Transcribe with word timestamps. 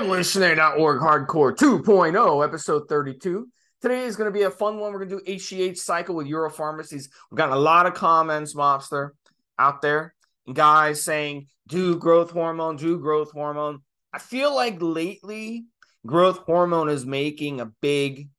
Evolutionary.org 0.00 0.98
Hardcore 0.98 1.54
2.0, 1.54 2.42
episode 2.42 2.88
32. 2.88 3.46
Today 3.82 4.04
is 4.04 4.16
going 4.16 4.32
to 4.32 4.36
be 4.36 4.44
a 4.44 4.50
fun 4.50 4.78
one. 4.78 4.94
We're 4.94 5.04
going 5.04 5.10
to 5.10 5.24
do 5.26 5.36
HGH 5.36 5.76
cycle 5.76 6.14
with 6.14 6.26
Europharmacies. 6.26 7.10
We've 7.30 7.36
gotten 7.36 7.54
a 7.54 7.60
lot 7.60 7.84
of 7.84 7.92
comments, 7.92 8.54
Mobster, 8.54 9.10
out 9.58 9.82
there. 9.82 10.14
Guys 10.50 11.02
saying, 11.02 11.48
do 11.68 11.98
growth 11.98 12.30
hormone, 12.30 12.76
do 12.76 12.98
growth 12.98 13.30
hormone. 13.32 13.80
I 14.10 14.20
feel 14.20 14.54
like 14.54 14.78
lately, 14.80 15.66
growth 16.06 16.38
hormone 16.46 16.88
is 16.88 17.04
making 17.04 17.60
a 17.60 17.70
big 17.82 18.30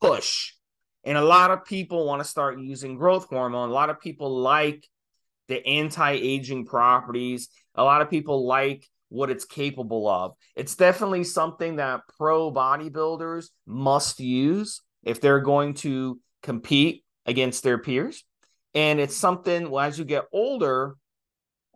push. 0.00 0.52
And 1.02 1.18
a 1.18 1.24
lot 1.24 1.50
of 1.50 1.64
people 1.64 2.06
want 2.06 2.22
to 2.22 2.28
start 2.28 2.60
using 2.60 2.96
growth 2.96 3.26
hormone. 3.28 3.70
A 3.70 3.72
lot 3.72 3.90
of 3.90 4.00
people 4.00 4.38
like 4.38 4.86
the 5.48 5.66
anti 5.66 6.12
aging 6.12 6.64
properties. 6.64 7.48
A 7.74 7.82
lot 7.82 8.02
of 8.02 8.08
people 8.08 8.46
like 8.46 8.88
what 9.16 9.30
it's 9.30 9.44
capable 9.44 10.08
of. 10.08 10.34
It's 10.54 10.76
definitely 10.76 11.24
something 11.24 11.76
that 11.76 12.02
pro 12.18 12.52
bodybuilders 12.52 13.48
must 13.66 14.20
use 14.20 14.82
if 15.02 15.20
they're 15.20 15.40
going 15.40 15.74
to 15.74 16.20
compete 16.42 17.04
against 17.24 17.62
their 17.62 17.78
peers. 17.78 18.24
And 18.74 19.00
it's 19.00 19.16
something 19.16 19.70
well, 19.70 19.84
as 19.84 19.98
you 19.98 20.04
get 20.04 20.24
older, 20.32 20.96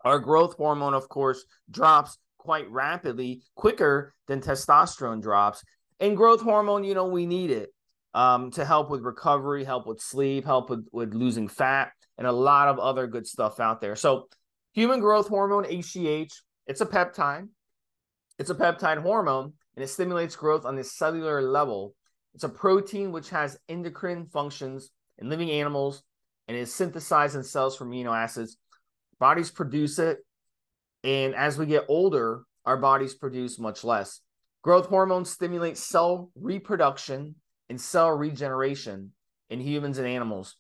our 0.05 0.19
growth 0.19 0.57
hormone, 0.57 0.95
of 0.95 1.09
course, 1.09 1.45
drops 1.71 2.19
quite 2.39 2.71
rapidly, 2.71 3.43
quicker 3.55 4.15
than 4.29 4.41
testosterone 4.41 5.23
drops. 5.23 5.63
And 5.99 6.17
growth 6.17 6.41
hormone, 6.41 6.85
you 6.85 6.95
know, 6.95 7.07
we 7.07 7.27
need 7.27 7.51
it 7.51 7.71
um, 8.15 8.51
to 8.53 8.65
help 8.65 8.91
with 8.91 9.03
recovery, 9.03 9.65
help 9.65 9.87
with 9.87 10.01
sleep, 10.01 10.45
help 10.45 10.71
with, 10.71 10.87
with 10.93 11.15
losing 11.15 11.49
fat, 11.49 11.93
and 12.19 12.27
a 12.27 12.33
lot 12.33 12.69
of 12.69 12.79
other 12.79 13.07
good 13.07 13.27
stuff 13.27 13.61
out 13.61 13.81
there. 13.81 13.97
So, 13.97 14.29
human 14.73 15.01
growth 15.01 15.29
hormone, 15.29 15.65
HGH, 15.65 16.33
it's 16.71 16.81
a 16.81 16.87
peptide. 16.87 17.49
It's 18.39 18.49
a 18.49 18.55
peptide 18.55 19.03
hormone 19.03 19.55
and 19.75 19.83
it 19.83 19.89
stimulates 19.89 20.37
growth 20.37 20.65
on 20.65 20.77
the 20.77 20.85
cellular 20.85 21.43
level. 21.43 21.97
It's 22.33 22.45
a 22.45 22.49
protein 22.49 23.11
which 23.11 23.31
has 23.31 23.59
endocrine 23.69 24.27
functions 24.27 24.91
in 25.19 25.29
living 25.29 25.51
animals 25.51 26.05
and 26.47 26.57
is 26.57 26.73
synthesized 26.73 27.35
in 27.35 27.43
cells 27.43 27.77
from 27.77 27.91
amino 27.91 28.17
acids. 28.17 28.57
Bodies 29.19 29.51
produce 29.51 29.99
it. 29.99 30.19
And 31.03 31.35
as 31.35 31.59
we 31.59 31.67
get 31.67 31.87
older, 31.89 32.45
our 32.65 32.77
bodies 32.77 33.15
produce 33.15 33.59
much 33.59 33.83
less. 33.83 34.21
Growth 34.63 34.87
hormones 34.87 35.29
stimulate 35.29 35.77
cell 35.77 36.31
reproduction 36.37 37.35
and 37.69 37.81
cell 37.81 38.13
regeneration 38.13 39.11
in 39.49 39.59
humans 39.59 39.99
and 39.99 40.07
animals. 40.07 40.55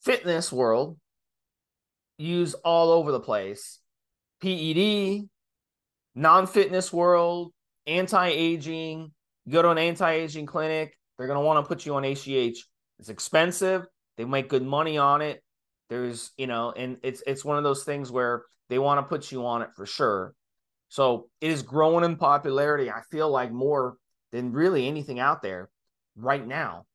Fitness 0.00 0.50
world 0.50 0.96
use 2.16 2.54
all 2.54 2.90
over 2.90 3.12
the 3.12 3.20
place 3.20 3.80
PED, 4.44 5.28
non 6.14 6.46
fitness 6.46 6.92
world, 6.92 7.52
anti 7.86 8.28
aging. 8.28 9.12
Go 9.48 9.62
to 9.62 9.70
an 9.70 9.78
anti 9.78 10.10
aging 10.12 10.46
clinic, 10.46 10.96
they're 11.16 11.26
going 11.26 11.38
to 11.38 11.44
want 11.44 11.64
to 11.64 11.68
put 11.68 11.86
you 11.86 11.94
on 11.94 12.02
HGH. 12.02 12.58
It's 12.98 13.08
expensive. 13.08 13.86
They 14.16 14.24
make 14.24 14.48
good 14.48 14.62
money 14.62 14.98
on 14.98 15.22
it. 15.22 15.42
There's, 15.90 16.30
you 16.36 16.46
know, 16.46 16.72
and 16.72 16.98
it's 17.02 17.22
it's 17.26 17.44
one 17.44 17.58
of 17.58 17.64
those 17.64 17.84
things 17.84 18.10
where 18.10 18.44
they 18.68 18.78
want 18.78 18.98
to 18.98 19.02
put 19.02 19.30
you 19.32 19.46
on 19.46 19.62
it 19.62 19.70
for 19.74 19.86
sure. 19.86 20.34
So 20.88 21.28
it 21.40 21.50
is 21.50 21.62
growing 21.62 22.04
in 22.04 22.16
popularity. 22.16 22.90
I 22.90 23.00
feel 23.10 23.30
like 23.30 23.52
more 23.52 23.96
than 24.32 24.52
really 24.52 24.86
anything 24.86 25.18
out 25.18 25.42
there 25.42 25.68
right 26.16 26.46
now. 26.46 26.86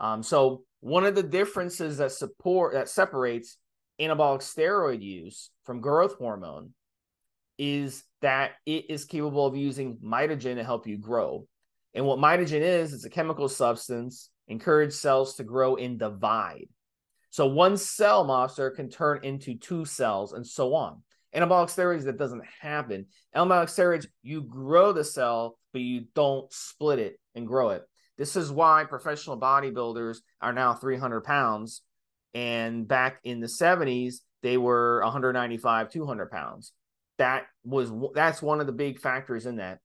Um, 0.00 0.22
so 0.22 0.64
one 0.80 1.04
of 1.04 1.14
the 1.14 1.22
differences 1.22 1.98
that 1.98 2.12
support 2.12 2.74
that 2.74 2.88
separates 2.88 3.56
anabolic 4.00 4.40
steroid 4.40 5.02
use 5.02 5.50
from 5.64 5.80
growth 5.80 6.16
hormone 6.18 6.72
is 7.62 8.02
that 8.22 8.54
it 8.66 8.90
is 8.90 9.04
capable 9.04 9.46
of 9.46 9.56
using 9.56 9.96
mitogen 10.04 10.56
to 10.56 10.64
help 10.64 10.84
you 10.88 10.98
grow. 10.98 11.46
And 11.94 12.04
what 12.04 12.18
mitogen 12.18 12.60
is, 12.60 12.92
it's 12.92 13.04
a 13.04 13.10
chemical 13.10 13.48
substance, 13.48 14.30
encourage 14.48 14.92
cells 14.92 15.36
to 15.36 15.44
grow 15.44 15.76
and 15.76 15.96
divide. 15.96 16.66
So 17.30 17.46
one 17.46 17.76
cell 17.76 18.26
Mobster 18.26 18.74
can 18.74 18.90
turn 18.90 19.20
into 19.22 19.54
two 19.54 19.84
cells 19.84 20.32
and 20.32 20.44
so 20.44 20.74
on. 20.74 21.04
Anabolic 21.36 21.68
steroids, 21.68 22.02
that 22.06 22.18
doesn't 22.18 22.42
happen. 22.60 23.06
Anabolic 23.32 23.68
steroids, 23.68 24.06
you 24.24 24.42
grow 24.42 24.92
the 24.92 25.04
cell, 25.04 25.56
but 25.72 25.82
you 25.82 26.06
don't 26.16 26.52
split 26.52 26.98
it 26.98 27.20
and 27.36 27.46
grow 27.46 27.70
it. 27.70 27.84
This 28.18 28.34
is 28.34 28.50
why 28.50 28.86
professional 28.88 29.38
bodybuilders 29.40 30.16
are 30.40 30.52
now 30.52 30.74
300 30.74 31.20
pounds. 31.20 31.82
And 32.34 32.88
back 32.88 33.20
in 33.22 33.38
the 33.38 33.46
70s, 33.46 34.16
they 34.42 34.56
were 34.56 35.00
195, 35.04 35.90
200 35.90 36.28
pounds 36.28 36.72
that 37.22 37.44
was 37.64 37.90
that's 38.14 38.42
one 38.42 38.60
of 38.60 38.66
the 38.66 38.72
big 38.72 38.98
factors 38.98 39.46
in 39.46 39.56
that. 39.56 39.78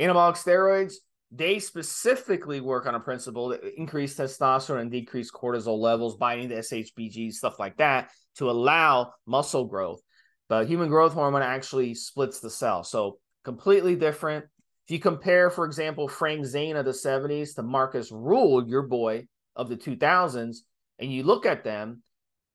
Anabolic 0.00 0.36
steroids, 0.36 0.94
they 1.30 1.58
specifically 1.58 2.60
work 2.60 2.86
on 2.86 2.94
a 2.94 3.00
principle 3.00 3.48
that 3.50 3.62
increase 3.76 4.16
testosterone 4.16 4.80
and 4.80 4.90
decrease 4.90 5.30
cortisol 5.30 5.78
levels, 5.78 6.16
binding 6.16 6.48
to 6.48 6.56
SHBG, 6.56 7.32
stuff 7.32 7.58
like 7.58 7.76
that, 7.76 8.10
to 8.36 8.50
allow 8.50 9.12
muscle 9.26 9.66
growth. 9.66 10.00
But 10.48 10.66
human 10.66 10.88
growth 10.88 11.12
hormone 11.12 11.42
actually 11.42 11.94
splits 11.94 12.40
the 12.40 12.50
cell. 12.50 12.82
So 12.82 13.18
completely 13.44 13.96
different. 13.96 14.46
If 14.86 14.92
you 14.92 14.98
compare, 14.98 15.50
for 15.50 15.64
example, 15.64 16.08
Frank 16.08 16.46
Zane 16.46 16.76
of 16.76 16.84
the 16.84 16.92
70s 16.92 17.54
to 17.56 17.62
Markus 17.62 18.10
Ruhl, 18.12 18.66
your 18.68 18.82
boy 18.82 19.26
of 19.56 19.68
the 19.68 19.76
2000s, 19.76 20.58
and 20.98 21.12
you 21.12 21.24
look 21.24 21.44
at 21.44 21.64
them, 21.64 22.02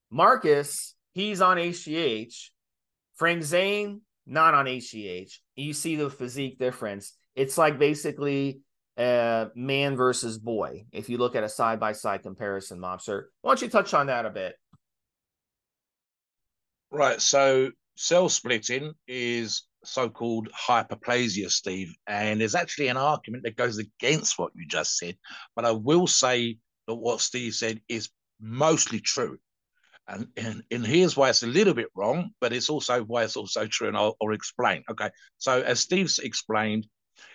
Marcus, 0.09 0.95
he's 1.13 1.41
on 1.41 1.57
HGH, 1.57 2.49
Frank 3.21 3.43
Zane, 3.43 4.01
not 4.25 4.55
on 4.55 4.65
HGH. 4.65 5.33
You 5.55 5.73
see 5.73 5.95
the 5.95 6.09
physique 6.09 6.57
difference. 6.57 7.13
It's 7.35 7.55
like 7.55 7.77
basically 7.77 8.61
uh, 8.97 9.45
man 9.53 9.95
versus 9.95 10.39
boy. 10.39 10.85
If 10.91 11.07
you 11.07 11.19
look 11.19 11.35
at 11.35 11.43
a 11.43 11.49
side 11.49 11.79
by 11.79 11.91
side 11.91 12.23
comparison, 12.23 12.79
Mobster, 12.79 13.25
why 13.43 13.51
don't 13.51 13.61
you 13.61 13.69
touch 13.69 13.93
on 13.93 14.07
that 14.07 14.25
a 14.25 14.31
bit? 14.31 14.55
Right. 16.89 17.21
So 17.21 17.69
cell 17.95 18.27
splitting 18.27 18.93
is 19.07 19.67
so-called 19.83 20.49
hyperplasia, 20.51 21.51
Steve, 21.51 21.93
and 22.07 22.41
there's 22.41 22.55
actually 22.55 22.87
an 22.87 22.97
argument 22.97 23.43
that 23.43 23.55
goes 23.55 23.77
against 23.77 24.39
what 24.39 24.51
you 24.55 24.65
just 24.67 24.97
said. 24.97 25.15
But 25.55 25.65
I 25.65 25.73
will 25.73 26.07
say 26.07 26.57
that 26.87 26.95
what 26.95 27.21
Steve 27.21 27.53
said 27.53 27.81
is 27.87 28.09
mostly 28.39 28.99
true. 28.99 29.37
And, 30.07 30.27
and, 30.35 30.63
and 30.71 30.85
here's 30.85 31.15
why 31.15 31.29
it's 31.29 31.43
a 31.43 31.47
little 31.47 31.73
bit 31.73 31.87
wrong, 31.95 32.31
but 32.41 32.53
it's 32.53 32.69
also 32.69 33.03
why 33.03 33.23
it's 33.23 33.37
also 33.37 33.65
true, 33.67 33.87
and 33.87 33.97
I'll, 33.97 34.15
I'll 34.21 34.33
explain. 34.33 34.83
Okay, 34.89 35.09
so 35.37 35.61
as 35.61 35.79
Steve's 35.79 36.19
explained, 36.19 36.87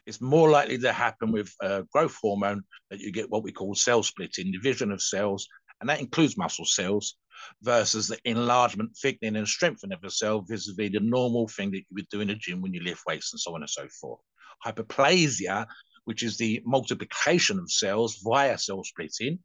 it's 0.04 0.21
more 0.21 0.50
likely 0.50 0.78
to 0.78 0.93
happen 0.93 1.32
with 1.32 1.53
uh, 1.62 1.82
growth 1.93 2.16
hormone 2.21 2.62
that 2.91 3.00
you 3.00 3.12
get 3.12 3.31
what 3.31 3.43
we 3.43 3.53
call 3.53 3.75
cell 3.75 4.03
splitting, 4.03 4.53
division 4.53 4.91
of 4.93 5.00
cells, 5.00 5.47
and 5.81 5.88
that 5.88 6.00
includes 6.00 6.37
muscle 6.37 6.65
cells, 6.65 7.16
versus 7.62 8.09
the 8.09 8.19
enlargement, 8.25 8.97
thickening, 8.97 9.37
and 9.37 9.48
strengthening 9.48 9.97
of 9.97 10.04
a 10.04 10.10
cell 10.10 10.41
vis-a-vis 10.41 10.93
the 10.93 11.00
normal 11.00 11.48
thing 11.48 11.71
that 11.71 11.78
you 11.78 11.94
would 11.94 12.09
do 12.09 12.21
in 12.21 12.31
a 12.31 12.34
gym 12.34 12.62
when 12.62 12.75
you 12.75 12.83
lift 12.83 13.03
weights 13.06 13.33
and 13.33 13.41
so 13.41 13.54
on 13.54 13.62
and 13.62 13.71
so 13.71 13.86
forth. 14.01 14.21
Hyperplasia, 14.65 15.66
which 16.04 16.22
is 16.22 16.36
the 16.36 16.63
multiplication 16.65 17.59
of 17.59 17.71
cells 17.71 18.21
via 18.24 18.57
cell 18.59 18.83
splitting, 18.84 19.39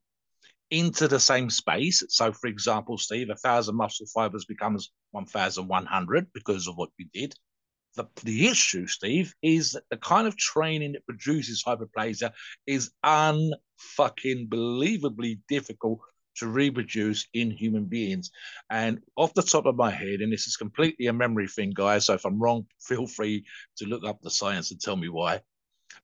into 0.72 1.08
the 1.08 1.20
same 1.20 1.50
space. 1.50 2.02
So, 2.10 2.32
for 2.32 2.48
example, 2.48 2.98
Steve, 2.98 3.30
a 3.30 3.36
thousand 3.36 3.76
muscle 3.76 4.08
fibers 4.08 4.46
becomes 4.46 4.92
1,100 5.12 6.28
because 6.34 6.68
of 6.68 6.78
what 6.78 6.90
you 6.98 7.06
did. 7.14 7.36
The, 7.96 8.08
the 8.24 8.48
issue, 8.48 8.88
Steve, 8.88 9.34
is 9.42 9.72
that 9.74 9.84
the 9.92 9.98
kind 9.98 10.26
of 10.26 10.38
training 10.38 10.94
that 10.94 11.06
produces 11.06 11.64
hyperplasia 11.64 12.32
is 12.66 12.92
unfucking 13.06 14.48
believably 14.48 15.40
difficult 15.50 16.00
to 16.38 16.48
reproduce 16.48 17.28
in 17.34 17.52
human 17.52 17.86
beings. 17.86 18.32
And 18.70 19.00
off 19.18 19.34
the 19.34 19.42
top 19.42 19.66
of 19.66 19.76
my 19.76 19.92
head, 19.92 20.22
and 20.22 20.32
this 20.32 20.48
is 20.48 20.56
completely 20.56 21.08
a 21.08 21.14
memory 21.14 21.50
thing, 21.50 21.72
guys, 21.76 22.06
so 22.06 22.14
if 22.14 22.26
I'm 22.26 22.42
wrong, 22.42 22.66
feel 22.80 23.08
free 23.08 23.46
to 23.78 23.86
look 23.86 24.06
up 24.06 24.22
the 24.22 24.32
science 24.32 24.72
and 24.72 24.80
tell 24.80 24.96
me 24.96 25.10
why. 25.10 25.42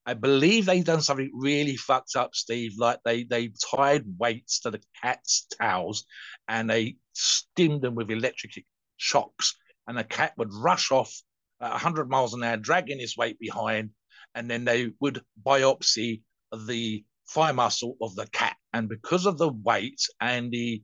I 0.06 0.13
believe 0.13 0.66
they've 0.66 0.84
done 0.84 1.01
something 1.01 1.31
really 1.34 1.75
fucked 1.75 2.16
up, 2.16 2.36
Steve. 2.36 2.74
Like 2.78 3.00
they 3.04 3.24
they 3.24 3.51
tied 3.75 4.06
weights 4.18 4.60
to 4.62 4.72
the 4.72 4.81
cat's 5.01 5.48
towels 5.60 6.06
and 6.48 6.69
they 6.69 6.98
stimmed 7.13 7.81
them 7.81 7.95
with 7.95 8.12
electric 8.12 8.63
shocks, 8.98 9.56
and 9.88 9.98
the 9.98 10.04
cat 10.04 10.34
would 10.38 10.54
rush 10.54 10.92
off 10.92 11.13
at 11.62 11.72
100 11.72 12.10
miles 12.10 12.34
an 12.34 12.44
hour, 12.44 12.57
dragging 12.57 13.00
his 13.00 13.18
weight 13.18 13.39
behind, 13.39 13.92
and 14.36 14.50
then 14.50 14.66
they 14.66 14.92
would 15.00 15.22
biopsy 15.45 16.22
the 16.68 17.04
thigh 17.30 17.51
muscle 17.51 17.98
of 18.01 18.16
the 18.16 18.28
cat. 18.28 18.56
And 18.74 18.88
because 18.88 19.25
of 19.25 19.38
the 19.38 19.50
weight 19.50 20.01
and 20.22 20.51
the 20.51 20.83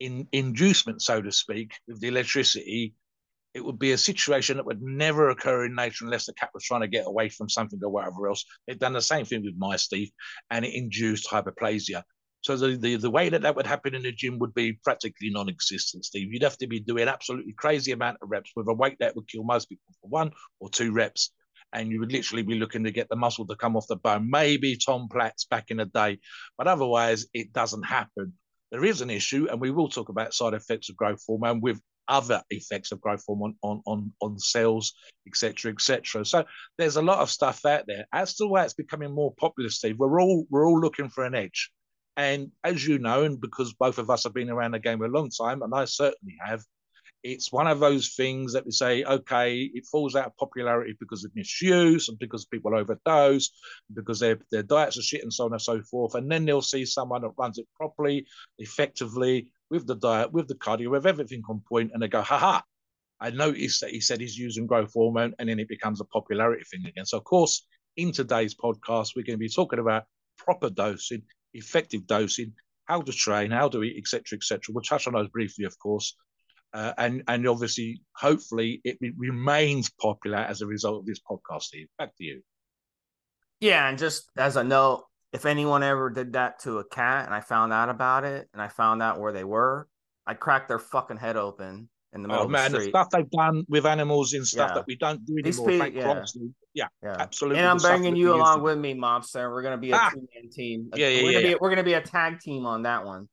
in, 0.00 0.28
inducement, 0.32 1.02
so 1.02 1.22
to 1.22 1.32
speak, 1.32 1.74
of 1.88 2.00
the 2.00 2.08
electricity, 2.08 2.94
it 3.56 3.64
would 3.64 3.78
be 3.78 3.92
a 3.92 3.98
situation 3.98 4.58
that 4.58 4.66
would 4.66 4.82
never 4.82 5.30
occur 5.30 5.64
in 5.64 5.74
nature 5.74 6.04
unless 6.04 6.26
the 6.26 6.34
cat 6.34 6.50
was 6.52 6.62
trying 6.62 6.82
to 6.82 6.88
get 6.88 7.06
away 7.06 7.30
from 7.30 7.48
something 7.48 7.80
or 7.82 7.88
whatever 7.88 8.28
else. 8.28 8.44
They've 8.66 8.78
done 8.78 8.92
the 8.92 9.00
same 9.00 9.24
thing 9.24 9.42
with 9.42 9.54
my 9.56 9.76
Steve, 9.76 10.10
and 10.50 10.62
it 10.62 10.74
induced 10.74 11.30
hyperplasia. 11.30 12.02
So 12.42 12.56
the, 12.58 12.76
the, 12.76 12.96
the 12.96 13.10
way 13.10 13.30
that 13.30 13.40
that 13.42 13.56
would 13.56 13.66
happen 13.66 13.94
in 13.94 14.02
the 14.02 14.12
gym 14.12 14.38
would 14.40 14.52
be 14.52 14.74
practically 14.84 15.30
non-existent, 15.30 16.04
Steve. 16.04 16.30
You'd 16.30 16.42
have 16.42 16.58
to 16.58 16.66
be 16.66 16.80
doing 16.80 17.08
absolutely 17.08 17.54
crazy 17.54 17.92
amount 17.92 18.18
of 18.20 18.30
reps 18.30 18.52
with 18.54 18.68
a 18.68 18.74
weight 18.74 18.98
that 19.00 19.16
would 19.16 19.26
kill 19.26 19.42
most 19.42 19.70
people 19.70 19.94
for 20.02 20.08
one 20.08 20.32
or 20.60 20.68
two 20.68 20.92
reps. 20.92 21.32
And 21.72 21.90
you 21.90 21.98
would 21.98 22.12
literally 22.12 22.42
be 22.42 22.56
looking 22.56 22.84
to 22.84 22.92
get 22.92 23.08
the 23.08 23.16
muscle 23.16 23.46
to 23.46 23.56
come 23.56 23.74
off 23.74 23.86
the 23.88 23.96
bone. 23.96 24.28
Maybe 24.30 24.76
Tom 24.76 25.08
Platz 25.10 25.46
back 25.46 25.70
in 25.70 25.78
the 25.78 25.86
day, 25.86 26.18
but 26.58 26.68
otherwise 26.68 27.26
it 27.32 27.54
doesn't 27.54 27.84
happen. 27.84 28.34
There 28.70 28.84
is 28.84 29.00
an 29.00 29.10
issue, 29.10 29.48
and 29.50 29.60
we 29.60 29.70
will 29.70 29.88
talk 29.88 30.10
about 30.10 30.34
side 30.34 30.54
effects 30.54 30.90
of 30.90 30.96
growth 30.96 31.22
hormone 31.26 31.60
with 31.60 31.80
other 32.08 32.42
effects 32.50 32.92
of 32.92 33.00
growth 33.00 33.24
hormone 33.26 33.56
on, 33.62 33.82
on, 33.86 34.12
on 34.20 34.38
cells, 34.38 34.92
etc., 35.26 35.72
etc. 35.72 36.24
So 36.24 36.44
there's 36.78 36.96
a 36.96 37.02
lot 37.02 37.18
of 37.18 37.30
stuff 37.30 37.64
out 37.64 37.84
there. 37.86 38.06
As 38.12 38.34
to 38.36 38.46
why 38.46 38.64
it's 38.64 38.74
becoming 38.74 39.12
more 39.12 39.34
popular, 39.38 39.70
Steve, 39.70 39.98
we're 39.98 40.20
all 40.20 40.46
we're 40.50 40.66
all 40.66 40.80
looking 40.80 41.08
for 41.08 41.24
an 41.24 41.34
edge. 41.34 41.70
And 42.16 42.50
as 42.64 42.86
you 42.86 42.98
know, 42.98 43.24
and 43.24 43.40
because 43.40 43.74
both 43.74 43.98
of 43.98 44.08
us 44.10 44.24
have 44.24 44.34
been 44.34 44.50
around 44.50 44.72
the 44.72 44.78
game 44.78 45.02
a 45.02 45.06
long 45.06 45.30
time, 45.30 45.62
and 45.62 45.74
I 45.74 45.84
certainly 45.84 46.36
have, 46.42 46.62
it's 47.22 47.52
one 47.52 47.66
of 47.66 47.78
those 47.78 48.14
things 48.14 48.54
that 48.54 48.64
we 48.64 48.70
say, 48.70 49.04
okay, 49.04 49.70
it 49.74 49.84
falls 49.84 50.16
out 50.16 50.26
of 50.26 50.36
popularity 50.36 50.96
because 50.98 51.24
of 51.24 51.32
misuse 51.34 52.08
and 52.08 52.18
because 52.18 52.46
people 52.46 52.74
overdose, 52.74 53.50
because 53.92 54.18
their, 54.20 54.38
their 54.50 54.62
diets 54.62 54.96
are 54.98 55.02
shit 55.02 55.22
and 55.22 55.32
so 55.32 55.44
on 55.44 55.52
and 55.52 55.60
so 55.60 55.82
forth. 55.82 56.14
And 56.14 56.30
then 56.30 56.46
they'll 56.46 56.62
see 56.62 56.86
someone 56.86 57.20
that 57.20 57.32
runs 57.36 57.58
it 57.58 57.66
properly, 57.76 58.26
effectively, 58.58 59.48
with 59.70 59.86
the 59.86 59.96
diet, 59.96 60.32
with 60.32 60.48
the 60.48 60.54
cardio, 60.54 60.90
with 60.90 61.06
everything 61.06 61.42
on 61.48 61.62
point, 61.68 61.90
and 61.92 62.02
they 62.02 62.08
go, 62.08 62.22
ha 62.22 62.38
ha. 62.38 62.62
I 63.18 63.30
noticed 63.30 63.80
that 63.80 63.90
he 63.90 64.00
said 64.00 64.20
he's 64.20 64.36
using 64.36 64.66
growth 64.66 64.92
hormone, 64.92 65.34
and 65.38 65.48
then 65.48 65.58
it 65.58 65.68
becomes 65.68 66.00
a 66.00 66.04
popularity 66.04 66.64
thing 66.64 66.84
again. 66.86 67.06
So, 67.06 67.16
of 67.16 67.24
course, 67.24 67.66
in 67.96 68.12
today's 68.12 68.54
podcast, 68.54 69.12
we're 69.16 69.24
going 69.24 69.38
to 69.38 69.38
be 69.38 69.48
talking 69.48 69.78
about 69.78 70.04
proper 70.36 70.68
dosing 70.68 71.22
effective 71.56 72.06
dosing, 72.06 72.52
how 72.84 73.00
to 73.00 73.12
train, 73.12 73.50
how 73.50 73.68
to 73.68 73.82
eat, 73.82 73.96
etc., 73.98 74.36
etc. 74.36 74.60
We'll 74.72 74.82
touch 74.82 75.06
on 75.06 75.14
those 75.14 75.28
briefly, 75.28 75.64
of 75.64 75.78
course, 75.78 76.16
uh, 76.72 76.92
and 76.98 77.22
and 77.26 77.48
obviously, 77.48 78.02
hopefully, 78.14 78.80
it 78.84 78.98
remains 79.16 79.90
popular 79.90 80.38
as 80.38 80.60
a 80.60 80.66
result 80.66 81.00
of 81.00 81.06
this 81.06 81.20
podcast. 81.20 81.62
Steve, 81.62 81.88
back 81.98 82.16
to 82.16 82.24
you. 82.24 82.42
Yeah, 83.60 83.88
and 83.88 83.98
just 83.98 84.30
as 84.36 84.56
a 84.56 84.64
note, 84.64 85.06
if 85.36 85.44
anyone 85.44 85.82
ever 85.82 86.08
did 86.08 86.32
that 86.32 86.60
to 86.60 86.78
a 86.78 86.84
cat, 86.84 87.26
and 87.26 87.34
I 87.34 87.40
found 87.40 87.70
out 87.70 87.90
about 87.90 88.24
it, 88.24 88.48
and 88.54 88.62
I 88.62 88.68
found 88.68 89.02
out 89.02 89.20
where 89.20 89.32
they 89.32 89.44
were, 89.44 89.86
I'd 90.26 90.40
crack 90.40 90.66
their 90.66 90.78
fucking 90.78 91.18
head 91.18 91.36
open 91.36 91.90
in 92.14 92.22
the 92.22 92.28
middle 92.28 92.44
oh, 92.44 92.48
man, 92.48 92.72
the, 92.72 92.78
the, 92.78 92.84
stuff 92.84 93.10
they've 93.10 93.30
done 93.30 93.62
with 93.68 93.84
animals 93.84 94.32
and 94.32 94.46
stuff 94.46 94.70
yeah. 94.70 94.74
that 94.76 94.86
we 94.86 94.96
don't 94.96 95.26
do 95.26 95.36
anymore. 95.36 95.68
People, 95.68 95.92
yeah. 95.92 96.24
yeah. 96.72 96.86
yeah, 97.02 97.16
absolutely. 97.18 97.58
And 97.58 97.68
I'm 97.68 97.76
bringing 97.76 98.16
you 98.16 98.34
along 98.34 98.62
with 98.62 98.78
me, 98.78 98.94
Mobster. 98.94 99.50
We're 99.50 99.60
gonna 99.60 99.76
be 99.76 99.90
a 99.90 99.96
ah. 99.96 100.10
two-man 100.10 100.50
team. 100.50 100.88
Yeah, 100.96 101.08
yeah, 101.08 101.22
we're 101.22 101.26
yeah, 101.26 101.32
gonna 101.32 101.48
yeah. 101.48 101.54
Be, 101.54 101.58
we're 101.60 101.70
gonna 101.70 101.84
be 101.84 101.92
a 101.92 102.00
tag 102.00 102.40
team 102.40 102.64
on 102.64 102.84
that 102.84 103.04
one. 103.04 103.28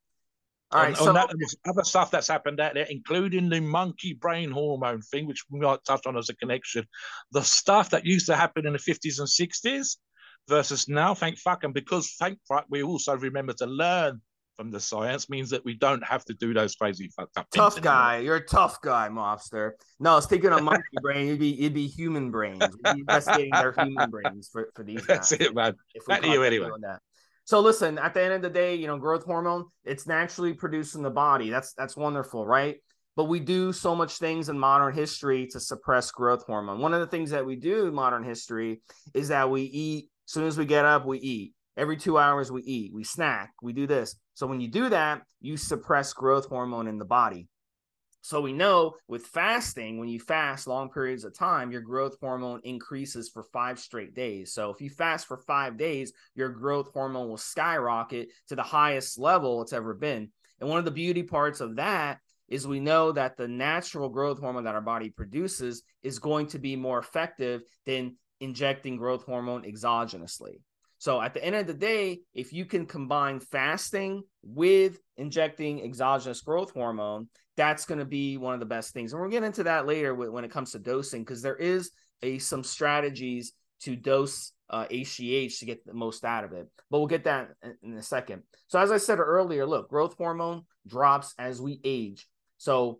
All 0.73 0.81
right, 0.81 0.89
on, 0.89 0.95
so 0.95 1.07
on 1.07 1.13
that, 1.13 1.29
there's 1.37 1.55
other 1.65 1.83
stuff 1.85 2.11
that's 2.11 2.27
happened 2.27 2.59
out 2.59 2.73
there, 2.73 2.87
including 2.89 3.47
the 3.47 3.61
monkey 3.61 4.13
brain 4.13 4.51
hormone 4.51 5.01
thing, 5.01 5.25
which 5.25 5.43
we 5.49 5.61
might 5.61 5.79
touch 5.87 6.05
on 6.05 6.17
as 6.17 6.27
a 6.27 6.35
connection. 6.35 6.85
The 7.31 7.43
stuff 7.43 7.91
that 7.91 8.05
used 8.05 8.25
to 8.25 8.35
happen 8.35 8.67
in 8.67 8.73
the 8.73 8.79
50s 8.79 9.19
and 9.19 9.27
60s 9.27 9.97
versus 10.47 10.87
now, 10.87 11.13
thank 11.13 11.37
fuck, 11.37 11.63
and 11.63 11.73
because 11.73 12.15
thank 12.19 12.39
fuck, 12.47 12.65
we 12.69 12.83
also 12.83 13.15
remember 13.15 13.53
to 13.53 13.65
learn 13.65 14.21
from 14.57 14.71
the 14.71 14.79
science 14.79 15.29
means 15.29 15.49
that 15.49 15.65
we 15.65 15.73
don't 15.73 16.03
have 16.03 16.23
to 16.25 16.33
do 16.33 16.53
those 16.53 16.75
crazy 16.75 17.09
fucked 17.15 17.37
up 17.37 17.47
tough 17.53 17.81
guy. 17.81 18.19
You're 18.19 18.37
a 18.37 18.45
tough 18.45 18.81
guy 18.81 19.09
mobster. 19.09 19.71
No 19.99 20.19
speaking 20.19 20.51
of 20.51 20.63
monkey 20.63 20.83
brain. 21.01 21.27
It'd 21.27 21.39
be 21.39 21.59
it'd 21.59 21.73
be 21.73 21.87
human 21.87 22.31
brains. 22.31 22.61
We'd 22.61 22.93
be 22.93 22.99
investigating 23.01 23.51
their 23.51 23.71
human 23.71 24.09
brains 24.09 24.49
for, 24.51 24.69
for 24.75 24.83
these 24.83 25.01
guys, 25.05 25.29
that's 25.29 25.31
it 25.33 25.55
man. 25.55 25.75
back 26.07 26.21
to 26.21 26.29
you 26.29 26.43
anyway. 26.43 26.69
so 27.45 27.59
listen 27.59 27.97
at 27.97 28.13
the 28.13 28.21
end 28.21 28.33
of 28.33 28.41
the 28.41 28.49
day 28.49 28.75
you 28.75 28.87
know 28.87 28.97
growth 28.97 29.25
hormone 29.25 29.65
it's 29.83 30.07
naturally 30.07 30.53
produced 30.53 30.95
in 30.95 31.01
the 31.01 31.11
body. 31.11 31.49
That's 31.49 31.73
that's 31.73 31.97
wonderful 31.97 32.45
right? 32.45 32.77
But 33.15 33.25
we 33.25 33.39
do 33.39 33.71
so 33.73 33.95
much 33.95 34.17
things 34.17 34.49
in 34.49 34.57
modern 34.57 34.91
history 34.91 35.45
to 35.47 35.59
suppress 35.59 36.09
growth 36.09 36.45
hormone. 36.47 36.79
One 36.79 36.95
of 36.95 36.99
the 36.99 37.05
things 37.05 37.29
that 37.29 37.45
we 37.45 37.55
do 37.55 37.85
in 37.85 37.93
modern 37.93 38.23
history 38.23 38.81
is 39.13 39.27
that 39.27 39.51
we 39.51 39.61
eat 39.61 40.09
soon 40.25 40.45
as 40.45 40.57
we 40.57 40.65
get 40.65 40.85
up 40.85 41.05
we 41.05 41.19
eat 41.19 41.53
Every 41.75 41.97
two 41.97 42.19
hours, 42.19 42.51
we 42.51 42.61
eat, 42.61 42.93
we 42.93 43.03
snack, 43.03 43.53
we 43.61 43.73
do 43.73 43.87
this. 43.87 44.15
So 44.35 44.45
when 44.45 44.61
you 44.61 44.67
do 44.67 44.89
that, 44.89 45.23
you 45.41 45.57
suppress 45.57 46.13
growth 46.13 46.47
hormone 46.47 46.87
in 46.87 46.99
the 46.99 47.05
body. 47.05 47.47
So 48.21 48.39
we 48.39 48.53
know 48.53 48.93
with 49.07 49.25
fasting, 49.25 49.99
when 49.99 50.07
you 50.07 50.19
fast 50.19 50.67
long 50.67 50.89
periods 50.89 51.25
of 51.25 51.37
time, 51.37 51.71
your 51.71 51.81
growth 51.81 52.15
hormone 52.21 52.61
increases 52.63 53.29
for 53.29 53.43
five 53.51 53.79
straight 53.79 54.13
days. 54.13 54.53
So 54.53 54.69
if 54.69 54.79
you 54.81 54.89
fast 54.89 55.27
for 55.27 55.37
five 55.37 55.77
days, 55.77 56.13
your 56.35 56.49
growth 56.49 56.91
hormone 56.93 57.27
will 57.27 57.37
skyrocket 57.37 58.29
to 58.47 58.55
the 58.55 58.63
highest 58.63 59.19
level 59.19 59.61
it's 59.61 59.73
ever 59.73 59.93
been. 59.93 60.31
And 60.61 60.69
one 60.69 60.79
of 60.79 60.85
the 60.85 60.91
beauty 60.91 61.23
parts 61.23 61.59
of 61.59 61.77
that 61.77 62.19
is 62.47 62.67
we 62.67 62.79
know 62.79 63.11
that 63.11 63.35
the 63.35 63.47
natural 63.47 64.09
growth 64.09 64.39
hormone 64.39 64.65
that 64.65 64.75
our 64.75 64.81
body 64.81 65.09
produces 65.09 65.81
is 66.03 66.19
going 66.19 66.47
to 66.47 66.59
be 66.59 66.75
more 66.75 66.99
effective 66.99 67.61
than 67.85 68.15
injecting 68.43 68.97
growth 68.97 69.23
hormone 69.23 69.63
exogenously. 69.63 70.59
So 70.97 71.21
at 71.21 71.33
the 71.33 71.43
end 71.43 71.55
of 71.55 71.67
the 71.67 71.73
day, 71.73 72.21
if 72.33 72.53
you 72.53 72.65
can 72.65 72.85
combine 72.85 73.39
fasting 73.39 74.23
with 74.41 74.99
injecting 75.17 75.83
exogenous 75.83 76.41
growth 76.41 76.71
hormone, 76.71 77.27
that's 77.57 77.85
going 77.85 77.99
to 77.99 78.05
be 78.05 78.37
one 78.37 78.53
of 78.53 78.59
the 78.59 78.65
best 78.65 78.93
things. 78.93 79.11
And 79.11 79.21
we'll 79.21 79.29
get 79.29 79.43
into 79.43 79.63
that 79.63 79.85
later 79.85 80.15
when 80.15 80.45
it 80.45 80.51
comes 80.51 80.71
to 80.71 80.79
dosing, 80.79 81.21
because 81.21 81.41
there 81.41 81.55
is 81.55 81.91
a 82.21 82.39
some 82.39 82.63
strategies 82.63 83.53
to 83.81 83.95
dose 83.95 84.53
uh, 84.69 84.85
HGH 84.85 85.59
to 85.59 85.65
get 85.65 85.85
the 85.85 85.93
most 85.93 86.23
out 86.23 86.45
of 86.45 86.53
it. 86.53 86.67
But 86.89 86.99
we'll 86.99 87.07
get 87.07 87.25
that 87.25 87.49
in 87.83 87.97
a 87.97 88.01
second. 88.01 88.43
So 88.67 88.79
as 88.79 88.91
I 88.91 88.97
said 88.97 89.19
earlier, 89.19 89.65
look, 89.65 89.89
growth 89.89 90.15
hormone 90.17 90.63
drops 90.87 91.33
as 91.37 91.61
we 91.61 91.79
age. 91.83 92.27
So 92.57 92.99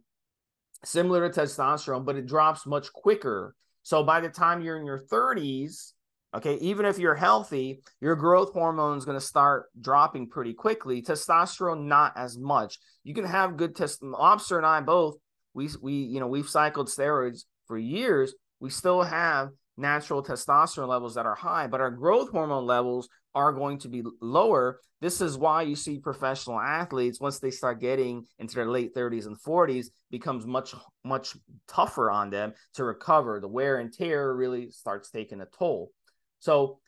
similar 0.84 1.28
to 1.30 1.42
testosterone, 1.42 2.06
but 2.06 2.18
it 2.18 2.28
drops 2.28 2.66
much 2.66 2.92
quicker. 2.92 3.56
So 3.84 4.04
by 4.04 4.22
the 4.22 4.30
time 4.30 4.62
you're 4.62 4.78
in 4.78 4.86
your 4.86 5.04
30s, 5.06 5.94
Okay, 6.36 6.56
even 6.56 6.86
if 6.88 6.98
you're 6.98 7.14
healthy, 7.14 7.82
your 8.02 8.16
growth 8.16 8.54
hormone 8.54 8.98
is 8.98 9.06
going 9.06 9.20
to 9.20 9.26
start 9.26 9.66
dropping 9.80 10.30
pretty 10.30 10.54
quickly. 10.54 11.04
Testosterone, 11.04 11.86
not 11.86 12.14
as 12.16 12.40
much. 12.40 12.80
You 13.04 13.14
can 13.14 13.26
have 13.26 13.56
good 13.56 13.76
test. 13.76 14.02
Mobster 14.02 14.58
and 14.58 14.66
I 14.66 14.82
both, 14.82 15.16
we 15.54 15.70
we 15.80 15.94
you 15.94 16.20
know 16.20 16.28
we've 16.28 16.50
cycled 16.50 16.88
steroids 16.88 17.44
for 17.68 17.78
years. 17.78 18.34
We 18.60 18.72
still 18.72 19.04
have 19.04 19.50
natural 19.78 20.24
testosterone 20.24 20.88
levels 20.88 21.16
that 21.16 21.28
are 21.28 21.36
high, 21.36 21.68
but 21.68 21.82
our 21.82 21.92
growth 21.92 22.32
hormone 22.32 22.66
levels 22.66 23.10
are 23.36 23.52
going 23.52 23.80
to 23.80 23.88
be 23.88 24.04
lower. 24.22 24.80
This 25.02 25.22
is 25.22 25.38
why 25.38 25.64
you 25.64 25.76
see 25.76 26.00
professional 26.00 26.60
athletes 26.60 27.20
once 27.20 27.40
they 27.40 27.52
start 27.52 27.82
getting 27.82 28.26
into 28.40 28.56
their 28.56 28.70
late 28.70 28.96
30s 28.96 29.26
and 29.26 29.38
40s 29.42 29.88
becomes 30.12 30.46
much 30.46 30.74
much 31.04 31.36
tougher 31.68 32.10
on 32.10 32.30
them 32.30 32.54
to 32.76 32.84
recover. 32.84 33.40
The 33.40 33.48
wear 33.48 33.78
and 33.80 33.92
tear 33.92 34.34
really 34.34 34.72
starts 34.72 35.10
taking 35.10 35.42
a 35.42 35.48
toll. 35.58 35.92
So, 36.40 36.80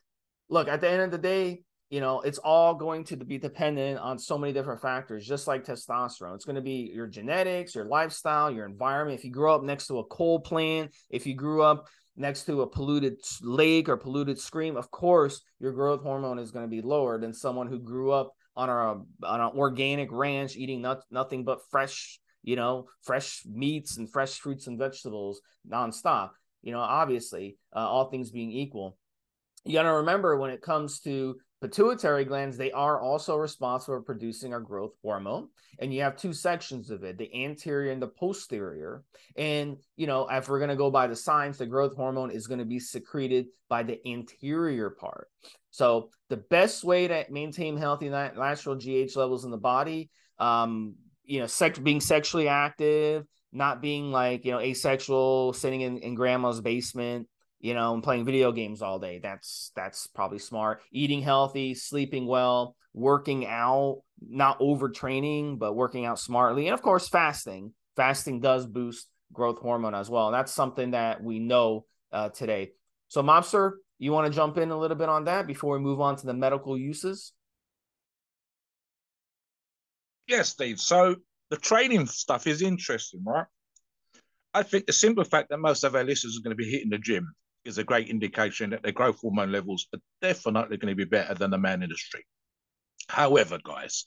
look, 0.50 0.68
at 0.68 0.82
the 0.82 0.90
end 0.90 1.02
of 1.02 1.12
the 1.12 1.18
day, 1.18 1.64
you 1.90 2.02
know, 2.02 2.22
it's 2.22 2.40
all 2.40 2.74
going 2.74 3.04
to 3.06 3.18
be 3.18 3.38
dependent 3.38 4.00
on 4.00 4.18
so 4.18 4.38
many 4.38 4.54
different 4.54 4.82
factors, 4.82 5.26
just 5.26 5.48
like 5.48 5.64
testosterone. 5.64 6.36
It's 6.36 6.46
going 6.46 6.56
to 6.56 6.62
be 6.62 6.92
your 6.94 7.08
genetics, 7.08 7.76
your 7.76 7.86
lifestyle, 7.86 8.50
your 8.50 8.66
environment. 8.66 9.20
If 9.20 9.26
you 9.26 9.32
grew 9.32 9.52
up 9.52 9.64
next 9.64 9.88
to 9.88 10.00
a 10.00 10.06
coal 10.06 10.40
plant, 10.40 10.96
if 11.10 11.28
you 11.28 11.36
grew 11.36 11.62
up 11.62 11.86
next 12.18 12.44
to 12.46 12.62
a 12.62 12.68
polluted 12.68 13.18
lake 13.42 13.90
or 13.90 13.98
polluted 13.98 14.40
stream, 14.40 14.78
of 14.78 14.92
course, 14.92 15.42
your 15.60 15.74
growth 15.74 16.02
hormone 16.02 16.40
is 16.40 16.52
going 16.52 16.66
to 16.66 16.70
be 16.70 16.82
lower 16.82 17.18
than 17.18 17.34
someone 17.34 17.68
who 17.68 17.80
grew 17.80 18.12
up 18.12 18.34
on 18.56 18.70
a 18.70 19.26
on 19.26 19.42
an 19.42 19.52
organic 19.58 20.10
ranch 20.12 20.56
eating 20.56 20.82
not, 20.82 21.02
nothing 21.12 21.44
but 21.44 21.60
fresh, 21.70 22.20
you 22.44 22.56
know, 22.56 22.88
fresh 23.02 23.44
meats 23.46 23.98
and 23.98 24.12
fresh 24.12 24.40
fruits 24.40 24.68
and 24.68 24.80
vegetables 24.80 25.42
nonstop. 25.70 26.30
You 26.62 26.72
know, 26.72 26.80
obviously, 26.80 27.58
uh, 27.76 27.80
all 27.80 28.10
things 28.10 28.32
being 28.32 28.52
equal 28.52 28.98
you 29.66 29.74
got 29.74 29.84
to 29.84 29.94
remember 29.94 30.38
when 30.38 30.52
it 30.52 30.62
comes 30.62 31.00
to 31.02 31.36
pituitary 31.62 32.26
glands, 32.26 32.58
they 32.58 32.72
are 32.72 33.00
also 33.00 33.36
responsible 33.36 33.98
for 33.98 34.02
producing 34.02 34.54
our 34.54 34.60
growth 34.60 34.94
hormone. 35.02 35.50
And 35.80 35.94
you 35.94 36.02
have 36.02 36.16
two 36.16 36.34
sections 36.34 36.90
of 36.90 37.04
it, 37.04 37.18
the 37.18 37.44
anterior 37.44 37.92
and 37.92 38.02
the 38.02 38.08
posterior. 38.08 39.04
And, 39.36 39.78
you 39.96 40.08
know, 40.08 40.28
if 40.30 40.48
we're 40.48 40.60
going 40.60 40.70
to 40.70 40.76
go 40.76 40.92
by 40.92 41.08
the 41.08 41.16
science, 41.16 41.58
the 41.58 41.66
growth 41.66 41.96
hormone 41.96 42.32
is 42.32 42.48
going 42.48 42.60
to 42.60 42.66
be 42.66 42.80
secreted 42.80 43.48
by 43.70 43.84
the 43.84 44.00
anterior 44.08 44.90
part. 44.90 45.28
So 45.72 46.10
the 46.30 46.38
best 46.38 46.84
way 46.84 47.08
to 47.08 47.26
maintain 47.30 47.78
healthy 47.78 48.10
natural 48.10 48.76
GH 48.76 49.16
levels 49.16 49.44
in 49.44 49.52
the 49.52 49.58
body, 49.58 50.10
um, 50.40 50.96
you 51.24 51.40
know, 51.40 51.48
sex, 51.48 51.80
being 51.80 52.00
sexually 52.00 52.48
active, 52.48 53.26
not 53.52 53.82
being 53.82 54.12
like, 54.12 54.46
you 54.46 54.52
know, 54.52 54.60
asexual, 54.60 55.54
sitting 55.54 55.82
in, 55.82 55.98
in 55.98 56.16
grandma's 56.16 56.62
basement, 56.62 57.28
you 57.66 57.74
know, 57.74 57.96
and 57.96 58.04
playing 58.04 58.26
video 58.26 58.52
games 58.52 58.84
all 58.84 59.00
day. 59.00 59.18
That's 59.18 59.72
that's 59.76 60.06
probably 60.06 60.38
smart. 60.38 60.84
Eating 60.92 61.24
healthy, 61.24 61.74
sleeping 61.74 62.28
well, 62.28 62.76
working 62.94 63.48
out, 63.48 64.04
not 64.22 64.60
overtraining, 64.60 65.58
but 65.58 65.74
working 65.74 66.06
out 66.06 66.20
smartly. 66.20 66.68
And 66.68 66.76
of 66.76 66.84
course, 66.84 67.08
fasting. 67.08 67.74
Fasting 67.96 68.40
does 68.40 68.68
boost 68.68 69.08
growth 69.34 69.58
hormone 69.58 69.96
as 69.96 70.12
well. 70.12 70.28
And 70.28 70.36
that's 70.36 70.52
something 70.52 70.92
that 70.92 71.24
we 71.24 71.40
know 71.40 71.86
uh, 72.12 72.30
today. 72.30 72.74
So, 73.08 73.24
Mobster, 73.24 73.72
you 73.98 74.12
want 74.12 74.32
to 74.32 74.36
jump 74.36 74.60
in 74.60 74.70
a 74.70 74.78
little 74.78 74.98
bit 74.98 75.10
on 75.10 75.24
that 75.24 75.48
before 75.48 75.76
we 75.80 75.84
move 75.84 76.00
on 76.00 76.18
to 76.18 76.28
the 76.28 76.36
medical 76.36 76.78
uses? 76.78 77.34
Yes, 80.28 80.50
Steve. 80.50 80.80
So 80.80 81.16
the 81.50 81.58
training 81.58 82.06
stuff 82.06 82.46
is 82.46 82.62
interesting, 82.62 83.24
right? 83.26 83.48
I 84.54 84.62
think 84.62 84.86
the 84.86 84.94
simple 84.94 85.24
fact 85.24 85.50
that 85.50 85.58
most 85.58 85.84
of 85.84 85.96
our 85.96 86.04
listeners 86.04 86.38
are 86.38 86.44
going 86.44 86.56
to 86.56 86.64
be 86.64 86.70
hitting 86.70 86.92
the 86.92 87.00
gym 87.00 87.34
is 87.66 87.78
a 87.78 87.84
great 87.84 88.10
indication 88.10 88.70
that 88.70 88.84
their 88.84 88.92
growth 88.92 89.20
hormone 89.20 89.52
levels 89.52 89.88
are 89.94 90.00
definitely 90.22 90.78
going 90.78 90.92
to 90.92 90.96
be 90.96 91.10
better 91.10 91.34
than 91.34 91.52
the 91.52 91.58
man 91.58 91.84
in 91.84 91.90
the 91.90 91.96
street. 91.96 92.26
However, 93.08 93.60
guys, 93.64 94.06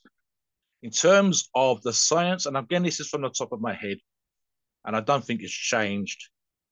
in 0.83 0.91
terms 0.91 1.49
of 1.55 1.83
the 1.83 1.93
science, 1.93 2.47
and 2.47 2.57
again, 2.57 2.85
this 2.85 3.01
is 3.01 3.09
from 3.09 3.23
the 3.23 3.31
top 3.31 3.53
of 3.53 3.61
my 3.61 3.75
head, 3.75 3.99
and 4.85 4.97
I 4.97 5.01
don't 5.01 5.25
think 5.25 5.43
it's 5.43 5.53
changed. 5.53 6.29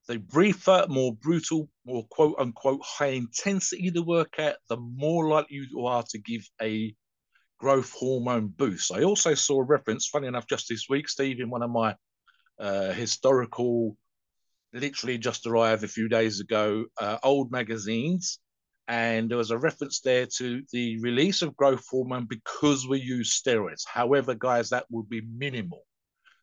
The 0.09 0.19
briefer, 0.19 0.87
more 0.89 1.15
brutal, 1.15 1.69
more 1.85 2.07
quote 2.09 2.37
unquote 2.39 2.81
high 2.85 3.07
intensity 3.07 3.91
the 3.91 4.03
workout, 4.03 4.57
the 4.69 4.77
more 4.77 5.29
likely 5.29 5.67
you 5.71 5.87
are 5.87 6.05
to 6.11 6.19
give 6.19 6.49
a 6.63 6.95
growth 7.59 7.93
hormone 7.93 8.49
boost. 8.49 8.93
I 8.93 9.03
also 9.03 9.35
saw 9.35 9.61
a 9.61 9.65
reference, 9.65 10.07
funny 10.07 10.29
enough, 10.29 10.47
just 10.47 10.69
this 10.69 10.87
week, 10.89 11.09
Steve, 11.09 11.41
in 11.41 11.51
one 11.51 11.63
of 11.63 11.71
my 11.71 11.97
uh, 12.61 12.93
historical, 12.93 13.97
literally 14.81 15.19
just 15.19 15.47
arrived 15.47 15.85
a 15.85 15.89
few 15.89 16.09
days 16.09 16.41
ago, 16.41 16.87
uh, 17.01 17.19
old 17.23 17.51
magazines. 17.51 18.39
And 18.89 19.29
there 19.29 19.39
was 19.39 19.51
a 19.51 19.59
reference 19.59 20.01
there 20.01 20.27
to 20.37 20.63
the 20.73 21.01
release 21.01 21.43
of 21.43 21.57
growth 21.57 21.85
hormone 21.91 22.27
because 22.29 22.87
we 22.87 23.01
use 23.01 23.41
steroids. 23.41 23.83
However, 23.85 24.35
guys, 24.35 24.71
that 24.71 24.87
would 24.91 25.09
be 25.09 25.23
minimal. 25.23 25.83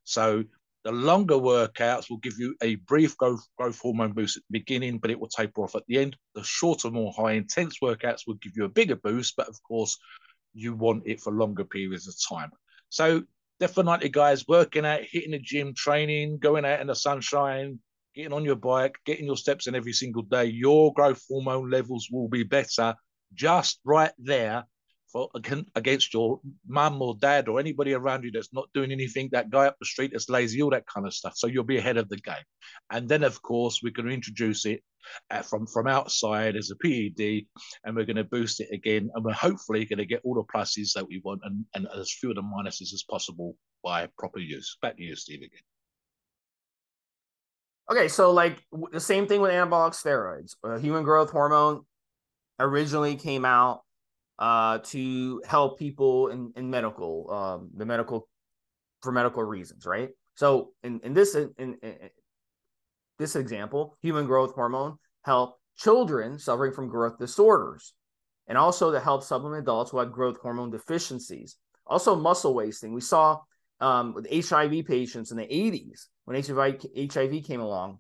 So 0.04 0.44
the 0.84 0.92
longer 0.92 1.36
workouts 1.36 2.10
will 2.10 2.18
give 2.18 2.38
you 2.38 2.56
a 2.62 2.76
brief 2.76 3.16
growth, 3.16 3.48
growth 3.58 3.80
hormone 3.80 4.12
boost 4.12 4.36
at 4.36 4.44
the 4.50 4.60
beginning, 4.60 4.98
but 4.98 5.12
it 5.12 5.20
will 5.20 5.30
taper 5.30 5.64
off 5.64 5.76
at 5.76 5.84
the 5.88 6.00
end. 6.00 6.18
The 6.36 6.44
shorter, 6.44 6.92
more 6.92 7.14
high 7.16 7.34
intense 7.34 7.78
workouts 7.82 8.28
will 8.28 8.36
give 8.36 8.54
you 8.58 8.66
a 8.66 8.70
bigger 8.70 8.98
boost, 8.98 9.36
but 9.38 9.48
of 9.48 9.58
course, 9.64 9.98
you 10.54 10.76
want 10.76 11.04
it 11.06 11.22
for 11.22 11.32
longer 11.32 11.64
periods 11.64 12.08
of 12.08 12.16
time. 12.38 12.52
So 12.90 13.24
definitely, 13.62 14.10
guys, 14.10 14.46
working 14.46 14.86
out, 14.86 15.02
hitting 15.10 15.32
the 15.32 15.40
gym, 15.40 15.74
training, 15.74 16.40
going 16.40 16.66
out 16.66 16.82
in 16.82 16.88
the 16.88 16.96
sunshine, 16.96 17.80
getting 18.16 18.34
on 18.34 18.46
your 18.46 18.56
bike, 18.56 18.98
getting 19.06 19.26
your 19.26 19.38
steps 19.38 19.68
in 19.68 19.76
every 19.76 19.94
single 19.94 20.24
day, 20.24 20.46
your 20.46 20.94
growth 20.94 21.24
hormone 21.30 21.70
levels 21.70 22.08
will 22.12 22.28
be 22.28 22.44
better 22.44 22.96
just 23.34 23.80
right 23.84 24.12
there 24.18 24.66
for 25.14 25.30
against 25.76 26.14
your 26.14 26.42
mum 26.68 27.02
or 27.02 27.16
dad 27.16 27.48
or 27.48 27.60
anybody 27.60 27.94
around 27.94 28.24
you 28.24 28.32
that's 28.32 28.52
not 28.52 28.68
doing 28.74 28.92
anything, 28.92 29.30
that 29.32 29.52
guy 29.52 29.68
up 29.68 29.78
the 29.80 29.86
street 29.86 30.12
that's 30.12 30.28
lazy, 30.28 30.62
all 30.62 30.72
that 30.72 30.88
kind 30.88 31.06
of 31.06 31.14
stuff. 31.14 31.34
So 31.36 31.48
you'll 31.48 31.64
be 31.64 31.78
ahead 31.78 31.98
of 31.98 32.10
the 32.10 32.18
game. 32.18 32.36
And 32.92 33.08
then, 33.08 33.24
of 33.24 33.42
course, 33.42 33.82
we're 33.84 33.94
going 33.94 34.08
to 34.08 34.14
introduce 34.14 34.66
it 34.66 34.82
uh, 35.30 35.44
from 35.44 35.68
from 35.68 35.88
outside 35.88 36.56
as 36.56 36.72
a 36.72 36.76
PED, 36.78 37.46
and 37.84 37.96
we're 37.96 38.06
going 38.06 38.16
to 38.16 38.24
boost 38.24 38.60
it 38.60 38.70
again, 38.72 39.10
and 39.14 39.24
we're 39.24 39.34
hopefully 39.34 39.86
going 39.86 40.00
to 40.00 40.06
get 40.06 40.22
all 40.24 40.36
the 40.36 40.44
pluses 40.44 40.94
that 40.94 41.08
we 41.08 41.22
want 41.24 41.42
and, 41.44 41.66
and 41.76 41.88
as 41.96 42.12
few 42.12 42.30
of 42.30 42.36
the 42.36 42.42
minuses 42.42 42.94
as 42.94 43.04
possible 43.10 43.56
by 43.84 44.08
proper 44.18 44.40
use. 44.40 44.78
Back 44.82 44.98
to 44.98 45.04
you, 45.04 45.16
Steve, 45.16 45.42
again. 45.42 45.73
Okay, 47.92 48.08
so 48.08 48.32
like 48.32 48.64
the 48.92 49.00
same 49.00 49.28
thing 49.28 49.42
with 49.42 49.52
anabolic 49.52 49.92
steroids. 49.92 50.56
Uh, 50.64 50.78
human 50.78 51.04
growth 51.04 51.32
hormone 51.32 51.82
originally 52.60 53.16
came 53.16 53.46
out 53.46 53.82
uh, 54.40 54.80
to 54.80 55.42
help 55.46 55.78
people 55.78 56.30
in, 56.30 56.54
in 56.56 56.70
medical, 56.70 57.30
um, 57.32 57.70
the 57.76 57.86
medical 57.86 58.28
for 59.02 59.12
medical 59.12 59.44
reasons, 59.44 59.86
right? 59.86 60.10
So 60.36 60.72
in, 60.84 61.02
in 61.04 61.14
this 61.14 61.36
in, 61.36 61.52
in 61.58 61.78
this 63.20 63.36
example, 63.36 63.98
human 64.02 64.26
growth 64.26 64.54
hormone 64.56 64.98
help 65.24 65.58
children 65.78 66.40
suffering 66.40 66.72
from 66.72 66.88
growth 66.88 67.20
disorders, 67.20 67.94
and 68.48 68.58
also 68.58 68.92
to 68.92 69.00
help 69.00 69.24
supplement 69.24 69.62
adults 69.62 69.92
who 69.92 70.00
have 70.00 70.12
growth 70.12 70.38
hormone 70.42 70.72
deficiencies. 70.72 71.58
Also, 71.86 72.16
muscle 72.16 72.54
wasting. 72.54 72.94
We 72.94 73.02
saw 73.02 73.42
um, 73.84 74.14
with 74.14 74.28
HIV 74.32 74.86
patients 74.86 75.32
in 75.32 75.38
the 75.38 75.44
80s 75.44 76.08
when 76.24 76.42
HIV, 76.42 76.86
HIV 77.14 77.44
came 77.44 77.60
along, 77.60 78.00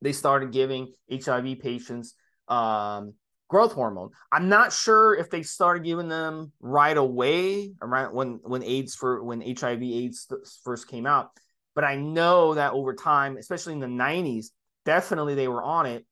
they 0.00 0.12
started 0.12 0.50
giving 0.50 0.92
HIV 1.12 1.58
patients 1.60 2.14
um, 2.48 3.12
growth 3.48 3.72
hormone. 3.72 4.10
I'm 4.32 4.48
not 4.48 4.72
sure 4.72 5.14
if 5.14 5.28
they 5.28 5.42
started 5.42 5.84
giving 5.84 6.08
them 6.08 6.52
right 6.58 6.96
away 6.96 7.74
around 7.82 8.14
when 8.14 8.40
when 8.42 8.62
AIDS 8.62 8.94
for 8.94 9.22
when 9.22 9.42
HIV 9.42 9.82
AIDS 9.82 10.26
first 10.64 10.88
came 10.88 11.06
out, 11.06 11.30
but 11.74 11.84
I 11.84 11.96
know 11.96 12.54
that 12.54 12.72
over 12.72 12.94
time, 12.94 13.36
especially 13.36 13.74
in 13.74 13.80
the 13.80 13.86
90s, 13.86 14.46
definitely 14.86 15.34
they 15.34 15.48
were 15.48 15.62
on 15.62 15.86
it. 15.86 16.06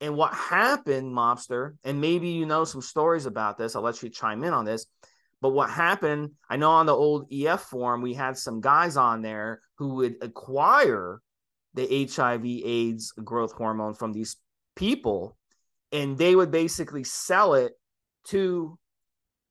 And 0.00 0.16
what 0.16 0.32
happened, 0.32 1.12
mobster, 1.12 1.72
and 1.82 2.00
maybe 2.00 2.28
you 2.28 2.46
know 2.46 2.64
some 2.64 2.82
stories 2.82 3.26
about 3.26 3.58
this. 3.58 3.74
I'll 3.74 3.82
let 3.82 4.00
you 4.00 4.10
chime 4.10 4.44
in 4.44 4.52
on 4.52 4.64
this. 4.64 4.86
But 5.40 5.50
what 5.50 5.70
happened, 5.70 6.32
I 6.50 6.56
know 6.56 6.70
on 6.70 6.86
the 6.86 6.94
old 6.94 7.32
EF 7.32 7.60
forum, 7.60 8.02
we 8.02 8.14
had 8.14 8.36
some 8.36 8.60
guys 8.60 8.96
on 8.96 9.22
there 9.22 9.60
who 9.76 9.94
would 9.96 10.16
acquire 10.20 11.20
the 11.74 12.08
HIV 12.12 12.44
AIDS 12.44 13.12
growth 13.12 13.52
hormone 13.52 13.94
from 13.94 14.12
these 14.12 14.36
people 14.74 15.36
and 15.92 16.18
they 16.18 16.34
would 16.34 16.50
basically 16.50 17.04
sell 17.04 17.54
it 17.54 17.72
to 18.26 18.78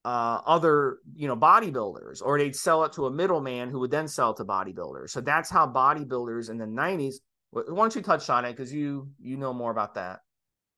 uh, 0.06 0.41
other 0.46 1.00
you 1.15 1.27
know 1.27 1.36
bodybuilders 1.36 2.22
or 2.24 2.38
they'd 2.38 2.56
sell 2.56 2.84
it 2.86 2.94
to 2.94 3.08
a 3.08 3.12
middleman 3.12 3.70
who 3.70 3.79
would 3.79 3.91
then 3.91 4.08
sell 4.08 4.32
it 4.32 4.38
to 4.38 4.46
bodybuilders. 4.46 5.10
So 5.10 5.22
that's 5.22 5.50
how 5.50 5.67
bodybuilders 5.67 6.50
in 6.50 6.58
the 6.58 6.65
90s 6.65 7.15
why 7.51 7.63
don't 7.63 7.96
you 7.96 8.01
touch 8.01 8.29
on 8.29 8.46
it? 8.46 8.51
Because 8.51 8.74
you 8.74 9.10
you 9.20 9.38
know 9.38 9.53
more 9.53 9.72
about 9.72 9.96
that. 9.96 10.20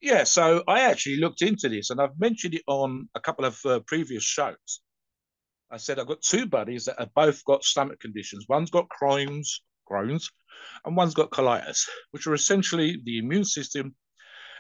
Yeah 0.02 0.24
so 0.24 0.64
i 0.68 0.82
actually 0.82 1.18
looked 1.18 1.42
into 1.42 1.68
this 1.68 1.90
and 1.90 2.00
i've 2.00 2.18
mentioned 2.18 2.54
it 2.54 2.62
on 2.68 3.10
a 3.16 3.20
couple 3.20 3.44
of 3.44 3.60
uh, 3.66 3.82
previous 3.86 4.24
shows 4.24 4.82
i 5.72 5.78
said 5.78 6.00
i've 6.00 6.08
got 6.08 6.22
two 6.22 6.46
buddies 6.46 6.86
that 6.86 7.00
have 7.00 7.14
both 7.14 7.44
got 7.46 7.64
stomach 7.64 8.00
conditions 8.00 8.46
one's 8.50 8.72
got 8.72 8.88
crohn's 8.90 9.62
crohn's 9.90 10.32
and 10.86 10.96
one's 10.96 11.14
got 11.14 11.32
colitis 11.32 11.88
which 12.12 12.28
are 12.28 12.34
essentially 12.34 13.02
the 13.06 13.20
immune 13.20 13.46
system 13.46 13.96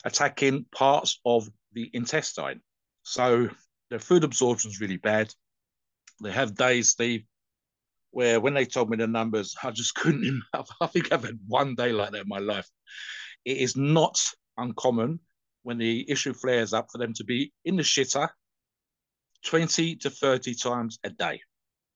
attacking 0.05 0.65
parts 0.73 1.19
of 1.25 1.49
the 1.73 1.89
intestine. 1.93 2.61
So 3.03 3.49
their 3.89 3.99
food 3.99 4.23
absorption 4.23 4.71
is 4.71 4.81
really 4.81 4.97
bad. 4.97 5.33
They 6.21 6.31
have 6.31 6.55
days, 6.55 6.89
Steve, 6.89 7.23
where 8.11 8.39
when 8.39 8.53
they 8.53 8.65
told 8.65 8.89
me 8.89 8.97
the 8.97 9.07
numbers, 9.07 9.55
I 9.63 9.71
just 9.71 9.95
couldn't. 9.95 10.43
I 10.81 10.87
think 10.87 11.11
I've 11.11 11.23
had 11.23 11.39
one 11.47 11.75
day 11.75 11.91
like 11.91 12.11
that 12.11 12.21
in 12.21 12.27
my 12.27 12.39
life. 12.39 12.67
It 13.45 13.57
is 13.57 13.75
not 13.75 14.19
uncommon 14.57 15.19
when 15.63 15.77
the 15.77 16.09
issue 16.09 16.33
flares 16.33 16.73
up 16.73 16.87
for 16.91 16.97
them 16.97 17.13
to 17.15 17.23
be 17.23 17.53
in 17.65 17.75
the 17.75 17.83
shitter 17.83 18.29
20 19.45 19.95
to 19.97 20.09
30 20.09 20.55
times 20.55 20.99
a 21.03 21.09
day. 21.09 21.41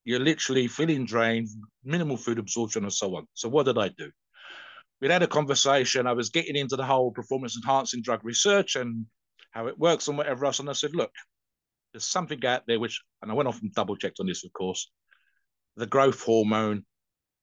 You're 0.06 0.20
literally 0.20 0.68
feeling 0.68 1.06
drained, 1.06 1.50
minimal 1.84 2.18
food 2.18 2.40
absorption, 2.40 2.84
and 2.84 2.94
so 2.94 3.16
on. 3.16 3.28
So, 3.34 3.48
what 3.50 3.66
did 3.66 3.78
I 3.78 3.90
do? 3.90 4.12
we'd 5.04 5.12
had 5.12 5.22
a 5.22 5.28
conversation. 5.28 6.08
I 6.08 6.14
was 6.14 6.30
getting 6.30 6.56
into 6.56 6.78
the 6.78 6.86
whole 6.86 7.12
performance 7.12 7.58
enhancing 7.58 8.02
drug 8.02 8.24
research 8.24 8.78
and 8.78 9.06
how 9.52 9.68
it 9.68 9.78
works 9.78 10.08
and 10.08 10.18
whatever 10.18 10.46
else. 10.46 10.60
And 10.60 10.70
I 10.70 10.74
said, 10.74 10.96
look, 10.96 11.12
there's 11.92 12.06
something 12.06 12.44
out 12.46 12.64
there 12.68 12.80
which, 12.80 13.02
and 13.22 13.30
I 13.30 13.36
went 13.36 13.50
off 13.50 13.62
and 13.62 13.74
double 13.74 13.98
checked 13.98 14.22
on 14.22 14.28
this, 14.28 14.46
of 14.46 14.54
course, 14.54 14.90
the 15.76 15.86
growth 15.86 16.22
hormone 16.22 16.86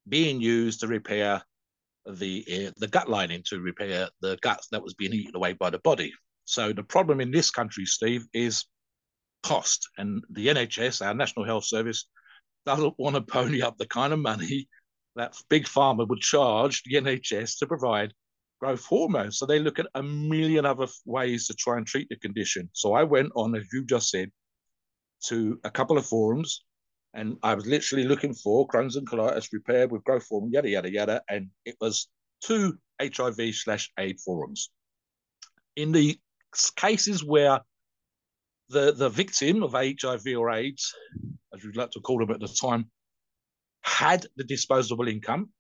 being 0.09 0.41
used 0.41 0.81
to 0.81 0.87
repair 0.87 1.43
the 2.11 2.45
uh, 2.51 2.71
the 2.79 2.89
gut 2.89 3.11
lining 3.11 3.43
to 3.51 3.61
repair 3.61 4.09
the 4.23 4.39
guts 4.41 4.69
that 4.69 4.83
was 4.83 4.95
being 4.95 5.13
eaten 5.13 5.37
away 5.37 5.53
by 5.53 5.69
the 5.69 5.79
body. 5.81 6.15
So 6.47 6.73
the 6.73 6.83
problem 6.83 7.21
in 7.21 7.31
this 7.31 7.51
country, 7.51 7.85
Steve, 7.85 8.25
is 8.33 8.65
cost, 9.43 9.89
and 9.99 10.23
the 10.31 10.49
NHS, 10.49 11.05
our 11.05 11.15
National 11.15 11.45
Health 11.45 11.65
Service, 11.65 12.07
doesn't 12.67 12.99
want 12.99 13.17
to 13.17 13.23
pony 13.23 13.63
up 13.63 13.79
the 13.79 13.87
kind 13.87 14.13
of 14.13 14.19
money 14.19 14.69
that 15.17 15.35
big 15.49 15.65
pharma 15.65 16.07
would 16.07 16.21
charge 16.21 16.83
the 16.85 16.95
NHS 16.97 17.59
to 17.59 17.67
provide 17.67 18.13
growth 18.61 18.85
hormones. 18.85 19.39
So 19.39 19.47
they 19.47 19.59
look 19.59 19.79
at 19.79 19.87
a 19.95 20.03
million 20.03 20.65
other 20.65 20.87
ways 21.05 21.47
to 21.47 21.55
try 21.55 21.79
and 21.79 21.87
treat 21.87 22.09
the 22.09 22.17
condition. 22.17 22.71
So 22.73 22.93
I 22.93 23.03
went 23.05 23.33
on, 23.35 23.55
as 23.57 23.67
you 23.73 23.85
just 23.85 24.11
said, 24.11 24.31
to 25.25 25.59
a 25.65 25.71
couple 25.71 25.99
of 25.99 26.07
forums 26.07 26.63
and 27.15 27.37
I 27.43 27.55
was 27.55 27.67
literally 27.67 28.05
looking 28.05 28.35
for 28.35 28.69
Crohn's 28.69 28.97
and 28.97 29.09
colitis 29.09 29.53
repaired 29.53 29.91
with 29.91 30.05
growth 30.05 30.27
hormone, 30.29 30.53
yada, 30.53 30.69
yada, 30.69 30.93
yada. 30.93 31.23
And 31.29 31.49
it 31.65 31.77
was 31.81 32.09
two 32.41 32.79
HIV 33.01 33.55
slash 33.55 33.91
AIDS 33.99 34.23
forums. 34.23 34.71
In 35.77 35.93
the 35.93 36.19
cases 36.77 37.25
where 37.25 37.61
the, 38.71 38.93
the 38.93 39.09
victim 39.09 39.63
of 39.63 39.73
HIV 39.73 40.27
or 40.39 40.51
AIDS, 40.51 40.95
as 41.55 41.65
we'd 41.65 41.77
like 41.77 41.91
to 41.91 42.01
call 42.01 42.19
them 42.19 42.31
at 42.31 42.41
the 42.41 42.49
time, 42.49 42.89
had 43.83 44.27
the 44.37 44.45
disposable 44.45 45.09
income, 45.09 45.51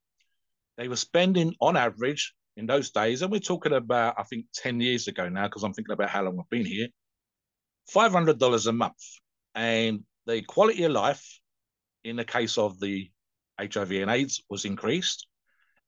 they 0.78 0.88
were 0.88 0.96
spending 0.96 1.54
on 1.60 1.76
average 1.76 2.34
in 2.56 2.66
those 2.66 2.90
days, 2.90 3.22
and 3.22 3.32
we're 3.32 3.40
talking 3.40 3.72
about, 3.72 4.14
I 4.16 4.22
think, 4.22 4.46
10 4.54 4.80
years 4.80 5.08
ago 5.08 5.28
now, 5.28 5.46
because 5.46 5.64
I'm 5.64 5.72
thinking 5.72 5.92
about 5.92 6.10
how 6.10 6.22
long 6.22 6.38
I've 6.38 6.50
been 6.50 6.64
here, 6.64 6.88
$500 7.94 8.66
a 8.66 8.72
month. 8.72 9.02
And 9.54 10.04
the 10.26 10.42
quality 10.42 10.84
of 10.84 10.92
life, 10.92 11.26
in 12.04 12.16
the 12.16 12.24
case 12.24 12.58
of 12.58 12.78
the 12.78 13.10
HIV 13.58 13.92
and 13.92 14.10
AIDS, 14.10 14.42
was 14.48 14.64
increased. 14.64 15.26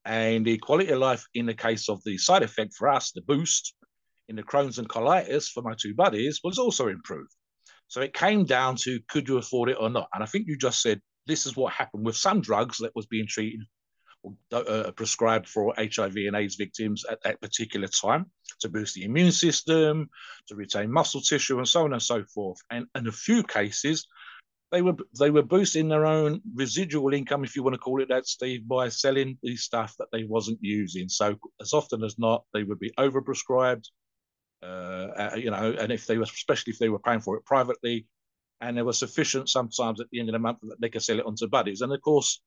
And 0.05 0.45
the 0.45 0.59
quality 0.59 0.91
of 0.91 0.99
life, 0.99 1.25
in 1.35 1.47
the 1.47 1.55
case 1.55 1.89
of 1.89 2.03
the 2.05 2.19
side 2.19 2.43
effect 2.43 2.75
for 2.75 2.89
us, 2.89 3.13
the 3.13 3.23
boost 3.23 3.75
in 4.29 4.37
the 4.37 4.43
Crohn's 4.43 4.79
and 4.79 4.89
colitis 4.89 5.51
for 5.51 5.63
my 5.63 5.75
two 5.81 5.95
buddies, 5.95 6.41
was 6.43 6.59
also 6.59 6.89
improved. 6.89 7.33
So 7.89 8.01
it 8.01 8.15
came 8.15 8.45
down 8.45 8.77
to 8.77 9.01
could 9.09 9.29
you 9.29 9.39
afford 9.39 9.69
it 9.69 9.77
or 9.79 9.91
not? 9.91 10.09
And 10.15 10.23
I 10.23 10.27
think 10.27 10.47
you 10.47 10.57
just 10.57 10.81
said 10.81 11.01
this 11.27 11.47
is 11.47 11.57
what 11.57 11.73
happened 11.73 12.07
with 12.07 12.17
some 12.17 12.41
drugs 12.41 12.79
that 12.79 12.95
was 12.95 13.07
being 13.07 13.27
treated 13.27 13.61
uh, 14.53 14.93
prescribed 14.93 15.49
for 15.49 15.75
HIV 15.77 16.17
and 16.17 16.37
AIDS 16.37 16.57
victims 16.57 17.05
at 17.11 17.23
that 17.23 17.41
particular 17.41 17.89
time 17.89 18.31
to 18.61 18.69
boost 18.69 18.95
the 18.95 19.05
immune 19.05 19.33
system, 19.33 20.09
to 20.47 20.55
retain 20.55 20.93
muscle 20.93 21.21
tissue, 21.21 21.59
and 21.59 21.69
so 21.69 21.85
on 21.85 21.93
and 21.93 22.03
so 22.03 22.25
forth. 22.25 22.59
And 22.71 22.87
in 22.95 23.09
a 23.09 23.13
few 23.13 23.43
cases, 23.43 24.07
they 24.71 24.81
were 24.81 24.95
they 25.19 25.31
were 25.31 25.43
boosting 25.43 25.89
their 25.89 26.07
own 26.07 26.41
residual 26.55 27.13
income, 27.13 27.45
if 27.45 27.57
you 27.57 27.63
want 27.63 27.75
to 27.75 27.79
call 27.79 28.01
it 28.01 28.09
that, 28.09 28.27
Steve, 28.27 28.67
by 28.67 28.89
selling 28.89 29.39
the 29.43 29.57
stuff 29.57 29.95
that 29.99 30.09
they 30.13 30.25
wasn't 30.25 30.59
using. 30.63 31.09
So 31.09 31.37
as 31.61 31.73
often 31.73 32.03
as 32.05 32.19
not, 32.19 32.45
they 32.55 32.63
would 32.63 32.79
be 32.79 32.93
overprescribed. 32.99 33.85
Uh, 34.63 35.09
uh, 35.17 35.35
you 35.37 35.51
know, 35.51 35.75
and 35.81 35.91
if 35.91 36.07
they 36.07 36.19
were, 36.19 36.25
especially 36.25 36.73
if 36.73 36.79
they 36.79 36.89
were 36.89 36.99
paying 36.99 37.21
for 37.21 37.37
it 37.37 37.45
privately, 37.45 38.07
and 38.61 38.77
there 38.77 38.85
was 38.85 38.99
sufficient 38.99 39.49
sometimes 39.49 40.01
at 40.01 40.07
the 40.11 40.21
end 40.21 40.29
of 40.29 40.35
the 40.35 40.39
month 40.39 40.59
that 40.63 40.81
they 40.81 40.89
could 40.89 41.03
sell 41.03 41.19
it 41.19 41.27
onto 41.27 41.49
buddies. 41.49 41.81
And 41.81 41.93
of 41.93 42.01
course, 42.01 42.41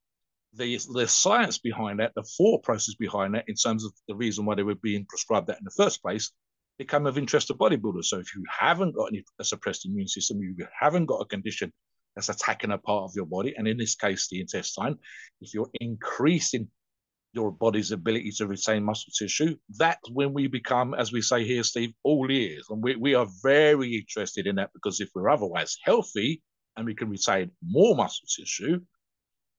the 0.54 0.80
the 0.94 1.08
science 1.08 1.58
behind 1.58 2.00
that, 2.00 2.14
the 2.16 2.24
thought 2.24 2.64
process 2.64 2.96
behind 2.96 3.36
that, 3.36 3.50
in 3.50 3.56
terms 3.56 3.84
of 3.84 3.92
the 4.08 4.16
reason 4.16 4.46
why 4.46 4.56
they 4.56 4.64
were 4.64 4.76
being 4.76 5.06
prescribed 5.06 5.48
that 5.48 5.58
in 5.58 5.66
the 5.66 5.84
first 5.84 6.02
place, 6.02 6.32
become 6.78 7.06
of 7.06 7.18
interest 7.18 7.48
to 7.48 7.54
bodybuilders. 7.54 8.06
So 8.06 8.20
if 8.20 8.34
you 8.34 8.44
haven't 8.50 8.96
got 8.96 9.08
any 9.08 9.26
a 9.40 9.44
suppressed 9.44 9.86
immune 9.86 10.08
system, 10.08 10.42
you 10.42 10.56
haven't 10.80 11.08
got 11.08 11.22
a 11.22 11.26
condition 11.26 11.74
that's 12.16 12.30
attacking 12.30 12.72
a 12.72 12.78
part 12.78 13.04
of 13.04 13.16
your 13.16 13.26
body, 13.26 13.54
and 13.58 13.68
in 13.68 13.78
this 13.78 13.96
case, 13.96 14.30
the 14.30 14.40
intestine, 14.40 14.98
if 15.42 15.54
you're 15.54 15.70
increasing 15.82 16.70
your 17.36 17.52
body's 17.52 17.92
ability 17.92 18.32
to 18.32 18.48
retain 18.48 18.84
muscle 18.84 19.12
tissue, 19.18 19.56
that's 19.78 20.10
when 20.12 20.34
we 20.34 20.48
become, 20.48 20.94
as 20.94 21.12
we 21.12 21.22
say 21.22 21.44
here, 21.44 21.64
Steve, 21.64 21.94
all 22.04 22.32
ears. 22.32 22.66
And 22.70 22.82
we, 22.82 22.96
we 22.96 23.14
are 23.14 23.28
very 23.44 23.96
interested 23.96 24.48
in 24.48 24.56
that 24.56 24.72
because 24.74 25.00
if 25.02 25.10
we're 25.14 25.30
otherwise 25.30 25.78
healthy 25.84 26.42
and 26.78 26.86
we 26.86 26.96
can 26.96 27.10
retain 27.10 27.52
more 27.62 27.96
muscle 27.96 28.28
tissue, 28.36 28.80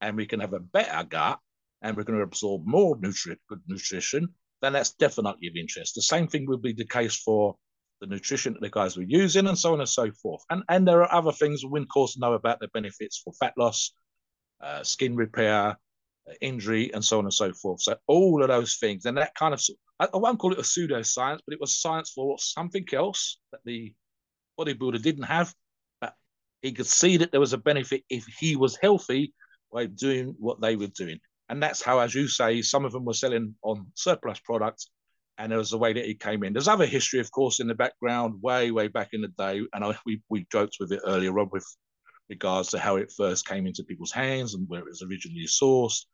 and 0.01 0.17
we 0.17 0.27
can 0.27 0.41
have 0.41 0.53
a 0.53 0.61
better 0.61 1.05
gut 1.09 1.39
and 1.83 1.97
we're 1.97 2.05
going 2.05 2.19
to 2.19 2.25
absorb 2.25 2.67
more 2.67 2.97
nutrient, 3.01 3.41
good 3.49 3.61
nutrition, 3.67 4.29
then 4.63 4.73
that's 4.73 4.93
definitely 4.93 5.49
of 5.49 5.57
interest. 5.57 5.95
The 5.95 6.03
same 6.03 6.27
thing 6.27 6.47
will 6.47 6.59
be 6.59 6.73
the 6.73 6.87
case 6.87 7.17
for 7.17 7.57
the 8.01 8.07
nutrition 8.07 8.53
that 8.53 8.61
the 8.61 8.71
guys 8.71 8.97
were 8.97 9.05
using 9.05 9.47
and 9.47 9.59
so 9.59 9.73
on 9.73 9.81
and 9.81 9.89
so 9.89 10.11
forth. 10.23 10.43
And 10.51 10.63
and 10.69 10.87
there 10.87 11.03
are 11.03 11.15
other 11.15 11.33
things 11.33 11.65
we 11.65 11.81
of 11.81 11.89
course 11.89 12.19
know 12.19 12.35
about 12.35 12.61
the 12.61 12.69
benefits 12.69 13.21
for 13.23 13.33
fat 13.35 13.55
loss, 13.57 13.93
uh, 14.61 14.83
skin 14.83 15.17
repair, 15.17 15.79
injury, 16.41 16.93
and 16.93 17.05
so 17.05 17.19
on 17.19 17.25
and 17.25 17.35
so 17.35 17.53
forth. 17.53 17.83
So 17.83 17.97
all 18.07 18.43
of 18.43 18.49
those 18.49 18.77
things, 18.77 19.07
and 19.07 19.17
that 19.19 19.35
kind 19.35 19.55
of 19.55 19.61
I, 19.99 20.09
won't 20.13 20.39
call 20.39 20.53
it 20.53 20.59
a 20.59 20.63
pseudoscience, 20.63 21.41
but 21.47 21.55
it 21.55 21.61
was 21.61 21.81
science 21.81 22.11
for 22.11 22.37
something 22.39 22.87
else 22.93 23.39
that 23.53 23.61
the 23.65 23.95
bodybuilder 24.59 25.01
didn't 25.01 25.25
have. 25.25 25.55
But 26.01 26.15
he 26.63 26.73
could 26.73 26.87
see 26.87 27.17
that 27.19 27.31
there 27.31 27.41
was 27.41 27.55
a 27.55 27.59
benefit 27.59 28.05
if 28.11 28.27
he 28.39 28.57
was 28.57 28.77
healthy 28.77 29.33
by 29.73 29.87
doing 29.87 30.35
what 30.39 30.61
they 30.61 30.77
were 30.77 30.89
doing. 30.89 31.19
And 31.49 31.63
that's 31.63 31.83
how, 31.83 32.01
as 32.01 32.15
you 32.15 32.29
say, 32.29 32.61
some 32.61 32.85
of 32.85 32.93
them 32.93 33.05
were 33.05 33.15
selling 33.15 33.55
on 33.63 33.87
surplus 33.95 34.41
products. 34.41 34.91
And 35.39 35.53
there 35.53 35.59
was 35.59 35.71
the 35.71 35.79
way 35.79 35.93
that 35.93 36.09
it 36.09 36.21
came 36.21 36.43
in. 36.45 36.53
There's 36.53 36.69
other 36.69 36.87
history, 36.87 37.21
of 37.21 37.31
course, 37.31 37.61
in 37.61 37.67
the 37.67 37.75
background, 37.75 38.41
way, 38.43 38.71
way 38.71 38.89
back 38.89 39.11
in 39.13 39.21
the 39.21 39.29
day. 39.29 39.63
And 39.75 39.85
I, 39.85 39.95
we, 40.07 40.23
we 40.29 40.47
joked 40.51 40.77
with 40.81 40.93
it 40.93 41.01
earlier 41.07 41.39
on 41.39 41.51
with 41.53 41.67
regards 42.29 42.71
to 42.71 42.79
how 42.79 42.97
it 42.97 43.13
first 43.17 43.47
came 43.47 43.67
into 43.67 43.85
people's 43.85 44.13
hands 44.13 44.55
and 44.55 44.69
where 44.69 44.81
it 44.81 44.87
was 44.87 45.03
originally 45.03 45.47
sourced 45.47 46.05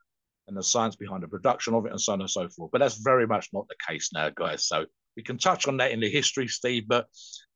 and 0.49 0.57
the 0.57 0.63
science 0.63 0.97
behind 0.97 1.23
the 1.23 1.29
production 1.29 1.75
of 1.75 1.87
it 1.87 1.93
and 1.93 2.01
so 2.01 2.13
on 2.13 2.21
and 2.21 2.31
so 2.31 2.49
forth. 2.49 2.71
But 2.73 2.79
that's 2.79 2.99
very 3.03 3.27
much 3.27 3.49
not 3.53 3.67
the 3.69 3.77
case 3.89 4.11
now, 4.13 4.31
guys. 4.31 4.67
So 4.67 4.87
we 5.17 5.23
can 5.23 5.39
touch 5.39 5.69
on 5.69 5.77
that 5.77 5.93
in 5.93 6.01
the 6.01 6.11
history, 6.11 6.49
Steve, 6.49 6.85
but 6.89 7.07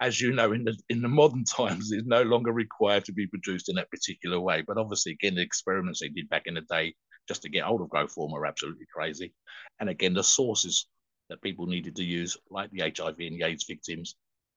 as 0.01 0.21
you 0.21 0.33
know, 0.33 0.53
in 0.53 0.65
the 0.65 0.77
in 0.89 1.03
the 1.03 1.09
modern 1.09 1.45
times, 1.57 1.91
it's 1.93 2.07
no 2.07 2.23
longer 2.23 2.53
required 2.53 3.05
to 3.07 3.13
be 3.13 3.27
produced 3.27 3.69
in 3.69 3.77
that 3.77 3.91
particular 3.91 4.41
way. 4.41 4.63
But 4.67 4.79
obviously, 4.79 5.13
again, 5.13 5.35
the 5.35 5.43
experiments 5.43 6.01
they 6.01 6.09
did 6.09 6.29
back 6.29 6.43
in 6.47 6.55
the 6.55 6.63
day 6.63 6.95
just 7.29 7.43
to 7.43 7.49
get 7.49 7.65
hold 7.65 7.81
of 7.81 7.89
growth 7.89 8.15
hormone 8.15 8.39
are 8.39 8.47
absolutely 8.47 8.87
crazy. 8.95 9.35
And 9.81 9.89
again, 9.89 10.15
the 10.15 10.23
sources 10.23 10.87
that 11.29 11.43
people 11.43 11.67
needed 11.67 11.97
to 11.97 12.05
use, 12.05 12.37
like 12.51 12.71
the 12.71 12.81
HIV 12.83 13.17
and 13.19 13.41
the 13.41 13.43
AIDS 13.43 13.65
victims, 13.65 14.15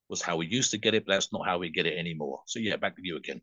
was 0.08 0.22
how 0.22 0.38
we 0.38 0.48
used 0.48 0.72
to 0.72 0.78
get 0.78 0.94
it, 0.94 1.06
but 1.06 1.14
that's 1.14 1.34
not 1.34 1.48
how 1.48 1.58
we 1.58 1.70
get 1.70 1.88
it 1.88 1.98
anymore. 1.98 2.42
So 2.46 2.60
yeah, 2.60 2.76
back 2.76 2.96
to 2.96 3.02
you 3.04 3.18
again. 3.18 3.42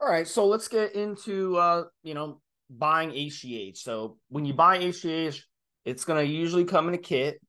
All 0.00 0.08
right, 0.08 0.26
so 0.26 0.46
let's 0.46 0.66
get 0.66 0.96
into 0.96 1.56
uh, 1.56 1.84
you 2.02 2.14
know, 2.14 2.40
buying 2.78 3.10
HGH. 3.10 3.78
So 3.78 4.18
when 4.28 4.44
you 4.44 4.54
buy 4.54 4.78
HGH, 4.78 5.40
it's 5.84 6.04
going 6.04 6.24
to 6.24 6.32
usually 6.32 6.64
come 6.64 6.88
in 6.88 6.94
a 6.94 6.98
kit. 6.98 7.40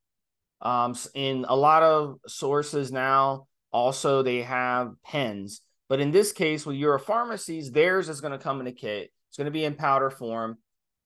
Um, 0.61 0.95
in 1.13 1.45
a 1.47 1.55
lot 1.55 1.83
of 1.83 2.19
sources 2.27 2.91
now, 2.91 3.47
also 3.71 4.23
they 4.23 4.43
have 4.43 4.93
pens. 5.03 5.61
But 5.89 5.99
in 5.99 6.11
this 6.11 6.31
case, 6.31 6.65
with 6.65 6.77
Euro 6.77 6.99
pharmacies, 6.99 7.71
theirs 7.71 8.09
is 8.09 8.21
going 8.21 8.31
to 8.31 8.39
come 8.39 8.61
in 8.61 8.67
a 8.67 8.71
kit. 8.71 9.11
It's 9.29 9.37
going 9.37 9.45
to 9.45 9.51
be 9.51 9.65
in 9.65 9.75
powder 9.75 10.09
form. 10.09 10.57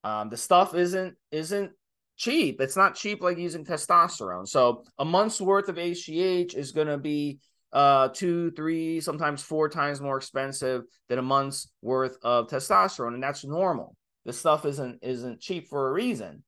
Um, 0.04 0.30
the 0.30 0.38
stuff 0.38 0.76
isn't 0.76 1.16
isn't 1.32 1.72
cheap. 2.16 2.62
It's 2.62 2.78
not 2.78 2.96
cheap 2.96 3.22
like 3.22 3.38
using 3.38 3.66
testosterone. 3.66 4.48
So 4.48 4.86
a 4.98 5.06
month's 5.06 5.42
worth 5.42 5.70
of 5.70 5.76
HGH 5.76 6.56
is 6.56 6.72
going 6.72 6.88
to 6.88 6.98
be 6.98 7.40
uh 7.74 8.08
two, 8.10 8.52
three, 8.52 9.02
sometimes 9.02 9.44
four 9.44 9.68
times 9.68 10.00
more 10.00 10.16
expensive 10.16 10.84
than 11.10 11.20
a 11.20 11.24
month's 11.24 11.70
worth 11.82 12.18
of 12.22 12.48
testosterone, 12.48 13.14
and 13.14 13.24
that's 13.24 13.44
normal. 13.44 13.97
This 14.28 14.38
stuff 14.38 14.66
isn't 14.66 15.00
isn't 15.02 15.40
cheap 15.40 15.70
for 15.70 15.88
a 15.88 15.94
reason. 15.94 16.44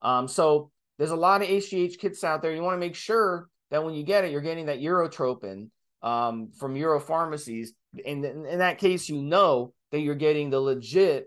Um, 0.00 0.26
so 0.26 0.70
there's 0.98 1.10
a 1.10 1.16
lot 1.16 1.42
of 1.42 1.48
HGH 1.48 1.98
kits 1.98 2.24
out 2.24 2.40
there. 2.40 2.52
You 2.52 2.62
want 2.62 2.76
to 2.76 2.86
make 2.86 2.94
sure 2.94 3.46
that 3.70 3.84
when 3.84 3.92
you 3.92 4.02
get 4.02 4.24
it, 4.24 4.32
you're 4.32 4.40
getting 4.40 4.66
that 4.66 4.80
Urotropin 4.80 5.68
um, 6.02 6.50
from 6.58 6.76
Euro 6.76 6.98
pharmacies. 6.98 7.74
In, 8.04 8.24
in 8.24 8.60
that 8.60 8.78
case, 8.78 9.10
you 9.10 9.20
know 9.20 9.74
that 9.92 10.00
you're 10.00 10.14
getting 10.14 10.48
the 10.48 10.60
legit 10.60 11.26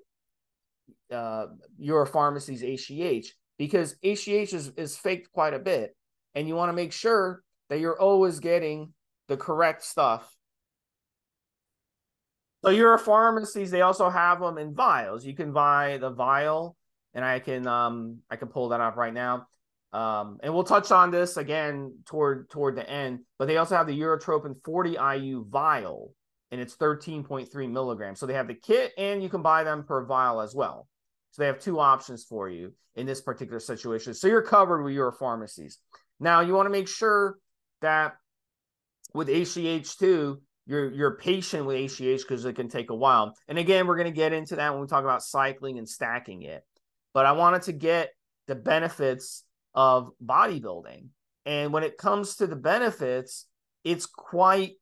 uh, 1.11 1.45
Euro 1.77 2.07
pharmacies 2.07 2.63
HGH 2.63 3.27
because 3.59 3.95
HGH 4.03 4.51
is, 4.51 4.71
is 4.75 4.97
faked 4.97 5.31
quite 5.31 5.53
a 5.53 5.59
bit. 5.59 5.95
And 6.33 6.47
you 6.47 6.55
want 6.55 6.69
to 6.69 6.73
make 6.73 6.91
sure 6.91 7.43
that 7.69 7.79
you're 7.79 7.99
always 7.99 8.39
getting 8.39 8.93
the 9.27 9.37
correct 9.37 9.83
stuff. 9.83 10.35
So 12.63 12.71
Euro 12.71 12.97
pharmacies, 12.97 13.71
they 13.71 13.81
also 13.81 14.09
have 14.09 14.39
them 14.39 14.57
in 14.57 14.73
vials. 14.73 15.25
You 15.25 15.35
can 15.35 15.51
buy 15.51 15.97
the 15.97 16.09
vial 16.09 16.77
and 17.13 17.23
I 17.23 17.39
can 17.39 17.67
um 17.67 18.19
I 18.29 18.35
can 18.35 18.47
pull 18.47 18.69
that 18.69 18.81
up 18.81 18.95
right 18.95 19.13
now. 19.13 19.47
Um, 19.91 20.39
and 20.41 20.51
we'll 20.53 20.63
touch 20.63 20.91
on 20.91 21.11
this 21.11 21.37
again 21.37 21.99
toward 22.05 22.49
toward 22.49 22.75
the 22.75 22.89
end. 22.89 23.19
But 23.37 23.47
they 23.47 23.57
also 23.57 23.75
have 23.75 23.85
the 23.85 23.99
Urotropin 23.99 24.55
40 24.63 24.97
IU 25.19 25.45
vial, 25.47 26.13
and 26.51 26.59
it's 26.59 26.75
13.3 26.75 27.71
milligrams. 27.71 28.19
So 28.19 28.25
they 28.25 28.33
have 28.33 28.47
the 28.47 28.55
kit, 28.55 28.91
and 28.97 29.21
you 29.21 29.29
can 29.29 29.43
buy 29.43 29.63
them 29.63 29.83
per 29.83 30.03
vial 30.05 30.41
as 30.41 30.55
well. 30.55 30.87
So 31.31 31.43
they 31.43 31.47
have 31.47 31.59
two 31.59 31.79
options 31.79 32.23
for 32.23 32.49
you 32.49 32.73
in 32.95 33.05
this 33.05 33.21
particular 33.21 33.59
situation. 33.59 34.15
So 34.15 34.27
you're 34.27 34.41
covered 34.41 34.83
with 34.83 34.93
Euro 34.93 35.11
pharmacies. 35.11 35.77
Now 36.19 36.41
you 36.41 36.53
want 36.53 36.65
to 36.65 36.71
make 36.71 36.87
sure 36.87 37.37
that 37.81 38.13
with 39.13 39.27
HGH2, 39.27 40.37
you're 40.65 40.91
you're 40.91 41.17
patient 41.17 41.65
with 41.65 41.77
HGH 41.77 42.19
because 42.19 42.45
it 42.45 42.55
can 42.55 42.69
take 42.69 42.89
a 42.89 42.95
while. 42.95 43.35
And 43.47 43.57
again, 43.57 43.87
we're 43.87 43.97
going 43.97 44.05
to 44.05 44.11
get 44.11 44.33
into 44.33 44.55
that 44.55 44.71
when 44.71 44.81
we 44.81 44.87
talk 44.87 45.03
about 45.03 45.23
cycling 45.23 45.77
and 45.77 45.87
stacking 45.87 46.43
it 46.43 46.63
but 47.13 47.25
I 47.25 47.31
wanted 47.33 47.63
to 47.63 47.73
get 47.73 48.09
the 48.47 48.55
benefits 48.55 49.43
of 49.73 50.11
bodybuilding. 50.23 51.07
And 51.45 51.71
when 51.71 51.83
it 51.83 51.97
comes 51.97 52.35
to 52.37 52.47
the 52.47 52.55
benefits, 52.55 53.45
it's 53.83 54.05
quite, 54.05 54.73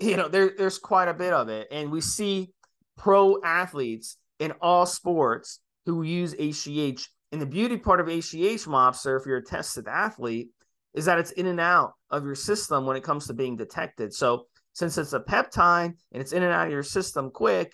you 0.00 0.16
know, 0.16 0.28
there, 0.28 0.52
there's 0.56 0.78
quite 0.78 1.08
a 1.08 1.14
bit 1.14 1.32
of 1.32 1.48
it. 1.48 1.68
And 1.70 1.90
we 1.90 2.00
see 2.00 2.52
pro 2.96 3.40
athletes 3.42 4.16
in 4.38 4.52
all 4.60 4.86
sports 4.86 5.60
who 5.84 6.02
use 6.02 6.34
HGH. 6.34 7.06
And 7.32 7.42
the 7.42 7.46
beauty 7.46 7.76
part 7.76 8.00
of 8.00 8.06
HGH, 8.06 8.66
Mobster, 8.66 9.18
if 9.20 9.26
you're 9.26 9.38
a 9.38 9.44
tested 9.44 9.88
athlete, 9.88 10.48
is 10.94 11.06
that 11.06 11.18
it's 11.18 11.32
in 11.32 11.46
and 11.46 11.60
out 11.60 11.94
of 12.10 12.24
your 12.24 12.36
system 12.36 12.86
when 12.86 12.96
it 12.96 13.02
comes 13.02 13.26
to 13.26 13.34
being 13.34 13.56
detected. 13.56 14.14
So 14.14 14.46
since 14.74 14.98
it's 14.98 15.14
a 15.14 15.20
peptide 15.20 15.94
and 16.12 16.20
it's 16.20 16.32
in 16.32 16.42
and 16.42 16.52
out 16.52 16.66
of 16.66 16.72
your 16.72 16.82
system 16.82 17.30
quick, 17.30 17.72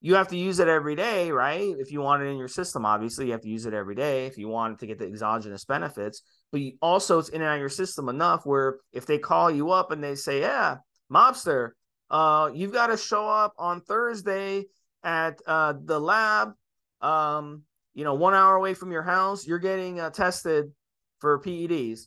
you 0.00 0.14
have 0.16 0.28
to 0.28 0.36
use 0.36 0.58
it 0.58 0.68
every 0.68 0.94
day, 0.94 1.30
right? 1.30 1.74
If 1.78 1.90
you 1.90 2.00
want 2.00 2.22
it 2.22 2.26
in 2.26 2.36
your 2.36 2.48
system, 2.48 2.84
obviously, 2.84 3.26
you 3.26 3.32
have 3.32 3.40
to 3.42 3.48
use 3.48 3.66
it 3.66 3.74
every 3.74 3.94
day 3.94 4.26
if 4.26 4.36
you 4.38 4.48
want 4.48 4.74
it 4.74 4.78
to 4.80 4.86
get 4.86 4.98
the 4.98 5.06
exogenous 5.06 5.64
benefits. 5.64 6.22
But 6.52 6.60
you, 6.60 6.72
also, 6.82 7.18
it's 7.18 7.28
in 7.28 7.40
and 7.40 7.48
out 7.48 7.54
of 7.54 7.60
your 7.60 7.68
system 7.68 8.08
enough 8.08 8.44
where 8.44 8.78
if 8.92 9.06
they 9.06 9.18
call 9.18 9.50
you 9.50 9.70
up 9.70 9.90
and 9.92 10.02
they 10.02 10.14
say, 10.14 10.40
"Yeah, 10.40 10.78
mobster, 11.12 11.70
uh, 12.10 12.50
you've 12.54 12.72
got 12.72 12.88
to 12.88 12.96
show 12.96 13.28
up 13.28 13.54
on 13.58 13.80
Thursday 13.80 14.66
at 15.02 15.40
uh, 15.46 15.74
the 15.82 15.98
lab. 15.98 16.52
Um, 17.00 17.62
you 17.94 18.04
know, 18.04 18.14
one 18.14 18.34
hour 18.34 18.56
away 18.56 18.74
from 18.74 18.92
your 18.92 19.02
house, 19.02 19.46
you're 19.46 19.58
getting 19.58 20.00
uh, 20.00 20.10
tested 20.10 20.72
for 21.20 21.40
PEDs. 21.40 22.06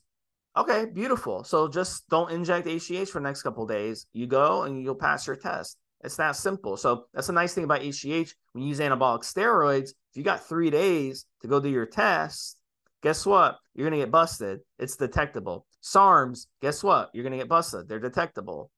Okay, 0.60 0.88
beautiful. 0.94 1.46
So 1.46 1.70
just 1.70 2.10
don't 2.10 2.32
inject 2.32 2.68
HGH 2.68 3.08
for 3.08 3.20
the 3.20 3.24
next 3.24 3.44
couple 3.44 3.66
days. 3.66 4.08
You 4.12 4.28
go 4.28 4.64
and 4.64 4.84
you'll 4.84 4.94
pass 4.94 5.26
your 5.26 5.38
test. 5.38 5.78
It's 6.02 6.18
that 6.18 6.36
simple. 6.36 6.76
So 6.76 7.06
that's 7.14 7.30
a 7.30 7.34
nice 7.34 7.54
thing 7.54 7.64
about 7.64 7.80
HGH. 7.80 8.34
When 8.52 8.64
you 8.64 8.68
use 8.68 8.82
anabolic 8.82 9.22
steroids, 9.22 9.92
if 9.92 10.16
you 10.16 10.24
got 10.24 10.46
three 10.46 10.70
days 10.70 11.26
to 11.42 11.48
go 11.48 11.62
do 11.62 11.70
your 11.70 11.86
test, 11.86 12.58
guess 13.02 13.26
what? 13.26 13.58
You're 13.74 13.90
gonna 13.90 14.02
get 14.02 14.12
busted. 14.12 14.60
It's 14.78 14.98
detectable. 14.98 15.66
SARMs, 15.82 16.48
guess 16.62 16.84
what? 16.84 17.10
You're 17.14 17.24
gonna 17.24 17.38
get 17.38 17.48
busted. 17.48 17.88
They're 17.88 18.00
detectable. 18.00 18.70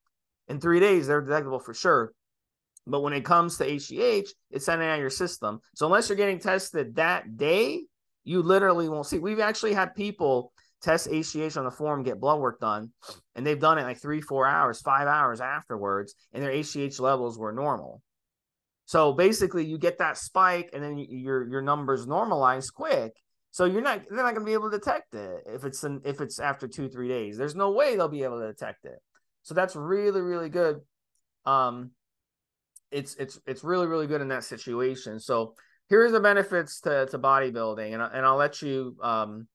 In 0.50 0.60
three 0.60 0.80
days, 0.80 1.08
they're 1.08 1.22
detectable 1.22 1.60
for 1.60 1.74
sure. 1.74 2.14
But 2.86 3.02
when 3.02 3.14
it 3.14 3.26
comes 3.26 3.58
to 3.58 3.66
HGH, 3.66 4.30
it's 4.52 4.66
sending 4.66 4.88
out 4.88 5.00
your 5.00 5.10
system. 5.10 5.62
So 5.74 5.88
unless 5.88 6.10
you're 6.10 6.16
getting 6.16 6.40
tested 6.40 6.96
that 6.98 7.38
day, 7.38 7.86
you 8.24 8.44
literally 8.44 8.88
won't 8.88 9.08
see. 9.08 9.18
We've 9.18 9.40
actually 9.40 9.74
had 9.74 9.96
people 9.96 10.54
test 10.82 11.08
HGH 11.08 11.58
on 11.58 11.66
the 11.66 11.72
form, 11.72 12.04
get 12.04 12.20
blood 12.20 12.40
work 12.40 12.60
done, 12.60 12.92
and 13.36 13.46
they've 13.46 13.60
done 13.60 13.78
it 13.78 13.84
like 13.84 14.00
three, 14.00 14.22
four 14.22 14.48
hours, 14.48 14.82
five 14.82 15.08
hours 15.08 15.42
afterwards, 15.42 16.16
and 16.34 16.44
their 16.44 16.52
HGH 16.52 17.00
levels 17.00 17.38
were 17.38 17.52
normal. 17.52 18.02
So 18.86 19.14
basically, 19.14 19.66
you 19.66 19.78
get 19.78 20.00
that 20.00 20.18
spike, 20.18 20.72
and 20.74 20.84
then 20.84 20.98
your 20.98 21.48
your 21.48 21.62
numbers 21.62 22.06
normalize 22.06 22.74
quick. 22.74 23.14
So 23.52 23.66
you're 23.66 23.82
not 23.82 24.02
they're 24.10 24.24
not 24.24 24.34
going 24.34 24.46
to 24.46 24.50
be 24.50 24.54
able 24.54 24.72
to 24.72 24.78
detect 24.78 25.14
it 25.14 25.44
if 25.46 25.66
it's 25.66 25.84
an, 25.84 26.02
if 26.06 26.20
it's 26.20 26.40
after 26.40 26.68
two 26.68 26.90
three 26.90 27.08
days. 27.08 27.38
There's 27.38 27.56
no 27.56 27.72
way 27.72 27.96
they'll 27.96 28.08
be 28.08 28.24
able 28.24 28.40
to 28.40 28.48
detect 28.48 28.86
it. 28.86 29.00
So 29.44 29.54
that's 29.54 29.76
really 29.76 30.22
really 30.22 30.50
good. 30.50 30.82
Um, 31.46 31.92
it's 32.92 33.16
it's 33.16 33.40
it's 33.46 33.64
really 33.64 33.88
really 33.88 34.08
good 34.08 34.22
in 34.22 34.30
that 34.30 34.44
situation. 34.44 35.20
So 35.20 35.56
here's 35.90 36.12
the 36.12 36.20
benefits 36.20 36.82
to 36.82 37.06
to 37.08 37.20
bodybuilding, 37.20 37.94
and 37.94 38.02
and 38.02 38.26
I'll 38.26 38.38
let 38.38 38.62
you 38.62 38.98
um 39.02 39.48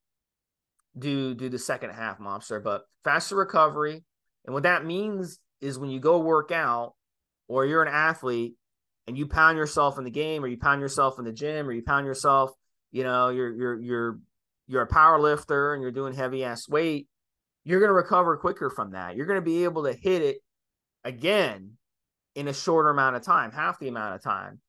do 0.99 1.35
do 1.35 1.49
the 1.49 1.59
second 1.59 1.91
half, 1.91 2.19
mobster. 2.19 2.63
But 2.63 2.83
faster 3.05 3.37
recovery, 3.37 4.05
and 4.45 4.55
what 4.55 4.65
that 4.65 4.85
means 4.85 5.39
is 5.61 5.79
when 5.79 5.91
you 5.91 6.01
go 6.01 6.21
work 6.21 6.53
out 6.53 6.95
or 7.49 7.65
you're 7.65 7.83
an 7.83 7.93
athlete 7.93 8.55
and 9.07 9.17
you 9.17 9.27
pound 9.27 9.57
yourself 9.57 9.99
in 9.99 10.05
the 10.05 10.11
game 10.11 10.45
or 10.45 10.49
you 10.49 10.57
pound 10.57 10.81
yourself 10.81 11.19
in 11.19 11.25
the 11.25 11.33
gym 11.33 11.69
or 11.69 11.73
you 11.73 11.83
pound 11.83 12.07
yourself, 12.07 12.51
you 12.93 13.05
know, 13.05 13.29
you're 13.29 13.53
you're 13.55 13.81
you're 13.81 14.19
you're 14.67 14.83
a 14.83 14.87
power 14.87 15.21
lifter 15.21 15.75
and 15.75 15.83
you're 15.83 15.93
doing 15.93 16.13
heavy 16.13 16.45
ass 16.45 16.69
weight, 16.69 17.09
you're 17.65 17.81
going 17.81 17.91
to 17.91 17.95
recover 17.95 18.37
quicker 18.37 18.71
from 18.71 18.93
that. 18.93 19.17
You're 19.17 19.27
going 19.27 19.41
to 19.41 19.45
be 19.45 19.65
able 19.65 19.85
to 19.85 19.93
hit 19.93 20.23
it 20.23 20.39
again 21.05 21.73
in 22.35 22.49
a 22.49 22.53
shorter 22.53 22.91
amount 22.91 23.17
of 23.17 23.23
time, 23.23 23.53
half 23.53 23.79
the 23.79 23.89
amount 23.89 24.15
of 24.15 24.23
time. 24.23 24.61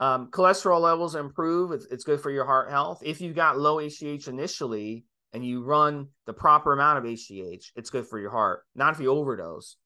Um, 0.00 0.30
cholesterol 0.30 0.80
levels 0.80 1.16
improve. 1.16 1.72
It's, 1.72 1.86
it's 1.86 2.04
good 2.04 2.20
for 2.20 2.30
your 2.30 2.44
heart 2.44 2.70
health. 2.70 3.02
If 3.04 3.20
you've 3.20 3.34
got 3.34 3.58
low 3.58 3.76
HGH 3.76 4.28
initially, 4.28 5.04
and 5.32 5.44
you 5.44 5.62
run 5.62 6.08
the 6.26 6.32
proper 6.32 6.72
amount 6.72 6.98
of 6.98 7.04
HGH, 7.04 7.72
it's 7.76 7.90
good 7.90 8.06
for 8.06 8.18
your 8.18 8.30
heart, 8.30 8.64
not 8.74 8.94
if 8.94 9.00
you 9.00 9.10
overdose. 9.10 9.76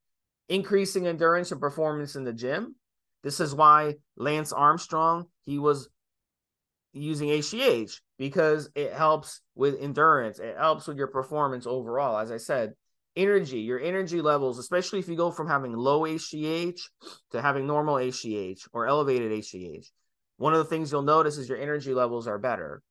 Increasing 0.48 1.06
endurance 1.06 1.52
and 1.52 1.60
performance 1.60 2.16
in 2.16 2.24
the 2.24 2.32
gym. 2.32 2.76
This 3.22 3.40
is 3.40 3.54
why 3.54 3.96
Lance 4.16 4.52
Armstrong, 4.52 5.26
he 5.44 5.58
was 5.58 5.88
using 6.92 7.28
HGH 7.28 8.00
because 8.18 8.68
it 8.74 8.92
helps 8.92 9.40
with 9.54 9.80
endurance. 9.80 10.38
It 10.38 10.56
helps 10.56 10.86
with 10.86 10.96
your 10.96 11.06
performance 11.06 11.66
overall. 11.66 12.18
As 12.18 12.30
I 12.30 12.36
said, 12.36 12.74
energy, 13.16 13.60
your 13.60 13.80
energy 13.80 14.20
levels, 14.20 14.58
especially 14.58 14.98
if 14.98 15.08
you 15.08 15.16
go 15.16 15.30
from 15.30 15.48
having 15.48 15.72
low 15.72 16.02
HGH 16.02 16.80
to 17.30 17.42
having 17.42 17.66
normal 17.66 17.96
HGH 17.96 18.68
or 18.72 18.86
elevated 18.86 19.32
HGH. 19.32 19.86
One 20.36 20.52
of 20.52 20.58
the 20.58 20.64
things 20.64 20.90
you'll 20.90 21.02
notice 21.02 21.36
is 21.36 21.48
your 21.48 21.58
energy 21.58 21.94
levels 21.94 22.26
are 22.26 22.38
better. 22.38 22.82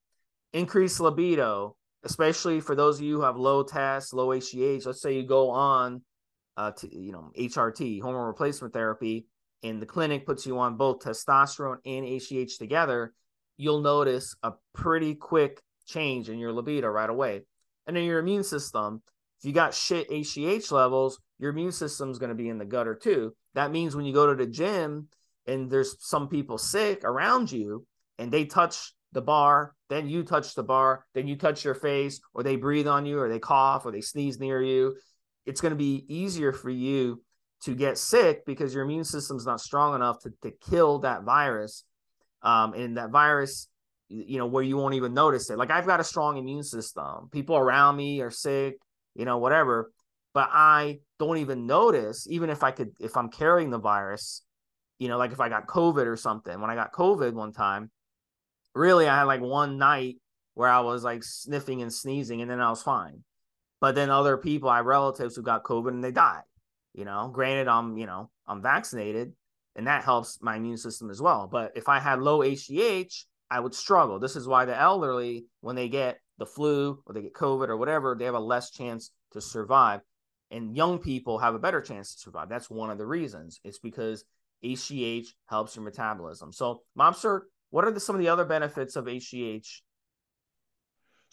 Increased 0.53 0.99
libido, 0.99 1.75
especially 2.03 2.59
for 2.59 2.75
those 2.75 2.99
of 2.99 3.05
you 3.05 3.17
who 3.17 3.21
have 3.23 3.37
low 3.37 3.63
TEST, 3.63 4.13
low 4.13 4.29
HGH. 4.29 4.85
Let's 4.85 5.01
say 5.01 5.15
you 5.15 5.23
go 5.23 5.51
on, 5.51 6.01
uh, 6.57 6.71
to, 6.71 6.95
you 6.95 7.11
know, 7.11 7.31
HRT, 7.37 8.01
hormone 8.01 8.27
replacement 8.27 8.73
therapy, 8.73 9.25
and 9.63 9.81
the 9.81 9.85
clinic 9.85 10.25
puts 10.25 10.45
you 10.45 10.57
on 10.59 10.77
both 10.77 10.99
testosterone 10.99 11.77
and 11.85 12.05
HGH 12.05 12.57
together. 12.57 13.13
You'll 13.57 13.81
notice 13.81 14.35
a 14.41 14.53
pretty 14.73 15.15
quick 15.15 15.61
change 15.87 16.29
in 16.29 16.39
your 16.39 16.51
libido 16.51 16.87
right 16.87 17.09
away. 17.09 17.41
And 17.85 17.95
then 17.95 18.03
your 18.03 18.19
immune 18.19 18.43
system, 18.43 19.01
if 19.39 19.45
you 19.45 19.53
got 19.53 19.73
shit 19.73 20.09
HGH 20.09 20.71
levels, 20.71 21.19
your 21.39 21.51
immune 21.51 21.71
system 21.71 22.11
is 22.11 22.19
going 22.19 22.29
to 22.29 22.35
be 22.35 22.49
in 22.49 22.57
the 22.57 22.65
gutter 22.65 22.95
too. 22.95 23.33
That 23.53 23.71
means 23.71 23.95
when 23.95 24.05
you 24.05 24.13
go 24.13 24.27
to 24.27 24.35
the 24.35 24.49
gym 24.49 25.07
and 25.45 25.69
there's 25.69 25.95
some 25.99 26.27
people 26.29 26.57
sick 26.57 27.03
around 27.03 27.51
you 27.51 27.85
and 28.17 28.31
they 28.31 28.45
touch 28.45 28.93
the 29.13 29.21
bar, 29.21 29.75
then 29.89 30.07
you 30.07 30.23
touch 30.23 30.55
the 30.55 30.63
bar, 30.63 31.05
then 31.13 31.27
you 31.27 31.35
touch 31.35 31.65
your 31.65 31.75
face, 31.75 32.21
or 32.33 32.43
they 32.43 32.55
breathe 32.55 32.87
on 32.87 33.05
you, 33.05 33.19
or 33.19 33.29
they 33.29 33.39
cough, 33.39 33.85
or 33.85 33.91
they 33.91 34.01
sneeze 34.01 34.39
near 34.39 34.61
you. 34.61 34.95
It's 35.45 35.61
going 35.61 35.71
to 35.71 35.77
be 35.77 36.05
easier 36.07 36.53
for 36.53 36.69
you 36.69 37.21
to 37.63 37.75
get 37.75 37.97
sick 37.97 38.45
because 38.45 38.73
your 38.73 38.83
immune 38.83 39.03
system's 39.03 39.45
not 39.45 39.61
strong 39.61 39.95
enough 39.95 40.19
to, 40.21 40.31
to 40.43 40.51
kill 40.69 40.99
that 40.99 41.23
virus. 41.23 41.83
Um, 42.41 42.73
and 42.73 42.97
that 42.97 43.11
virus, 43.11 43.67
you 44.09 44.37
know, 44.37 44.47
where 44.47 44.63
you 44.63 44.77
won't 44.77 44.95
even 44.95 45.13
notice 45.13 45.49
it. 45.49 45.57
Like 45.57 45.69
I've 45.69 45.85
got 45.85 45.99
a 45.99 46.03
strong 46.03 46.37
immune 46.37 46.63
system. 46.63 47.29
People 47.31 47.55
around 47.55 47.95
me 47.95 48.21
are 48.21 48.31
sick, 48.31 48.77
you 49.15 49.25
know, 49.25 49.37
whatever. 49.37 49.91
But 50.33 50.49
I 50.51 50.99
don't 51.19 51.37
even 51.37 51.67
notice, 51.67 52.25
even 52.29 52.49
if 52.49 52.63
I 52.63 52.71
could, 52.71 52.91
if 52.99 53.15
I'm 53.17 53.29
carrying 53.29 53.69
the 53.69 53.77
virus, 53.77 54.43
you 54.97 55.07
know, 55.07 55.17
like 55.17 55.31
if 55.31 55.39
I 55.39 55.49
got 55.49 55.67
COVID 55.67 56.05
or 56.05 56.15
something. 56.15 56.59
When 56.61 56.69
I 56.69 56.75
got 56.75 56.93
COVID 56.93 57.33
one 57.33 57.51
time, 57.51 57.91
really 58.75 59.07
I 59.07 59.17
had 59.17 59.23
like 59.23 59.41
one 59.41 59.77
night 59.77 60.17
where 60.53 60.69
I 60.69 60.81
was 60.81 61.03
like 61.03 61.23
sniffing 61.23 61.81
and 61.81 61.91
sneezing 61.91 62.41
and 62.41 62.49
then 62.49 62.59
I 62.59 62.69
was 62.69 62.83
fine. 62.83 63.23
But 63.79 63.95
then 63.95 64.09
other 64.09 64.37
people, 64.37 64.69
I 64.69 64.81
relatives 64.81 65.35
who 65.35 65.41
got 65.41 65.63
COVID 65.63 65.89
and 65.89 66.03
they 66.03 66.11
died. 66.11 66.43
You 66.93 67.05
know, 67.05 67.29
granted, 67.33 67.67
I'm, 67.67 67.97
you 67.97 68.05
know, 68.05 68.29
I'm 68.47 68.61
vaccinated 68.61 69.33
and 69.75 69.87
that 69.87 70.03
helps 70.03 70.39
my 70.41 70.57
immune 70.57 70.77
system 70.77 71.09
as 71.09 71.21
well. 71.21 71.47
But 71.51 71.71
if 71.75 71.87
I 71.87 71.99
had 71.99 72.21
low 72.21 72.39
HGH, 72.39 73.25
I 73.49 73.59
would 73.59 73.73
struggle. 73.73 74.19
This 74.19 74.35
is 74.35 74.47
why 74.47 74.65
the 74.65 74.79
elderly, 74.79 75.45
when 75.61 75.75
they 75.75 75.89
get 75.89 76.19
the 76.37 76.45
flu 76.45 77.01
or 77.05 77.13
they 77.13 77.21
get 77.21 77.33
COVID 77.33 77.69
or 77.69 77.77
whatever, 77.77 78.15
they 78.17 78.25
have 78.25 78.33
a 78.33 78.39
less 78.39 78.71
chance 78.71 79.11
to 79.33 79.41
survive. 79.41 80.01
And 80.51 80.75
young 80.75 80.99
people 80.99 81.37
have 81.39 81.55
a 81.55 81.59
better 81.59 81.81
chance 81.81 82.13
to 82.13 82.19
survive. 82.19 82.49
That's 82.49 82.69
one 82.69 82.89
of 82.89 82.97
the 82.97 83.05
reasons. 83.05 83.59
It's 83.63 83.79
because 83.79 84.25
HGH 84.63 85.27
helps 85.47 85.75
your 85.75 85.85
metabolism. 85.85 86.51
So, 86.51 86.83
Mobster, 86.97 87.41
what 87.71 87.85
are 87.85 87.91
the, 87.91 87.99
some 87.99 88.15
of 88.15 88.21
the 88.21 88.27
other 88.29 88.45
benefits 88.45 88.95
of 88.95 89.05
HGH? 89.05 89.67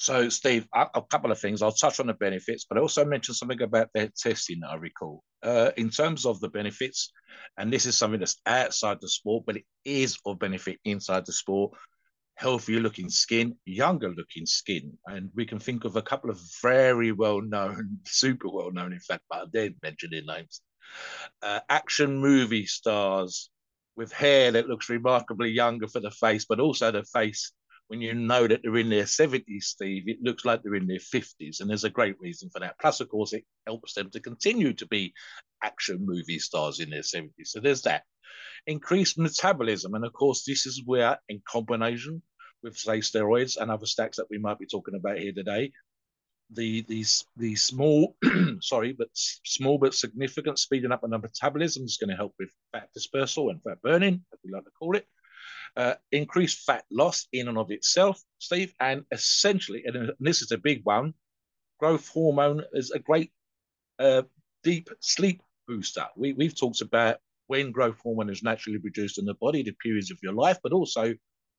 So, 0.00 0.28
Steve, 0.28 0.68
a, 0.72 0.86
a, 0.94 1.02
couple 1.02 1.32
of 1.32 1.40
things. 1.40 1.60
I'll 1.60 1.72
touch 1.72 1.98
on 1.98 2.06
the 2.06 2.14
benefits, 2.14 2.64
but 2.64 2.78
I 2.78 2.80
also 2.80 3.04
mentioned 3.04 3.36
something 3.36 3.60
about 3.60 3.88
their 3.92 4.08
testing 4.16 4.60
that 4.60 4.70
I 4.70 4.76
recall. 4.76 5.24
Uh, 5.42 5.72
in 5.76 5.90
terms 5.90 6.24
of 6.24 6.38
the 6.38 6.48
benefits, 6.48 7.10
and 7.58 7.72
this 7.72 7.84
is 7.84 7.98
something 7.98 8.20
that's 8.20 8.40
outside 8.46 8.98
the 9.00 9.08
sport, 9.08 9.44
but 9.44 9.56
it 9.56 9.64
is 9.84 10.16
of 10.24 10.38
benefit 10.38 10.78
inside 10.84 11.26
the 11.26 11.32
sport. 11.32 11.76
Healthier 12.36 12.78
looking 12.78 13.10
skin, 13.10 13.56
younger 13.64 14.10
looking 14.10 14.46
skin. 14.46 14.96
And 15.06 15.30
we 15.34 15.44
can 15.44 15.58
think 15.58 15.84
of 15.84 15.96
a 15.96 16.02
couple 16.02 16.30
of 16.30 16.40
very 16.62 17.10
well 17.10 17.40
known, 17.40 17.98
super 18.06 18.48
well 18.48 18.70
known, 18.70 18.92
in 18.92 19.00
fact, 19.00 19.24
but 19.28 19.40
I 19.40 19.44
didn't 19.52 19.82
mention 19.82 20.10
their 20.12 20.22
names. 20.22 20.60
Uh, 21.42 21.58
action 21.68 22.18
movie 22.18 22.66
stars, 22.66 23.50
with 23.98 24.12
hair 24.12 24.52
that 24.52 24.68
looks 24.68 24.88
remarkably 24.88 25.50
younger 25.50 25.88
for 25.88 25.98
the 25.98 26.12
face, 26.12 26.46
but 26.48 26.60
also 26.60 26.90
the 26.92 27.02
face 27.02 27.52
when 27.88 28.00
you 28.00 28.14
know 28.14 28.46
that 28.46 28.60
they're 28.62 28.76
in 28.76 28.90
their 28.90 29.04
70s, 29.04 29.62
Steve, 29.62 30.04
it 30.06 30.22
looks 30.22 30.44
like 30.44 30.62
they're 30.62 30.74
in 30.74 30.86
their 30.86 30.98
50s. 30.98 31.60
And 31.60 31.68
there's 31.68 31.84
a 31.84 31.90
great 31.90 32.16
reason 32.20 32.50
for 32.50 32.60
that. 32.60 32.78
Plus, 32.78 33.00
of 33.00 33.08
course, 33.08 33.32
it 33.32 33.44
helps 33.66 33.94
them 33.94 34.10
to 34.10 34.20
continue 34.20 34.74
to 34.74 34.86
be 34.86 35.14
action 35.64 36.04
movie 36.04 36.38
stars 36.38 36.80
in 36.80 36.90
their 36.90 37.00
70s. 37.00 37.30
So 37.46 37.60
there's 37.60 37.82
that. 37.82 38.04
Increased 38.66 39.18
metabolism. 39.18 39.94
And 39.94 40.04
of 40.04 40.12
course, 40.12 40.44
this 40.46 40.66
is 40.66 40.82
where, 40.84 41.18
in 41.30 41.40
combination 41.50 42.22
with, 42.62 42.76
say, 42.76 42.98
steroids 42.98 43.56
and 43.56 43.70
other 43.70 43.86
stacks 43.86 44.18
that 44.18 44.30
we 44.30 44.38
might 44.38 44.58
be 44.58 44.66
talking 44.66 44.94
about 44.94 45.18
here 45.18 45.32
today, 45.32 45.72
the 46.52 46.82
these 46.88 47.24
the 47.36 47.54
small 47.54 48.16
sorry 48.60 48.92
but 48.92 49.08
small 49.12 49.78
but 49.78 49.94
significant 49.94 50.58
speeding 50.58 50.92
up 50.92 51.04
of 51.04 51.10
the 51.10 51.18
metabolism 51.18 51.84
is 51.84 51.98
going 51.98 52.10
to 52.10 52.16
help 52.16 52.34
with 52.38 52.48
fat 52.72 52.88
dispersal 52.94 53.50
and 53.50 53.62
fat 53.62 53.80
burning 53.82 54.24
as 54.32 54.38
we 54.44 54.50
like 54.50 54.64
to 54.64 54.70
call 54.78 54.96
it. 54.96 55.06
Uh, 55.76 55.94
increased 56.12 56.64
fat 56.64 56.84
loss 56.90 57.28
in 57.32 57.46
and 57.46 57.58
of 57.58 57.70
itself 57.70 58.22
steve 58.38 58.72
and 58.80 59.04
essentially 59.12 59.84
and 59.84 60.10
this 60.18 60.40
is 60.40 60.50
a 60.50 60.58
big 60.58 60.80
one 60.84 61.12
growth 61.78 62.08
hormone 62.08 62.62
is 62.72 62.90
a 62.90 62.98
great 62.98 63.30
uh, 63.98 64.22
deep 64.62 64.88
sleep 65.00 65.42
booster. 65.66 66.06
We, 66.16 66.32
we've 66.32 66.58
talked 66.58 66.80
about 66.80 67.18
when 67.46 67.72
growth 67.72 67.98
hormone 68.02 68.30
is 68.30 68.42
naturally 68.42 68.78
produced 68.78 69.18
in 69.18 69.24
the 69.24 69.34
body 69.34 69.62
the 69.62 69.72
periods 69.72 70.10
of 70.10 70.18
your 70.22 70.32
life 70.32 70.58
but 70.62 70.72
also 70.72 71.14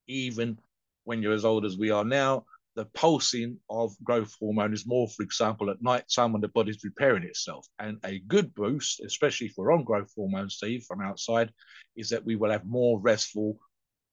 even 0.07 0.59
when 1.03 1.21
you're 1.21 1.33
as 1.33 1.45
old 1.45 1.65
as 1.65 1.77
we 1.77 1.91
are 1.91 2.05
now 2.05 2.45
the 2.75 2.85
pulsing 2.93 3.57
of 3.69 3.91
growth 4.03 4.33
hormone 4.39 4.73
is 4.73 4.87
more, 4.87 5.07
for 5.07 5.23
example, 5.23 5.69
at 5.69 5.81
night 5.81 6.05
time 6.13 6.31
when 6.31 6.41
the 6.41 6.47
body's 6.49 6.83
repairing 6.83 7.23
itself. 7.23 7.67
And 7.79 7.97
a 8.05 8.19
good 8.19 8.53
boost, 8.53 9.01
especially 9.01 9.49
for 9.49 9.71
on 9.71 9.83
growth 9.83 10.11
hormone, 10.15 10.49
Steve, 10.49 10.85
from 10.87 11.01
outside, 11.01 11.51
is 11.95 12.09
that 12.09 12.25
we 12.25 12.35
will 12.35 12.51
have 12.51 12.65
more 12.65 12.99
restful 12.99 13.57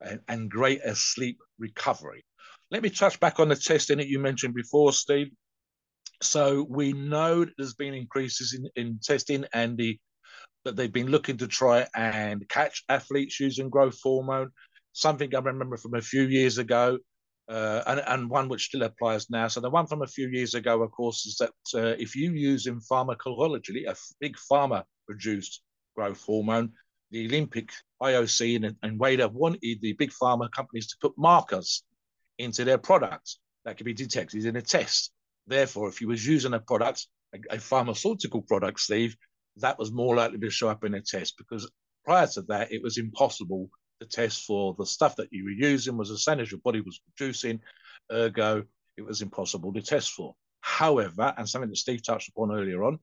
and, 0.00 0.20
and 0.28 0.50
greater 0.50 0.94
sleep 0.94 1.38
recovery. 1.58 2.24
Let 2.70 2.82
me 2.82 2.90
touch 2.90 3.20
back 3.20 3.38
on 3.38 3.48
the 3.48 3.56
testing 3.56 3.98
that 3.98 4.08
you 4.08 4.18
mentioned 4.18 4.54
before, 4.54 4.92
Steve. 4.92 5.28
So 6.22 6.66
we 6.68 6.92
know 6.92 7.44
that 7.44 7.52
there's 7.56 7.74
been 7.74 7.94
increases 7.94 8.54
in, 8.54 8.68
in 8.74 8.98
testing 9.02 9.44
and 9.52 9.76
the 9.76 9.98
that 10.64 10.74
they've 10.74 10.92
been 10.92 11.10
looking 11.12 11.36
to 11.36 11.46
try 11.46 11.86
and 11.94 12.48
catch 12.48 12.82
athletes 12.88 13.38
using 13.38 13.70
growth 13.70 13.98
hormone. 14.02 14.50
Something 14.92 15.32
I 15.34 15.38
remember 15.38 15.76
from 15.76 15.94
a 15.94 16.00
few 16.00 16.22
years 16.22 16.58
ago, 16.58 16.98
uh, 17.48 17.82
and, 17.87 18.02
and 18.06 18.30
one 18.30 18.48
which 18.48 18.66
still 18.66 18.82
applies 18.82 19.30
now. 19.30 19.48
So 19.48 19.61
the 19.61 19.70
one 19.70 19.87
from 19.87 20.02
a 20.02 20.06
few 20.06 20.28
years 20.28 20.54
ago, 20.54 20.82
of 20.82 20.90
course, 20.90 21.26
is 21.26 21.37
that 21.37 21.50
uh, 21.74 21.94
if 21.98 22.16
you 22.16 22.32
use 22.32 22.66
in 22.66 22.80
pharmacology 22.80 23.85
a 23.85 23.94
big 24.20 24.37
pharma 24.50 24.85
produced 25.06 25.62
growth 25.94 26.22
hormone, 26.24 26.72
the 27.11 27.26
Olympic 27.26 27.70
IOC 28.02 28.56
and, 28.56 28.76
and 28.82 28.98
WADA 28.98 29.28
wanted 29.28 29.80
the 29.80 29.92
big 29.92 30.11
pharma 30.11 30.50
companies 30.50 30.88
to 30.88 30.96
put 31.00 31.16
markers 31.16 31.85
into 32.38 32.64
their 32.64 32.78
products 32.78 33.38
that 33.64 33.76
could 33.76 33.87
be 33.87 33.94
detected 33.94 34.44
in 34.44 34.56
a 34.56 34.62
test. 34.62 35.12
Therefore, 35.46 35.88
if 35.88 36.00
you 36.00 36.09
was 36.09 36.26
using 36.26 36.54
a 36.54 36.61
product, 36.61 37.06
a, 37.35 37.56
a 37.56 37.59
pharmaceutical 37.59 38.42
product, 38.42 38.80
Steve, 38.80 39.16
that 39.59 39.78
was 39.78 39.92
more 39.92 40.16
likely 40.16 40.38
to 40.38 40.50
show 40.50 40.68
up 40.68 40.85
in 40.85 40.94
a 40.94 41.00
test 41.00 41.35
because 41.38 41.70
prior 42.04 42.26
to 42.26 42.42
that, 42.42 42.72
it 42.72 42.82
was 42.82 42.98
impossible 42.98 43.70
to 44.00 44.06
test 44.06 44.44
for 44.44 44.74
the 44.78 44.87
stuff 44.87 45.16
that 45.16 45.32
you 45.32 45.44
were 45.44 45.50
using 45.50 45.96
was 45.96 46.09
the 46.09 46.18
same 46.18 46.40
as 46.40 46.50
your 46.50 46.61
body 46.61 46.80
was 46.80 47.00
producing. 47.16 47.61
Ergo, 48.12 48.64
it 48.96 49.02
was 49.02 49.22
impossible 49.22 49.72
to 49.72 49.82
test 49.82 50.12
for. 50.12 50.35
However, 50.61 51.35
and 51.37 51.48
something 51.48 51.70
that 51.70 51.76
Steve 51.76 52.02
touched 52.04 52.28
upon 52.28 52.52
earlier 52.52 52.85
on, 52.85 52.98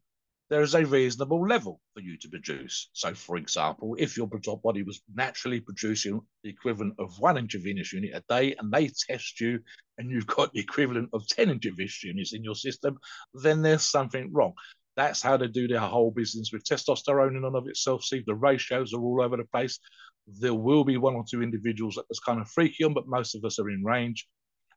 there 0.49 0.61
is 0.61 0.75
a 0.75 0.85
reasonable 0.85 1.47
level 1.47 1.79
for 1.93 2.01
you 2.01 2.17
to 2.17 2.29
produce. 2.29 2.89
So, 2.93 3.13
for 3.13 3.37
example, 3.37 3.95
if 3.97 4.17
your 4.17 4.27
body 4.27 4.83
was 4.83 5.01
naturally 5.15 5.61
producing 5.61 6.21
the 6.43 6.49
equivalent 6.49 6.95
of 6.99 7.17
one 7.17 7.37
intravenous 7.37 7.93
unit 7.93 8.11
a 8.13 8.23
day 8.29 8.55
and 8.59 8.71
they 8.71 8.89
test 9.07 9.39
you 9.39 9.59
and 9.97 10.11
you've 10.11 10.27
got 10.27 10.53
the 10.53 10.59
equivalent 10.59 11.09
of 11.13 11.25
10 11.27 11.49
intravenous 11.49 12.03
units 12.03 12.33
in 12.33 12.43
your 12.43 12.55
system, 12.55 12.99
then 13.33 13.61
there's 13.61 13.89
something 13.89 14.31
wrong. 14.31 14.53
That's 14.95 15.23
how 15.23 15.37
they 15.37 15.47
do 15.47 15.67
their 15.67 15.79
whole 15.79 16.11
business 16.11 16.51
with 16.51 16.65
testosterone 16.65 17.35
in 17.35 17.45
and 17.45 17.55
of 17.55 17.67
itself. 17.67 18.03
See, 18.03 18.23
the 18.23 18.35
ratios 18.35 18.93
are 18.93 19.01
all 19.01 19.21
over 19.21 19.37
the 19.37 19.45
place. 19.45 19.79
There 20.27 20.53
will 20.53 20.83
be 20.83 20.97
one 20.97 21.15
or 21.15 21.25
two 21.29 21.41
individuals 21.41 21.95
that 21.95 22.05
is 22.09 22.19
kind 22.19 22.39
of 22.39 22.49
freaky 22.49 22.83
on, 22.83 22.93
but 22.93 23.07
most 23.07 23.35
of 23.35 23.43
us 23.43 23.59
are 23.59 23.69
in 23.69 23.83
range. 23.83 24.27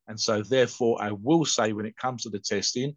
And 0.08 0.18
so, 0.18 0.42
therefore, 0.42 1.00
I 1.00 1.12
will 1.12 1.44
say 1.44 1.72
when 1.72 1.86
it 1.86 1.96
comes 1.96 2.22
to 2.22 2.30
the 2.30 2.38
testing, 2.38 2.96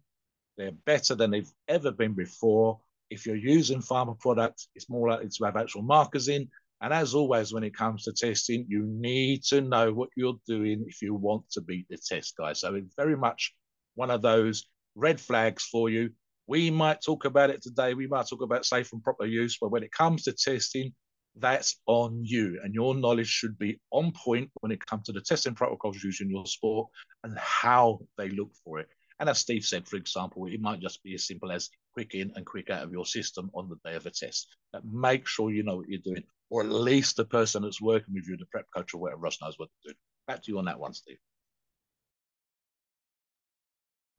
they're 0.56 0.72
better 0.84 1.14
than 1.14 1.30
they've 1.30 1.50
ever 1.68 1.90
been 1.90 2.14
before. 2.14 2.80
If 3.08 3.26
you're 3.26 3.36
using 3.36 3.80
pharma 3.80 4.18
products, 4.18 4.68
it's 4.74 4.90
more 4.90 5.10
likely 5.10 5.28
to 5.28 5.44
have 5.44 5.56
actual 5.56 5.82
markers 5.82 6.28
in. 6.28 6.48
And 6.80 6.92
as 6.94 7.14
always, 7.14 7.52
when 7.52 7.64
it 7.64 7.76
comes 7.76 8.04
to 8.04 8.12
testing, 8.12 8.64
you 8.68 8.84
need 8.86 9.42
to 9.44 9.60
know 9.60 9.92
what 9.92 10.08
you're 10.16 10.38
doing 10.46 10.84
if 10.86 11.02
you 11.02 11.14
want 11.14 11.50
to 11.52 11.60
beat 11.60 11.86
the 11.90 11.98
test, 11.98 12.36
guys. 12.36 12.60
So 12.60 12.74
it's 12.74 12.94
very 12.94 13.16
much 13.16 13.54
one 13.94 14.10
of 14.10 14.22
those 14.22 14.66
red 14.94 15.20
flags 15.20 15.64
for 15.64 15.90
you. 15.90 16.10
We 16.46 16.70
might 16.70 17.02
talk 17.02 17.26
about 17.26 17.50
it 17.50 17.62
today. 17.62 17.94
We 17.94 18.06
might 18.06 18.28
talk 18.28 18.42
about 18.42 18.64
safe 18.64 18.92
and 18.92 19.02
proper 19.02 19.26
use, 19.26 19.58
but 19.60 19.70
when 19.70 19.82
it 19.82 19.92
comes 19.92 20.24
to 20.24 20.32
testing, 20.32 20.94
that's 21.40 21.76
on 21.86 22.20
you. 22.24 22.60
And 22.62 22.74
your 22.74 22.94
knowledge 22.94 23.28
should 23.28 23.58
be 23.58 23.80
on 23.90 24.12
point 24.12 24.50
when 24.60 24.72
it 24.72 24.84
comes 24.84 25.06
to 25.06 25.12
the 25.12 25.20
testing 25.20 25.54
protocols 25.54 26.02
used 26.02 26.20
in 26.20 26.30
your 26.30 26.46
sport 26.46 26.88
and 27.24 27.38
how 27.38 28.00
they 28.16 28.30
look 28.30 28.50
for 28.64 28.78
it. 28.78 28.88
And 29.18 29.28
as 29.28 29.38
Steve 29.38 29.64
said, 29.64 29.86
for 29.86 29.96
example, 29.96 30.46
it 30.46 30.60
might 30.60 30.80
just 30.80 31.02
be 31.02 31.14
as 31.14 31.26
simple 31.26 31.52
as 31.52 31.68
quick 31.92 32.14
in 32.14 32.32
and 32.36 32.46
quick 32.46 32.70
out 32.70 32.82
of 32.82 32.92
your 32.92 33.04
system 33.04 33.50
on 33.54 33.68
the 33.68 33.76
day 33.84 33.96
of 33.96 34.06
a 34.06 34.10
test. 34.10 34.48
But 34.72 34.84
make 34.84 35.26
sure 35.26 35.50
you 35.50 35.62
know 35.62 35.76
what 35.76 35.88
you're 35.88 36.00
doing, 36.02 36.24
or 36.48 36.62
at 36.62 36.70
least 36.70 37.16
the 37.16 37.26
person 37.26 37.62
that's 37.62 37.82
working 37.82 38.14
with 38.14 38.26
you, 38.26 38.36
the 38.38 38.46
prep 38.46 38.66
coach 38.74 38.94
or 38.94 38.98
whatever 38.98 39.26
else 39.26 39.38
knows 39.42 39.58
what 39.58 39.68
to 39.82 39.90
do. 39.90 39.94
Back 40.26 40.42
to 40.42 40.52
you 40.52 40.58
on 40.58 40.64
that 40.66 40.78
one, 40.78 40.94
Steve. 40.94 41.18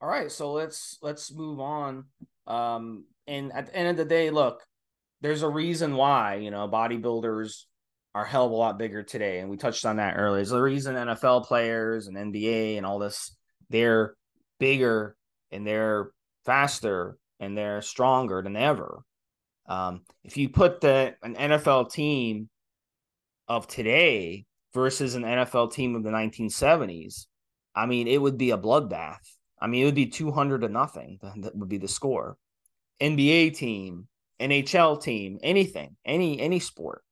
All 0.02 0.10
right, 0.10 0.32
so 0.32 0.52
let's 0.54 0.98
let's 1.02 1.32
move 1.34 1.60
on. 1.60 2.06
Um, 2.48 3.06
and 3.28 3.52
at 3.54 3.68
the 3.68 3.76
end 3.76 3.88
of 3.90 3.98
the 3.98 4.06
day, 4.06 4.30
look, 4.30 4.62
there's 5.22 5.44
a 5.44 5.50
reason 5.50 5.96
why 5.96 6.36
you 6.36 6.52
know 6.52 6.68
bodybuilders 6.68 7.64
are 8.14 8.26
hell 8.26 8.46
of 8.46 8.52
a 8.52 8.56
lot 8.56 8.78
bigger 8.78 9.04
today, 9.04 9.40
and 9.40 9.50
we 9.50 9.58
touched 9.58 9.86
on 9.86 9.98
that 9.98 10.16
earlier. 10.18 10.38
There's 10.38 10.52
a 10.52 10.62
reason 10.62 10.96
NFL 10.96 11.46
players 11.46 12.08
and 12.08 12.18
NBA 12.18 12.78
and 12.78 12.86
all 12.86 13.00
this 13.00 13.36
they're 13.70 14.16
bigger 14.60 15.16
and 15.52 15.66
they're 15.66 16.12
faster 16.46 17.18
and 17.40 17.58
they're 17.58 17.82
stronger 17.82 18.42
than 18.42 18.56
ever. 18.56 19.02
Um, 19.66 20.02
if 20.24 20.38
you 20.38 20.50
put 20.50 20.82
the 20.82 21.16
an 21.24 21.36
NFL 21.36 21.92
team 21.92 22.50
of 23.48 23.68
today 23.68 24.46
versus 24.74 25.16
an 25.16 25.24
NFL 25.24 25.74
team 25.74 25.96
of 25.96 26.04
the 26.04 26.12
1970s, 26.12 27.26
I 27.74 27.86
mean, 27.86 28.08
it 28.08 28.22
would 28.22 28.38
be 28.38 28.52
a 28.52 28.58
bloodbath. 28.58 29.20
I 29.60 29.68
mean, 29.68 29.84
it 29.84 29.86
would 29.86 29.96
be 29.96 30.08
200 30.08 30.62
to 30.62 30.70
nothing. 30.70 31.20
That 31.22 31.56
would 31.56 31.70
be 31.70 31.78
the 31.78 31.88
score. 31.88 32.38
NBA 33.02 33.56
team, 33.56 34.08
NHL 34.42 35.02
team, 35.02 35.40
anything, 35.44 35.96
any 36.06 36.40
any 36.40 36.60
sport. 36.60 37.04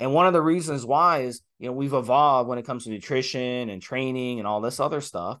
And 0.00 0.14
one 0.14 0.26
of 0.26 0.32
the 0.32 0.42
reasons 0.42 0.84
why 0.84 1.20
is, 1.20 1.40
you 1.58 1.66
know, 1.66 1.72
we've 1.72 1.94
evolved 1.94 2.48
when 2.48 2.58
it 2.58 2.66
comes 2.66 2.84
to 2.84 2.90
nutrition 2.90 3.68
and 3.68 3.82
training 3.82 4.38
and 4.38 4.46
all 4.46 4.60
this 4.60 4.78
other 4.80 5.00
stuff. 5.00 5.38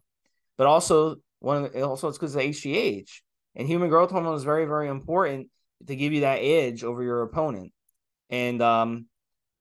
But 0.56 0.66
also 0.66 1.16
one 1.40 1.64
of 1.64 1.72
the, 1.72 1.82
also 1.82 2.08
it's 2.08 2.18
because 2.18 2.34
of 2.34 2.42
HGH 2.42 3.08
and 3.54 3.68
human 3.68 3.88
growth 3.88 4.10
hormone 4.10 4.36
is 4.36 4.44
very 4.44 4.64
very 4.64 4.88
important 4.88 5.48
to 5.86 5.94
give 5.94 6.12
you 6.12 6.22
that 6.22 6.38
edge 6.38 6.82
over 6.82 7.02
your 7.02 7.22
opponent. 7.22 7.72
And 8.30 8.60
um, 8.62 9.06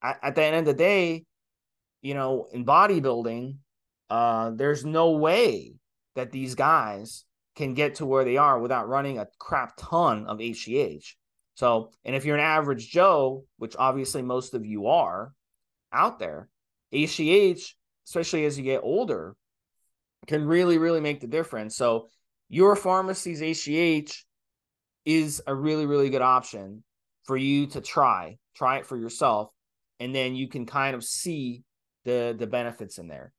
at, 0.01 0.19
at 0.23 0.35
the 0.35 0.43
end 0.43 0.55
of 0.55 0.65
the 0.65 0.73
day, 0.73 1.25
you 2.01 2.13
know, 2.13 2.47
in 2.51 2.65
bodybuilding, 2.65 3.57
uh, 4.09 4.51
there's 4.51 4.85
no 4.85 5.11
way 5.11 5.73
that 6.15 6.31
these 6.31 6.55
guys 6.55 7.25
can 7.55 7.73
get 7.73 7.95
to 7.95 8.05
where 8.05 8.23
they 8.23 8.37
are 8.37 8.59
without 8.59 8.87
running 8.87 9.19
a 9.19 9.27
crap 9.39 9.73
ton 9.77 10.27
of 10.27 10.37
HGH. 10.37 11.13
So, 11.57 11.89
and 12.05 12.15
if 12.15 12.23
you're 12.23 12.37
an 12.37 12.43
average 12.43 12.87
Joe, 12.87 13.43
which 13.57 13.75
obviously 13.79 14.21
most 14.21 14.53
of 14.53 14.63
you 14.63 14.87
are 14.87 15.33
out 15.91 16.19
there, 16.19 16.49
HGH, 16.93 17.73
especially 18.05 18.45
as 18.45 18.59
you 18.59 18.63
get 18.63 18.81
older, 18.83 19.35
can 20.27 20.45
really, 20.45 20.77
really 20.77 21.01
make 21.01 21.19
the 21.19 21.27
difference. 21.27 21.75
So 21.75 22.09
Euro 22.49 22.75
pharmacy's 22.75 23.41
HGH 23.41 24.13
is 25.03 25.41
a 25.47 25.55
really, 25.55 25.87
really 25.87 26.11
good 26.11 26.21
option 26.21 26.83
for 27.25 27.35
you 27.35 27.65
to 27.67 27.81
try. 27.81 28.37
Try 28.55 28.77
it 28.77 28.85
for 28.85 28.95
yourself, 28.95 29.49
and 29.99 30.13
then 30.13 30.35
you 30.35 30.47
can 30.47 30.67
kind 30.67 30.95
of 30.95 31.03
see 31.03 31.63
the 32.05 32.35
the 32.37 32.47
benefits 32.47 32.99
in 32.99 33.07
there 33.07 33.33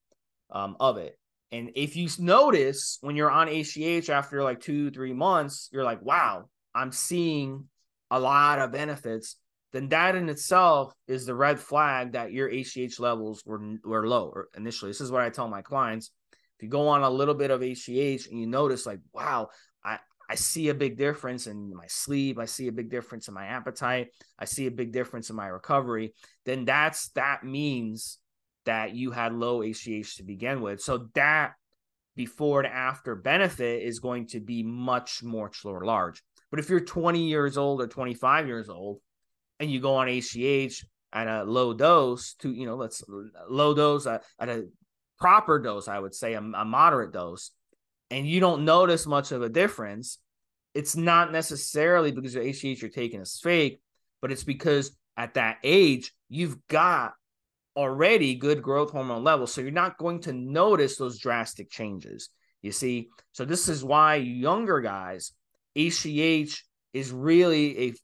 um, 0.51 0.77
of 0.81 0.97
it. 0.97 1.17
And 1.53 1.71
if 1.77 1.95
you 1.95 2.09
notice 2.19 2.99
when 3.01 3.15
you're 3.15 3.31
on 3.31 3.47
HGH 3.47 4.09
after 4.09 4.43
like 4.43 4.61
two, 4.61 4.91
three 4.91 5.13
months, 5.13 5.69
you're 5.73 5.85
like, 5.85 6.03
wow, 6.03 6.49
I'm 6.75 6.91
seeing 6.91 7.69
a 8.11 8.21
lot 8.21 8.59
of 8.59 8.73
benefits. 8.73 9.37
Then 9.73 9.89
that 9.91 10.15
in 10.15 10.29
itself 10.29 10.95
is 11.07 11.27
the 11.27 11.35
red 11.35 11.61
flag 11.61 12.13
that 12.13 12.33
your 12.33 12.49
HGH 12.49 12.99
levels 13.01 13.43
were 13.45 13.61
were 13.85 14.09
low 14.09 14.33
initially. 14.57 14.91
This 14.91 15.03
is 15.03 15.11
what 15.11 15.23
I 15.23 15.31
tell 15.31 15.49
my 15.49 15.63
clients 15.63 16.11
if 16.59 16.65
you 16.65 16.69
go 16.69 16.89
on 16.89 17.05
a 17.05 17.11
little 17.11 17.35
bit 17.35 17.53
of 17.53 17.61
HGH 17.61 18.31
and 18.31 18.41
you 18.41 18.49
notice, 18.49 18.85
like, 18.85 18.99
wow, 19.13 19.51
I, 19.85 19.99
I 20.29 20.35
see 20.35 20.71
a 20.71 20.75
big 20.75 20.97
difference 20.97 21.47
in 21.47 21.73
my 21.73 21.87
sleep, 21.87 22.37
I 22.37 22.47
see 22.47 22.67
a 22.67 22.73
big 22.73 22.91
difference 22.91 23.29
in 23.29 23.35
my 23.35 23.47
appetite, 23.47 24.09
I 24.37 24.45
see 24.45 24.67
a 24.67 24.73
big 24.73 24.93
difference 24.93 25.31
in 25.31 25.37
my 25.37 25.47
recovery, 25.47 26.15
then 26.45 26.65
that's 26.65 27.11
that 27.11 27.45
means 27.45 28.19
that 28.65 28.93
you 28.93 29.13
had 29.13 29.33
low 29.33 29.61
HGH 29.61 30.17
to 30.17 30.25
begin 30.25 30.61
with. 30.61 30.81
So 30.81 31.11
that 31.15 31.53
before 32.17 32.63
and 32.63 32.73
after 32.73 33.15
benefit 33.15 33.85
is 33.85 34.01
going 34.01 34.27
to 34.27 34.41
be 34.41 34.65
much, 34.65 35.23
much 35.23 35.65
more 35.65 35.85
large. 35.85 36.25
But 36.51 36.61
if 36.61 36.71
you're 36.71 36.81
20 36.81 37.29
years 37.29 37.59
old 37.59 37.81
or 37.81 37.87
25 37.87 38.47
years 38.47 38.69
old 38.69 39.01
and 39.61 39.71
you 39.71 39.81
go 39.81 39.97
on 39.97 40.09
HGH 40.09 40.85
at 41.13 41.29
a 41.29 41.45
low 41.45 41.75
dose 41.75 42.35
to, 42.35 42.53
you 42.53 42.67
know, 42.67 42.77
let's 42.77 43.03
low 43.49 43.75
dose 43.75 44.07
at, 44.07 44.25
at 44.39 44.49
a 44.49 44.69
proper 45.19 45.59
dose, 45.59 45.89
I 45.89 45.99
would 45.99 46.15
say, 46.15 46.35
a, 46.35 46.41
a 46.41 46.65
moderate 46.65 47.13
dose, 47.13 47.51
and 48.11 48.27
you 48.27 48.41
don't 48.41 48.65
notice 48.65 49.07
much 49.07 49.33
of 49.33 49.43
a 49.43 49.49
difference, 49.49 50.19
it's 50.75 50.97
not 50.97 51.33
necessarily 51.33 52.13
because 52.13 52.35
your 52.35 52.45
HGH 52.45 52.81
you're 52.81 52.91
taking 52.91 53.21
is 53.21 53.41
fake, 53.43 53.81
but 54.21 54.31
it's 54.33 54.45
because 54.45 54.97
at 55.17 55.35
that 55.35 55.59
age, 55.65 56.13
you've 56.29 56.57
got 56.69 57.15
already 57.77 58.35
good 58.35 58.63
growth 58.63 58.91
hormone 58.91 59.25
levels. 59.25 59.53
So 59.53 59.61
you're 59.61 59.71
not 59.71 59.99
going 59.99 60.21
to 60.23 60.33
notice 60.33 60.97
those 60.97 61.19
drastic 61.19 61.71
changes. 61.71 62.31
You 62.63 62.73
see, 62.73 63.09
so 63.33 63.45
this 63.45 63.69
is 63.69 63.85
why 63.85 64.17
younger 64.17 64.81
guys, 64.81 65.33
HGH 65.79 66.61
is 66.93 67.13
really 67.13 67.89
a 67.89 67.95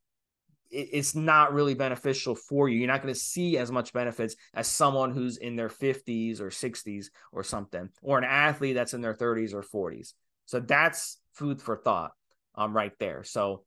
it's 0.70 1.14
not 1.14 1.54
really 1.54 1.74
beneficial 1.74 2.34
for 2.34 2.68
you. 2.68 2.78
You're 2.78 2.88
not 2.88 3.00
going 3.00 3.14
to 3.14 3.20
see 3.20 3.58
as 3.58 3.70
much 3.70 3.92
benefits 3.92 4.34
as 4.54 4.66
someone 4.66 5.12
who's 5.12 5.36
in 5.36 5.54
their 5.54 5.68
50s 5.68 6.40
or 6.40 6.48
60s 6.48 7.06
or 7.30 7.44
something, 7.44 7.90
or 8.02 8.18
an 8.18 8.24
athlete 8.24 8.74
that's 8.74 8.92
in 8.92 9.00
their 9.00 9.14
30s 9.14 9.54
or 9.54 9.62
40s. 9.62 10.14
So 10.46 10.58
that's 10.58 11.18
food 11.32 11.62
for 11.62 11.76
thought 11.76 12.10
um, 12.56 12.74
right 12.74 12.92
there. 12.98 13.22
So 13.22 13.62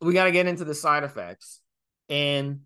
we 0.00 0.12
got 0.12 0.24
to 0.24 0.30
get 0.30 0.46
into 0.46 0.64
the 0.64 0.74
side 0.74 1.02
effects. 1.02 1.60
And, 2.08 2.60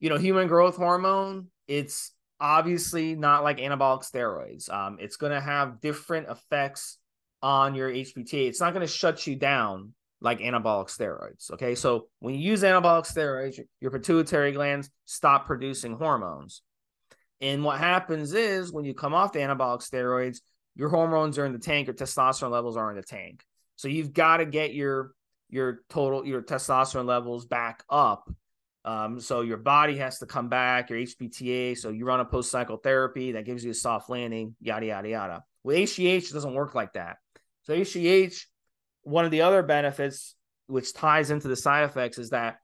you 0.00 0.08
know, 0.08 0.16
human 0.16 0.48
growth 0.48 0.76
hormone, 0.76 1.48
it's 1.66 2.12
obviously 2.40 3.14
not 3.14 3.44
like 3.44 3.58
anabolic 3.58 4.10
steroids. 4.10 4.72
Um, 4.72 4.96
it's 4.98 5.16
going 5.16 5.32
to 5.32 5.40
have 5.40 5.82
different 5.82 6.28
effects 6.28 6.96
on 7.42 7.74
your 7.74 7.90
HPTA. 7.90 8.48
It's 8.48 8.60
not 8.60 8.74
going 8.74 8.86
to 8.86 8.92
shut 8.92 9.26
you 9.26 9.36
down 9.36 9.94
like 10.20 10.40
anabolic 10.40 10.88
steroids. 10.88 11.52
Okay. 11.52 11.74
So 11.74 12.08
when 12.20 12.34
you 12.34 12.40
use 12.40 12.62
anabolic 12.62 13.06
steroids, 13.06 13.60
your 13.80 13.90
pituitary 13.90 14.52
glands 14.52 14.90
stop 15.04 15.46
producing 15.46 15.94
hormones. 15.94 16.62
And 17.40 17.62
what 17.62 17.78
happens 17.78 18.32
is 18.34 18.72
when 18.72 18.84
you 18.84 18.94
come 18.94 19.14
off 19.14 19.32
the 19.32 19.38
anabolic 19.38 19.88
steroids, 19.88 20.38
your 20.74 20.88
hormones 20.88 21.38
are 21.38 21.46
in 21.46 21.52
the 21.52 21.58
tank, 21.58 21.86
your 21.86 21.94
testosterone 21.94 22.50
levels 22.50 22.76
are 22.76 22.90
in 22.90 22.96
the 22.96 23.02
tank. 23.02 23.44
So 23.76 23.88
you've 23.88 24.12
got 24.12 24.38
to 24.38 24.46
get 24.46 24.74
your 24.74 25.12
your 25.50 25.80
total 25.88 26.26
your 26.26 26.42
testosterone 26.42 27.06
levels 27.06 27.46
back 27.46 27.84
up. 27.88 28.28
Um, 28.84 29.20
so 29.20 29.42
your 29.42 29.56
body 29.56 29.98
has 29.98 30.18
to 30.18 30.26
come 30.26 30.48
back, 30.48 30.90
your 30.90 30.98
HPTA. 30.98 31.76
So 31.76 31.90
you 31.90 32.04
run 32.04 32.20
a 32.20 32.24
post 32.24 32.50
cycle 32.50 32.76
therapy 32.76 33.32
that 33.32 33.44
gives 33.44 33.64
you 33.64 33.70
a 33.70 33.74
soft 33.74 34.08
landing, 34.08 34.56
yada 34.60 34.86
yada 34.86 35.08
yada. 35.08 35.44
With 35.62 35.76
HGH, 35.76 36.30
it 36.30 36.32
doesn't 36.32 36.54
work 36.54 36.74
like 36.74 36.94
that. 36.94 37.18
So 37.68 37.74
HGH, 37.74 38.46
one 39.02 39.24
of 39.24 39.30
the 39.30 39.42
other 39.42 39.62
benefits, 39.62 40.34
which 40.66 40.92
ties 40.92 41.30
into 41.30 41.46
the 41.46 41.56
side 41.56 41.84
effects, 41.84 42.18
is 42.18 42.30
that 42.30 42.58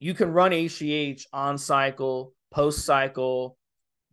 you 0.00 0.14
can 0.14 0.32
run 0.32 0.50
HGH 0.50 1.26
on 1.32 1.58
cycle, 1.58 2.32
post 2.50 2.84
cycle, 2.84 3.56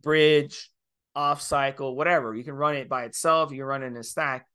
bridge, 0.02 0.70
off 1.14 1.40
cycle, 1.40 1.96
whatever. 1.96 2.34
You 2.34 2.44
can 2.44 2.54
run 2.54 2.76
it 2.76 2.88
by 2.88 3.04
itself. 3.04 3.50
You 3.50 3.58
can 3.58 3.66
run 3.66 3.82
it 3.82 3.86
in 3.86 3.96
a 3.96 4.04
stack 4.04 4.46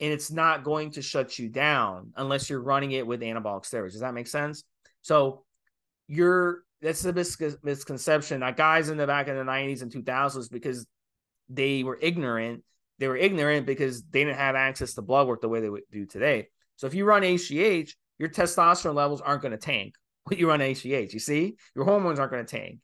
and 0.00 0.12
it's 0.12 0.30
not 0.30 0.64
going 0.64 0.92
to 0.92 1.02
shut 1.02 1.38
you 1.38 1.48
down 1.48 2.12
unless 2.16 2.48
you're 2.48 2.62
running 2.62 2.92
it 2.92 3.06
with 3.06 3.20
anabolic 3.20 3.64
steroids. 3.64 3.92
Does 3.92 4.00
that 4.00 4.14
make 4.14 4.26
sense? 4.26 4.64
So 5.02 5.44
you're 6.08 6.62
that's 6.82 7.02
the 7.02 7.58
misconception 7.62 8.40
that 8.40 8.56
guys 8.56 8.88
in 8.88 8.96
the 8.96 9.06
back 9.06 9.28
in 9.28 9.36
the 9.36 9.42
90s 9.42 9.82
and 9.82 9.92
2000s 9.92 10.50
because 10.50 10.86
they 11.50 11.82
were 11.82 11.98
ignorant. 12.00 12.64
They 13.00 13.08
were 13.08 13.16
ignorant 13.16 13.66
because 13.66 14.02
they 14.02 14.24
didn't 14.24 14.36
have 14.36 14.54
access 14.54 14.94
to 14.94 15.02
blood 15.02 15.26
work 15.26 15.40
the 15.40 15.48
way 15.48 15.60
they 15.60 15.70
would 15.70 15.82
do 15.90 16.06
today. 16.06 16.48
So 16.76 16.86
if 16.86 16.94
you 16.94 17.04
run 17.04 17.22
HGH, 17.22 17.90
your 18.18 18.28
testosterone 18.28 18.94
levels 18.94 19.22
aren't 19.22 19.42
going 19.42 19.52
to 19.52 19.58
tank 19.58 19.94
when 20.24 20.38
you 20.38 20.48
run 20.48 20.60
HGH. 20.60 21.12
You 21.12 21.18
see, 21.18 21.56
your 21.74 21.86
hormones 21.86 22.18
aren't 22.18 22.30
going 22.30 22.44
to 22.44 22.56
tank 22.56 22.78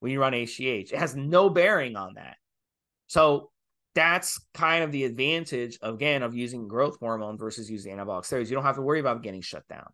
when 0.00 0.12
you 0.12 0.20
run 0.20 0.32
HGH. 0.32 0.92
It 0.92 0.98
has 0.98 1.16
no 1.16 1.48
bearing 1.48 1.96
on 1.96 2.14
that. 2.14 2.36
So 3.06 3.50
that's 3.94 4.40
kind 4.54 4.84
of 4.84 4.92
the 4.92 5.04
advantage 5.04 5.78
of, 5.82 5.94
again 5.94 6.22
of 6.22 6.34
using 6.34 6.68
growth 6.68 6.98
hormone 6.98 7.38
versus 7.38 7.70
using 7.70 7.96
anabolic 7.96 8.22
steroids. 8.22 8.48
You 8.48 8.54
don't 8.54 8.64
have 8.64 8.76
to 8.76 8.82
worry 8.82 9.00
about 9.00 9.22
getting 9.22 9.40
shut 9.40 9.66
down. 9.68 9.86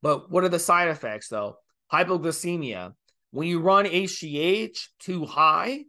But 0.00 0.30
what 0.30 0.44
are 0.44 0.48
the 0.48 0.58
side 0.58 0.88
effects 0.88 1.28
though? 1.28 1.56
Hypoglycemia. 1.92 2.92
When 3.30 3.48
you 3.48 3.60
run 3.60 3.84
HGH 3.86 4.78
too 4.98 5.26
high, 5.26 5.84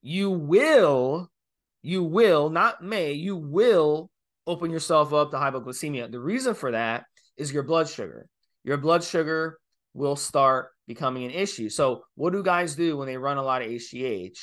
you 0.00 0.30
will, 0.30 1.30
you 1.82 2.04
will, 2.04 2.50
not 2.50 2.82
may, 2.82 3.12
you 3.12 3.36
will 3.36 4.10
open 4.46 4.70
yourself 4.70 5.12
up 5.12 5.30
to 5.30 5.36
hypoglycemia. 5.36 6.10
The 6.10 6.20
reason 6.20 6.54
for 6.54 6.72
that 6.72 7.04
is 7.36 7.52
your 7.52 7.62
blood 7.62 7.88
sugar. 7.88 8.26
Your 8.64 8.76
blood 8.76 9.04
sugar 9.04 9.58
will 9.94 10.16
start 10.16 10.70
becoming 10.86 11.24
an 11.24 11.30
issue. 11.32 11.68
So, 11.68 12.04
what 12.14 12.32
do 12.32 12.42
guys 12.42 12.74
do 12.74 12.96
when 12.96 13.06
they 13.06 13.16
run 13.16 13.36
a 13.36 13.42
lot 13.42 13.62
of 13.62 13.68
HGH? 13.68 14.38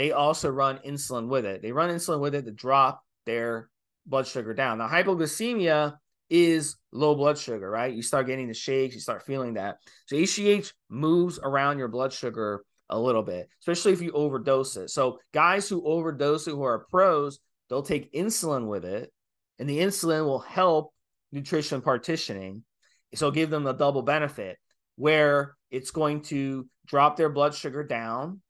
they 0.00 0.12
also 0.12 0.48
run 0.48 0.78
insulin 0.78 1.28
with 1.28 1.44
it. 1.44 1.60
They 1.60 1.72
run 1.72 1.90
insulin 1.90 2.20
with 2.20 2.34
it 2.34 2.46
to 2.46 2.50
drop 2.50 3.02
their 3.26 3.68
blood 4.06 4.26
sugar 4.26 4.54
down. 4.54 4.78
Now, 4.78 4.88
hypoglycemia 4.88 5.96
is 6.30 6.76
low 6.90 7.14
blood 7.14 7.36
sugar, 7.36 7.68
right? 7.68 7.92
You 7.92 8.00
start 8.00 8.26
getting 8.26 8.48
the 8.48 8.54
shakes, 8.54 8.94
you 8.94 9.00
start 9.02 9.26
feeling 9.26 9.54
that. 9.54 9.76
So 10.06 10.16
HGH 10.16 10.72
moves 10.88 11.38
around 11.42 11.76
your 11.78 11.88
blood 11.88 12.14
sugar 12.14 12.64
a 12.90 12.98
little 12.98 13.22
bit, 13.22 13.48
especially 13.60 13.92
if 13.92 14.02
you 14.02 14.12
overdose 14.12 14.76
it. 14.76 14.90
So 14.90 15.18
guys 15.32 15.68
who 15.68 15.82
overdose 15.84 16.46
it, 16.46 16.52
who 16.52 16.64
are 16.64 16.86
pros, 16.90 17.38
they'll 17.68 17.82
take 17.82 18.12
insulin 18.12 18.66
with 18.66 18.84
it, 18.84 19.12
and 19.58 19.68
the 19.68 19.78
insulin 19.78 20.24
will 20.24 20.40
help 20.40 20.92
nutrition 21.32 21.80
partitioning. 21.80 22.64
So 23.14 23.30
give 23.30 23.50
them 23.50 23.66
a 23.66 23.72
double 23.72 24.02
benefit 24.02 24.58
where 24.96 25.56
it's 25.70 25.90
going 25.90 26.20
to 26.20 26.68
drop 26.86 27.16
their 27.16 27.30
blood 27.30 27.54
sugar 27.54 27.82
down 27.82 28.40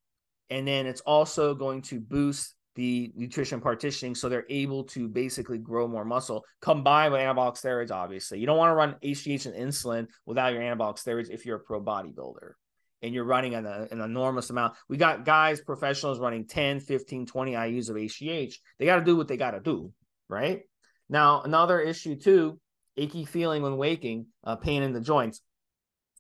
and 0.51 0.67
then 0.67 0.87
it's 0.87 1.01
also 1.03 1.55
going 1.55 1.83
to 1.83 2.01
boost 2.01 2.55
the 2.75 3.13
nutrition 3.15 3.61
partitioning 3.61 4.15
so 4.15 4.29
they're 4.29 4.47
able 4.49 4.85
to 4.85 5.09
basically 5.09 5.59
grow 5.59 5.87
more 5.87 6.05
muscle 6.05 6.45
combined 6.61 7.13
with 7.13 7.21
anabolic 7.21 7.61
steroids 7.61 7.91
obviously 7.91 8.39
you 8.39 8.47
don't 8.47 8.57
want 8.57 8.71
to 8.71 8.75
run 8.75 8.97
hgh 9.05 9.47
and 9.47 9.55
insulin 9.55 10.07
without 10.25 10.53
your 10.53 10.63
anabolic 10.63 10.97
steroids 10.97 11.31
if 11.31 11.45
you're 11.45 11.57
a 11.57 11.61
pro 11.61 11.81
bodybuilder 11.81 12.53
and 13.03 13.15
you're 13.15 13.25
running 13.25 13.55
an, 13.55 13.67
an 13.67 14.01
enormous 14.01 14.51
amount. 14.51 14.75
We 14.89 14.97
got 14.97 15.25
guys 15.25 15.61
professionals 15.61 16.19
running 16.19 16.47
10 16.47 16.81
15 16.81 17.27
20 17.27 17.53
ius 17.53 17.89
of 17.89 17.97
hgh 17.97 18.55
they 18.79 18.85
got 18.85 18.97
to 18.97 19.05
do 19.05 19.17
what 19.17 19.29
they 19.29 19.37
got 19.37 19.53
to 19.53 19.61
do 19.61 19.93
right? 20.31 20.61
Now 21.11 21.43
another 21.43 21.81
issue 21.81 22.17
too 22.17 22.59
achy 22.97 23.25
feeling 23.25 23.63
when 23.63 23.77
waking 23.77 24.27
uh, 24.45 24.57
pain 24.57 24.83
in 24.83 24.93
the 24.93 25.01
joints. 25.01 25.43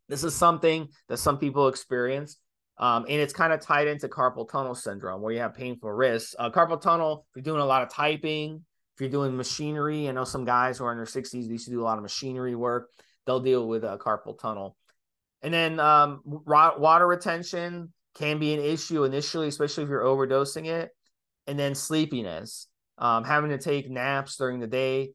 This 0.08 0.24
is 0.24 0.34
something 0.34 0.88
that 1.08 1.18
some 1.18 1.38
people 1.38 1.68
experience 1.68 2.38
um, 2.78 3.04
and 3.08 3.20
it's 3.20 3.32
kind 3.32 3.52
of 3.52 3.60
tied 3.60 3.86
into 3.86 4.08
carpal 4.08 4.50
tunnel 4.50 4.74
syndrome 4.74 5.22
where 5.22 5.32
you 5.32 5.40
have 5.40 5.54
painful 5.54 5.92
wrists. 5.92 6.34
Uh, 6.38 6.50
carpal 6.50 6.80
tunnel, 6.80 7.26
if 7.30 7.36
you're 7.36 7.54
doing 7.54 7.62
a 7.62 7.66
lot 7.66 7.82
of 7.82 7.92
typing, 7.92 8.64
if 8.94 9.00
you're 9.00 9.10
doing 9.10 9.36
machinery, 9.36 10.08
I 10.08 10.12
know 10.12 10.24
some 10.24 10.44
guys 10.44 10.78
who 10.78 10.84
are 10.84 10.92
in 10.92 10.98
their 10.98 11.06
60s, 11.06 11.30
they 11.30 11.38
used 11.38 11.66
to 11.66 11.70
do 11.70 11.82
a 11.82 11.84
lot 11.84 11.98
of 11.98 12.02
machinery 12.02 12.54
work, 12.54 12.88
they'll 13.26 13.40
deal 13.40 13.68
with 13.68 13.84
a 13.84 13.98
carpal 13.98 14.38
tunnel. 14.38 14.76
And 15.42 15.52
then 15.52 15.80
um, 15.80 16.20
water 16.24 17.06
retention 17.06 17.92
can 18.14 18.38
be 18.38 18.52
an 18.54 18.60
issue 18.60 19.04
initially, 19.04 19.48
especially 19.48 19.84
if 19.84 19.90
you're 19.90 20.02
overdosing 20.02 20.66
it. 20.66 20.90
And 21.46 21.58
then 21.58 21.74
sleepiness, 21.74 22.66
um, 22.98 23.24
having 23.24 23.50
to 23.50 23.58
take 23.58 23.90
naps 23.90 24.36
during 24.36 24.60
the 24.60 24.66
day 24.66 25.10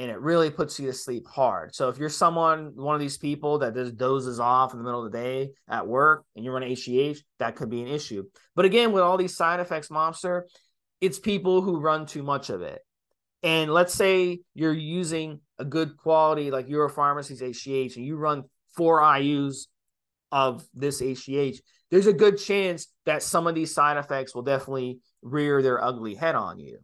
and 0.00 0.10
it 0.10 0.18
really 0.18 0.48
puts 0.48 0.80
you 0.80 0.86
to 0.86 0.94
sleep 0.94 1.26
hard. 1.26 1.74
So 1.74 1.90
if 1.90 1.98
you're 1.98 2.08
someone, 2.08 2.72
one 2.74 2.94
of 2.94 3.02
these 3.02 3.18
people 3.18 3.58
that 3.58 3.74
just 3.74 3.98
dozes 3.98 4.40
off 4.40 4.72
in 4.72 4.78
the 4.78 4.84
middle 4.84 5.04
of 5.04 5.12
the 5.12 5.18
day 5.18 5.50
at 5.68 5.86
work 5.86 6.24
and 6.34 6.42
you're 6.42 6.54
running 6.54 6.72
HGH, 6.74 7.18
that 7.38 7.54
could 7.54 7.68
be 7.68 7.82
an 7.82 7.88
issue. 7.88 8.24
But 8.56 8.64
again, 8.64 8.92
with 8.92 9.02
all 9.02 9.18
these 9.18 9.36
side 9.36 9.60
effects, 9.60 9.88
Mobster, 9.88 10.44
it's 11.02 11.18
people 11.18 11.60
who 11.60 11.80
run 11.80 12.06
too 12.06 12.22
much 12.22 12.48
of 12.48 12.62
it. 12.62 12.80
And 13.42 13.70
let's 13.70 13.92
say 13.92 14.40
you're 14.54 14.72
using 14.72 15.40
a 15.58 15.66
good 15.66 15.98
quality 15.98 16.50
like 16.50 16.70
Euro 16.70 16.88
pharmacy's 16.88 17.42
HGH 17.42 17.96
and 17.96 18.04
you 18.06 18.16
run 18.16 18.44
four 18.74 19.00
IUs 19.00 19.66
of 20.32 20.64
this 20.74 21.02
HGH, 21.02 21.58
there's 21.90 22.06
a 22.06 22.12
good 22.12 22.38
chance 22.38 22.86
that 23.06 23.22
some 23.22 23.46
of 23.46 23.54
these 23.54 23.74
side 23.74 23.96
effects 23.96 24.34
will 24.34 24.42
definitely 24.42 25.00
rear 25.22 25.60
their 25.62 25.82
ugly 25.82 26.14
head 26.14 26.34
on 26.34 26.58
you 26.58 26.78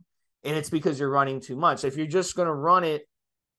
and 0.47 0.57
it's 0.57 0.71
because 0.71 0.99
you're 0.99 1.11
running 1.11 1.41
too 1.41 1.57
much. 1.57 1.85
If 1.85 1.97
you're 1.97 2.07
just 2.07 2.37
going 2.37 2.47
to 2.47 2.55
run 2.55 2.85
it 2.85 3.03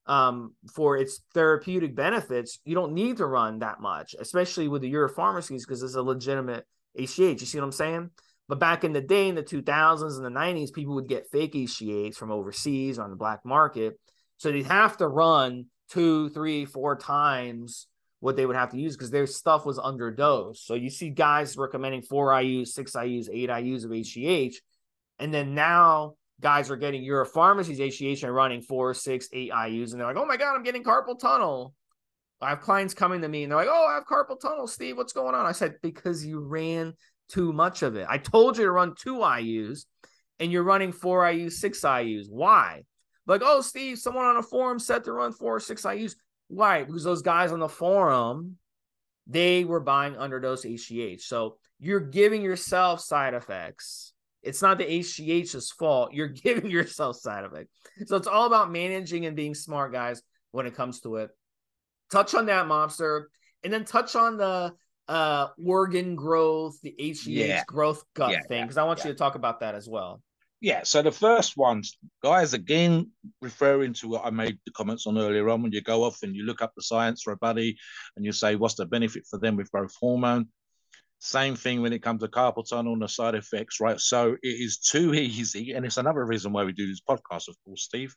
um, 0.05 0.55
for 0.73 0.97
its 0.97 1.19
therapeutic 1.33 1.95
benefits, 1.95 2.59
you 2.63 2.75
don't 2.75 2.93
need 2.93 3.17
to 3.17 3.25
run 3.25 3.59
that 3.59 3.81
much, 3.81 4.15
especially 4.17 4.69
with 4.69 4.81
the 4.81 4.89
Euro 4.89 5.09
pharmacies 5.09 5.65
because 5.65 5.83
it's 5.83 5.95
a 5.95 6.01
legitimate 6.01 6.65
HGH. 6.97 7.41
You 7.41 7.45
see 7.45 7.57
what 7.57 7.65
I'm 7.65 7.71
saying? 7.73 8.11
But 8.47 8.59
back 8.59 8.85
in 8.85 8.93
the 8.93 9.01
day, 9.01 9.27
in 9.27 9.35
the 9.35 9.43
2000s 9.43 10.15
and 10.15 10.25
the 10.25 10.39
90s, 10.39 10.71
people 10.71 10.95
would 10.95 11.09
get 11.09 11.29
fake 11.29 11.53
HGH 11.53 12.15
from 12.15 12.31
overseas 12.31 12.97
on 12.97 13.09
the 13.09 13.17
black 13.17 13.41
market. 13.43 13.99
So 14.37 14.49
they'd 14.49 14.65
have 14.65 14.95
to 14.97 15.07
run 15.09 15.65
two, 15.89 16.29
three, 16.29 16.63
four 16.63 16.95
times 16.95 17.87
what 18.19 18.35
they 18.35 18.45
would 18.45 18.55
have 18.55 18.71
to 18.71 18.79
use 18.79 18.95
because 18.95 19.11
their 19.11 19.27
stuff 19.27 19.65
was 19.65 19.77
underdosed. 19.77 20.57
So 20.57 20.73
you 20.73 20.89
see 20.89 21.09
guys 21.09 21.57
recommending 21.57 22.01
four 22.01 22.29
IUs, 22.29 22.69
six 22.69 22.93
IUs, 22.93 23.29
eight 23.31 23.49
IUs 23.49 23.85
of 23.85 23.91
HGH. 23.91 24.55
And 25.19 25.33
then 25.33 25.53
now 25.53 26.15
guys 26.41 26.69
are 26.71 26.75
getting 26.75 27.03
Euro 27.03 27.25
pharmacy's 27.25 27.79
HGH 27.79 28.23
and 28.23 28.33
running 28.33 28.61
four, 28.61 28.93
six, 28.93 29.27
eight 29.33 29.51
IUs, 29.51 29.91
and 29.91 29.99
they're 29.99 30.07
like, 30.07 30.17
oh 30.17 30.25
my 30.25 30.37
God, 30.37 30.55
I'm 30.55 30.63
getting 30.63 30.83
carpal 30.83 31.19
tunnel. 31.19 31.73
I 32.39 32.49
have 32.49 32.61
clients 32.61 32.93
coming 32.93 33.21
to 33.21 33.27
me 33.27 33.43
and 33.43 33.51
they're 33.51 33.57
like, 33.57 33.69
oh, 33.69 33.87
I 33.89 33.95
have 33.95 34.05
carpal 34.05 34.39
tunnel, 34.39 34.67
Steve. 34.67 34.97
What's 34.97 35.13
going 35.13 35.33
on? 35.33 35.45
I 35.45 35.53
said, 35.53 35.75
because 35.81 36.23
you 36.23 36.39
ran 36.39 36.93
too 37.29 37.51
much 37.51 37.81
of 37.81 37.95
it. 37.95 38.05
I 38.07 38.19
told 38.19 38.57
you 38.57 38.65
to 38.65 38.71
run 38.71 38.93
two 38.95 39.15
IUs 39.15 39.85
and 40.39 40.51
you're 40.51 40.63
running 40.63 40.91
four 40.91 41.23
IUs, 41.23 41.53
six 41.53 41.81
IUs. 41.81 42.25
Why? 42.29 42.83
Like, 43.25 43.41
oh, 43.43 43.61
Steve, 43.61 43.97
someone 43.97 44.25
on 44.25 44.37
a 44.37 44.43
forum 44.43 44.79
said 44.79 45.03
to 45.05 45.13
run 45.13 45.31
four 45.31 45.55
or 45.55 45.59
six 45.59 45.81
IUs. 45.81 46.15
Why? 46.47 46.83
Because 46.83 47.03
those 47.03 47.21
guys 47.21 47.51
on 47.51 47.59
the 47.59 47.69
forum, 47.69 48.57
they 49.27 49.65
were 49.65 49.79
buying 49.79 50.13
underdose 50.13 50.65
HGH. 50.65 51.21
So 51.21 51.57
you're 51.79 51.99
giving 51.99 52.41
yourself 52.41 53.01
side 53.01 53.33
effects 53.33 54.13
it's 54.47 54.61
not 54.61 54.77
the 54.77 54.85
HGH's 54.85 55.71
fault. 55.71 56.13
You're 56.13 56.27
giving 56.43 56.71
yourself 56.71 57.17
side 57.17 57.43
effect. 57.43 57.69
So 58.05 58.15
it's 58.15 58.27
all 58.27 58.47
about 58.47 58.71
managing 58.71 59.25
and 59.25 59.35
being 59.35 59.53
smart, 59.53 59.91
guys, 59.91 60.21
when 60.51 60.65
it 60.65 60.75
comes 60.75 61.01
to 61.01 61.17
it. 61.17 61.31
Touch 62.11 62.33
on 62.33 62.45
that, 62.45 62.65
Mobster, 62.65 63.25
and 63.63 63.73
then 63.73 63.83
touch 63.83 64.15
on 64.15 64.37
the 64.37 64.73
uh 65.09 65.47
organ 65.65 66.15
growth, 66.15 66.79
the 66.81 66.93
HGH 66.99 67.25
yeah. 67.25 67.63
growth 67.65 68.03
gut 68.13 68.31
yeah, 68.31 68.41
thing, 68.41 68.63
because 68.63 68.77
I 68.77 68.83
want 68.83 68.99
yeah. 68.99 69.07
you 69.07 69.13
to 69.13 69.17
talk 69.17 69.35
about 69.35 69.61
that 69.61 69.75
as 69.75 69.87
well. 69.87 70.21
Yeah, 70.59 70.81
so 70.83 71.03
the 71.03 71.11
first 71.11 71.55
ones, 71.55 71.97
guys, 72.23 72.53
again, 72.53 73.11
referring 73.43 73.93
to 73.93 74.07
what 74.07 74.25
I 74.25 74.31
made 74.31 74.57
the 74.65 74.71
comments 74.71 75.05
on 75.05 75.17
earlier 75.17 75.47
on, 75.49 75.61
when 75.61 75.71
you 75.71 75.81
go 75.81 76.03
off 76.03 76.23
and 76.23 76.35
you 76.35 76.45
look 76.45 76.63
up 76.63 76.73
the 76.75 76.81
science 76.81 77.21
for 77.21 77.31
a 77.31 77.37
buddy 77.37 77.77
and 78.15 78.25
you 78.25 78.31
say, 78.31 78.55
what's 78.55 78.73
the 78.73 78.87
benefit 78.87 79.23
for 79.29 79.37
them 79.37 79.55
with 79.55 79.71
growth 79.71 79.93
hormone? 79.99 80.47
Same 81.19 81.55
thing 81.55 81.83
when 81.83 81.93
it 81.93 82.01
comes 82.01 82.21
to 82.21 82.27
carpal 82.27 82.67
tunnel 82.67 82.93
and 82.93 83.01
the 83.03 83.07
side 83.07 83.35
effects, 83.35 83.79
right? 83.79 83.99
So 83.99 84.35
it 84.41 84.47
is 84.47 84.79
too 84.79 85.13
easy, 85.13 85.73
and 85.73 85.85
it's 85.85 85.97
another 85.97 86.25
reason 86.25 86.53
why 86.53 86.63
we 86.63 86.73
do 86.73 86.87
this 86.87 87.01
podcast, 87.07 87.49
of 87.49 87.55
course, 87.63 87.83
Steve, 87.83 88.15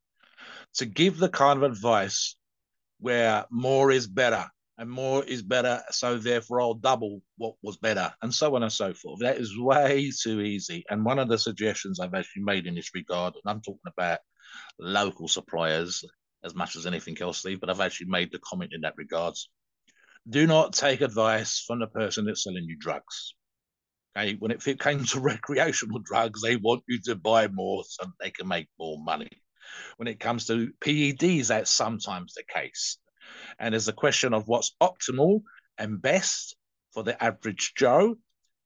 to 0.76 0.86
give 0.86 1.18
the 1.18 1.28
kind 1.28 1.62
of 1.62 1.70
advice 1.70 2.36
where 3.00 3.44
more 3.50 3.90
is 3.90 4.06
better 4.06 4.46
and 4.80 4.90
more 4.90 5.22
is 5.24 5.42
better, 5.42 5.82
so 5.90 6.18
therefore 6.18 6.60
I'll 6.60 6.74
double 6.74 7.22
what 7.36 7.54
was 7.62 7.76
better, 7.76 8.12
and 8.22 8.34
so 8.34 8.56
on 8.56 8.64
and 8.64 8.72
so 8.72 8.92
forth. 8.94 9.20
That 9.20 9.36
is 9.36 9.56
way 9.56 10.10
too 10.10 10.40
easy. 10.40 10.84
And 10.90 11.04
one 11.04 11.20
of 11.20 11.28
the 11.28 11.38
suggestions 11.38 12.00
I've 12.00 12.14
actually 12.14 12.42
made 12.42 12.66
in 12.66 12.74
this 12.74 12.90
regard, 12.94 13.34
and 13.34 13.42
I'm 13.44 13.60
talking 13.60 13.80
about 13.86 14.18
local 14.80 15.28
suppliers 15.28 16.02
as 16.42 16.54
much 16.56 16.74
as 16.74 16.86
anything 16.86 17.16
else, 17.20 17.38
Steve, 17.38 17.60
but 17.60 17.70
I've 17.70 17.80
actually 17.80 18.08
made 18.08 18.32
the 18.32 18.40
comment 18.40 18.72
in 18.74 18.80
that 18.80 18.94
regards 18.96 19.48
do 20.28 20.46
not 20.46 20.72
take 20.72 21.00
advice 21.00 21.62
from 21.66 21.80
the 21.80 21.86
person 21.86 22.26
that's 22.26 22.44
selling 22.44 22.64
you 22.64 22.76
drugs. 22.76 23.34
Okay, 24.16 24.36
when 24.38 24.50
it 24.50 24.62
came 24.80 25.04
to 25.04 25.20
recreational 25.20 26.00
drugs, 26.00 26.42
they 26.42 26.56
want 26.56 26.82
you 26.88 27.00
to 27.04 27.14
buy 27.14 27.48
more 27.48 27.84
so 27.86 28.06
they 28.20 28.30
can 28.30 28.48
make 28.48 28.68
more 28.78 28.98
money. 29.02 29.30
When 29.96 30.08
it 30.08 30.20
comes 30.20 30.46
to 30.46 30.72
PEDs, 30.80 31.48
that's 31.48 31.70
sometimes 31.70 32.34
the 32.34 32.42
case. 32.52 32.98
And 33.58 33.72
there's 33.72 33.88
a 33.88 33.92
question 33.92 34.34
of 34.34 34.48
what's 34.48 34.74
optimal 34.80 35.42
and 35.78 36.00
best 36.00 36.56
for 36.92 37.02
the 37.02 37.22
average 37.22 37.74
Joe. 37.76 38.16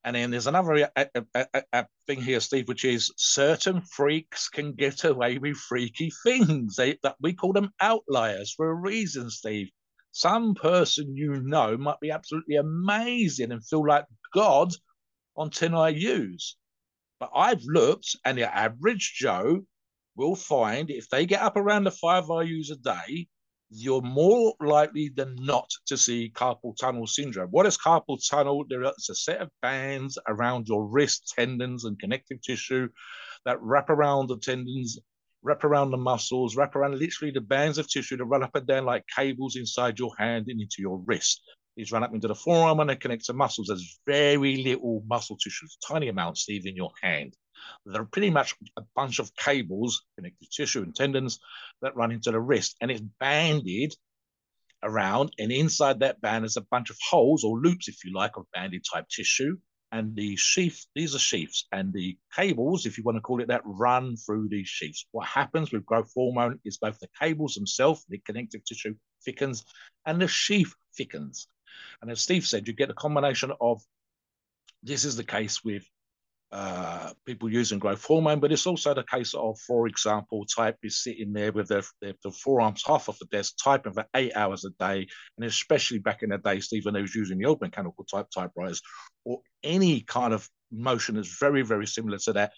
And 0.04 0.14
then 0.16 0.30
there's 0.30 0.46
another 0.46 0.90
a, 0.96 1.08
a, 1.34 1.62
a, 1.72 1.86
thing 2.06 2.20
here, 2.20 2.40
Steve, 2.40 2.68
which 2.68 2.84
is 2.84 3.12
certain 3.16 3.80
freaks 3.80 4.48
can 4.50 4.72
get 4.72 5.04
away 5.04 5.38
with 5.38 5.56
freaky 5.56 6.12
things. 6.22 6.76
They, 6.76 6.98
that 7.02 7.16
we 7.20 7.32
call 7.32 7.54
them 7.54 7.72
outliers 7.80 8.52
for 8.52 8.68
a 8.68 8.74
reason, 8.74 9.30
Steve. 9.30 9.70
Some 10.12 10.54
person 10.54 11.16
you 11.16 11.40
know 11.42 11.76
might 11.78 12.00
be 12.00 12.10
absolutely 12.10 12.56
amazing 12.56 13.50
and 13.50 13.66
feel 13.66 13.86
like 13.86 14.04
God 14.34 14.72
on 15.36 15.50
10 15.50 15.72
IUs. 15.72 16.54
But 17.18 17.30
I've 17.34 17.62
looked, 17.64 18.16
and 18.24 18.36
the 18.36 18.54
average 18.54 19.14
Joe 19.16 19.64
will 20.16 20.36
find 20.36 20.90
if 20.90 21.08
they 21.08 21.26
get 21.26 21.42
up 21.42 21.56
around 21.56 21.84
the 21.84 21.90
five 21.90 22.26
IUs 22.26 22.70
a 22.70 22.76
day, 22.76 23.28
you're 23.70 24.02
more 24.02 24.54
likely 24.60 25.10
than 25.14 25.36
not 25.40 25.68
to 25.86 25.96
see 25.96 26.32
carpal 26.34 26.76
tunnel 26.78 27.06
syndrome. 27.06 27.50
What 27.50 27.66
is 27.66 27.78
carpal 27.78 28.18
tunnel? 28.28 28.64
There's 28.68 29.10
a 29.10 29.14
set 29.14 29.40
of 29.40 29.50
bands 29.62 30.18
around 30.28 30.68
your 30.68 30.86
wrist 30.86 31.32
tendons 31.36 31.84
and 31.84 31.98
connective 31.98 32.40
tissue 32.42 32.88
that 33.44 33.60
wrap 33.60 33.90
around 33.90 34.28
the 34.28 34.38
tendons 34.38 34.98
wrap 35.44 35.62
around 35.62 35.90
the 35.90 35.96
muscles, 35.96 36.56
wrap 36.56 36.74
around 36.74 36.98
literally 36.98 37.30
the 37.30 37.40
bands 37.40 37.78
of 37.78 37.88
tissue 37.88 38.16
that 38.16 38.24
run 38.24 38.42
up 38.42 38.56
and 38.56 38.66
down 38.66 38.84
like 38.86 39.04
cables 39.14 39.56
inside 39.56 39.98
your 39.98 40.10
hand 40.18 40.46
and 40.48 40.60
into 40.60 40.76
your 40.78 41.02
wrist. 41.06 41.42
These 41.76 41.92
run 41.92 42.02
up 42.02 42.14
into 42.14 42.28
the 42.28 42.34
forearm 42.34 42.80
and 42.80 42.88
they 42.88 42.96
connect 42.96 43.26
to 43.26 43.34
muscles. 43.34 43.66
There's 43.68 44.00
very 44.06 44.62
little 44.62 45.02
muscle 45.06 45.36
tissue, 45.36 45.66
tiny 45.86 46.08
amounts 46.08 46.48
even 46.48 46.68
in 46.68 46.76
your 46.76 46.92
hand. 47.02 47.36
They're 47.86 48.04
pretty 48.04 48.30
much 48.30 48.54
a 48.76 48.82
bunch 48.94 49.18
of 49.18 49.34
cables, 49.36 50.04
connective 50.16 50.50
tissue 50.50 50.82
and 50.82 50.94
tendons 50.94 51.40
that 51.82 51.96
run 51.96 52.12
into 52.12 52.30
the 52.30 52.40
wrist. 52.40 52.76
And 52.80 52.90
it's 52.90 53.02
banded 53.20 53.94
around. 54.82 55.32
And 55.38 55.50
inside 55.50 56.00
that 56.00 56.20
band 56.20 56.44
is 56.44 56.56
a 56.56 56.62
bunch 56.62 56.90
of 56.90 56.98
holes 57.10 57.44
or 57.44 57.58
loops, 57.58 57.88
if 57.88 58.04
you 58.04 58.12
like, 58.14 58.36
of 58.36 58.46
banded 58.52 58.84
type 58.90 59.08
tissue 59.08 59.56
and 59.94 60.16
the 60.16 60.34
sheath, 60.34 60.86
these 60.96 61.14
are 61.14 61.20
sheaths, 61.20 61.68
and 61.70 61.92
the 61.92 62.18
cables, 62.34 62.84
if 62.84 62.98
you 62.98 63.04
want 63.04 63.16
to 63.16 63.20
call 63.20 63.40
it 63.40 63.46
that, 63.46 63.62
run 63.64 64.16
through 64.16 64.48
these 64.48 64.66
sheaths. 64.66 65.06
What 65.12 65.28
happens 65.28 65.70
with 65.70 65.86
growth 65.86 66.10
hormone 66.12 66.58
is 66.64 66.78
both 66.78 66.98
the 66.98 67.08
cables 67.20 67.54
themselves, 67.54 68.04
the 68.08 68.18
connective 68.18 68.64
tissue 68.64 68.96
thickens, 69.24 69.64
and 70.04 70.20
the 70.20 70.26
sheath 70.26 70.74
thickens. 70.96 71.46
And 72.02 72.10
as 72.10 72.20
Steve 72.20 72.44
said, 72.44 72.66
you 72.66 72.74
get 72.74 72.90
a 72.90 72.94
combination 72.94 73.52
of 73.60 73.82
this 74.82 75.04
is 75.04 75.16
the 75.16 75.22
case 75.22 75.62
with 75.62 75.88
uh, 76.52 77.12
people 77.26 77.50
using 77.50 77.78
growth 77.78 78.04
hormone, 78.04 78.40
but 78.40 78.52
it's 78.52 78.66
also 78.66 78.94
the 78.94 79.02
case 79.02 79.34
of, 79.34 79.58
for 79.60 79.88
example, 79.88 80.44
type 80.46 80.76
is 80.82 81.02
sitting 81.02 81.32
there 81.32 81.50
with 81.52 81.68
their, 81.68 81.82
their, 82.00 82.14
their 82.22 82.32
forearms 82.32 82.82
half 82.86 83.08
off 83.08 83.18
the 83.18 83.26
desk, 83.26 83.54
typing 83.62 83.92
for 83.92 84.06
eight 84.14 84.36
hours 84.36 84.64
a 84.64 84.70
day, 84.78 85.06
and 85.36 85.46
especially 85.46 85.98
back 85.98 86.22
in 86.22 86.30
the 86.30 86.38
day, 86.38 86.60
Stephen, 86.60 86.94
they 86.94 87.02
was 87.02 87.14
using 87.14 87.38
the 87.38 87.46
old 87.46 87.60
mechanical 87.60 88.04
type 88.04 88.30
typewriters, 88.30 88.80
or 89.24 89.40
any 89.62 90.02
kind 90.02 90.32
of 90.32 90.48
motion 90.70 91.16
that's 91.16 91.38
very, 91.38 91.62
very 91.62 91.86
similar 91.86 92.18
to 92.18 92.32
that, 92.32 92.52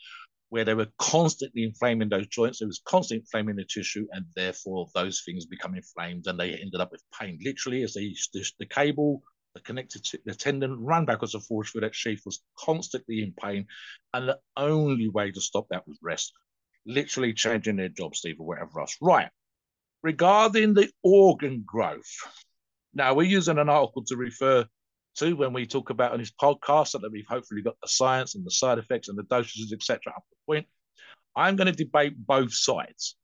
where 0.51 0.65
they 0.65 0.75
were 0.75 0.89
constantly 0.99 1.65
inflaming 1.65 2.09
those 2.09 2.27
joints, 2.29 2.61
it 2.61 2.67
was 2.67 2.83
constantly 2.85 3.23
inflaming 3.23 3.57
the 3.57 3.65
tissue, 3.65 4.07
and 4.13 4.25
therefore 4.35 4.87
those 4.95 5.23
things 5.25 5.47
become 5.47 5.75
inflamed, 5.75 6.27
and 6.27 6.39
they 6.39 6.53
ended 6.53 6.81
up 6.81 6.93
with 6.93 7.03
pain. 7.19 7.39
Literally, 7.43 7.83
as 7.83 7.95
they 7.95 8.15
the, 8.33 8.45
the 8.59 8.67
cable 8.67 9.23
the 9.57 9.63
connected 9.63 10.05
to 10.05 10.19
the 10.25 10.35
tendon 10.35 10.85
ran 10.85 11.05
backwards 11.05 11.35
and 11.35 11.45
forwards 11.45 11.71
through 11.71 11.81
that 11.81 11.95
sheath, 11.95 12.23
was 12.25 12.43
constantly 12.59 13.23
in 13.23 13.33
pain. 13.33 13.67
And 14.13 14.29
the 14.29 14.39
only 14.57 15.09
way 15.09 15.31
to 15.33 15.41
stop 15.41 15.67
that 15.71 15.89
was 15.89 15.99
rest, 16.03 16.33
literally 16.85 17.33
changing 17.33 17.77
their 17.77 17.89
job, 17.89 18.15
Steve, 18.15 18.37
or 18.39 18.47
whatever 18.47 18.81
else. 18.81 18.97
Right. 19.01 19.31
Regarding 20.03 20.75
the 20.75 20.91
organ 21.03 21.65
growth, 21.67 22.13
now 22.95 23.15
we're 23.15 23.25
using 23.25 23.59
an 23.59 23.69
article 23.69 24.05
to 24.05 24.17
refer 24.17 24.67
to 25.17 25.35
when 25.35 25.53
we 25.53 25.67
talk 25.67 25.91
about 25.91 26.13
on 26.13 26.19
this 26.19 26.33
podcast 26.41 26.89
so 26.89 26.99
that 26.99 27.11
we've 27.11 27.27
hopefully 27.27 27.63
got 27.63 27.77
the 27.81 27.89
science 27.89 28.35
and 28.35 28.45
the 28.45 28.51
side 28.51 28.79
effects 28.79 29.09
and 29.09 29.19
the 29.19 29.23
dosages, 29.25 29.73
etc. 29.73 30.13
up 30.15 30.25
the 30.31 30.37
point. 30.53 30.67
I'm 31.35 31.57
going 31.57 31.67
to 31.67 31.73
debate 31.73 32.15
both 32.17 32.53
sides. 32.53 33.17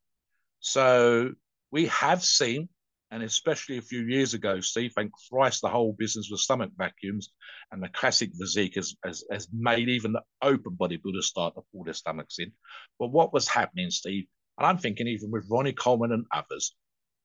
So 0.59 1.33
we 1.71 1.87
have 1.87 2.23
seen 2.23 2.69
and 3.13 3.21
especially 3.21 3.77
a 3.77 3.81
few 3.81 4.01
years 4.07 4.33
ago, 4.33 4.59
Steve, 4.59 4.91
thank 4.95 5.11
Christ 5.31 5.61
the 5.61 5.69
whole 5.69 5.93
business 5.93 6.29
was 6.31 6.41
stomach 6.41 6.71
vacuums, 6.75 7.29
and 7.71 7.81
the 7.81 7.89
classic 7.89 8.31
physique 8.33 8.73
has, 8.73 8.95
has, 9.05 9.23
has 9.31 9.47
made 9.53 9.87
even 9.87 10.13
the 10.13 10.23
open 10.41 10.75
bodybuilders 10.75 11.23
start 11.23 11.53
to 11.53 11.61
pull 11.71 11.83
their 11.83 11.93
stomachs 11.93 12.39
in. 12.39 12.51
But 12.97 13.11
what 13.11 13.31
was 13.31 13.47
happening, 13.47 13.91
Steve, 13.91 14.25
and 14.57 14.65
I'm 14.65 14.79
thinking 14.79 15.07
even 15.07 15.29
with 15.29 15.47
Ronnie 15.47 15.73
Coleman 15.73 16.11
and 16.11 16.25
others, 16.31 16.75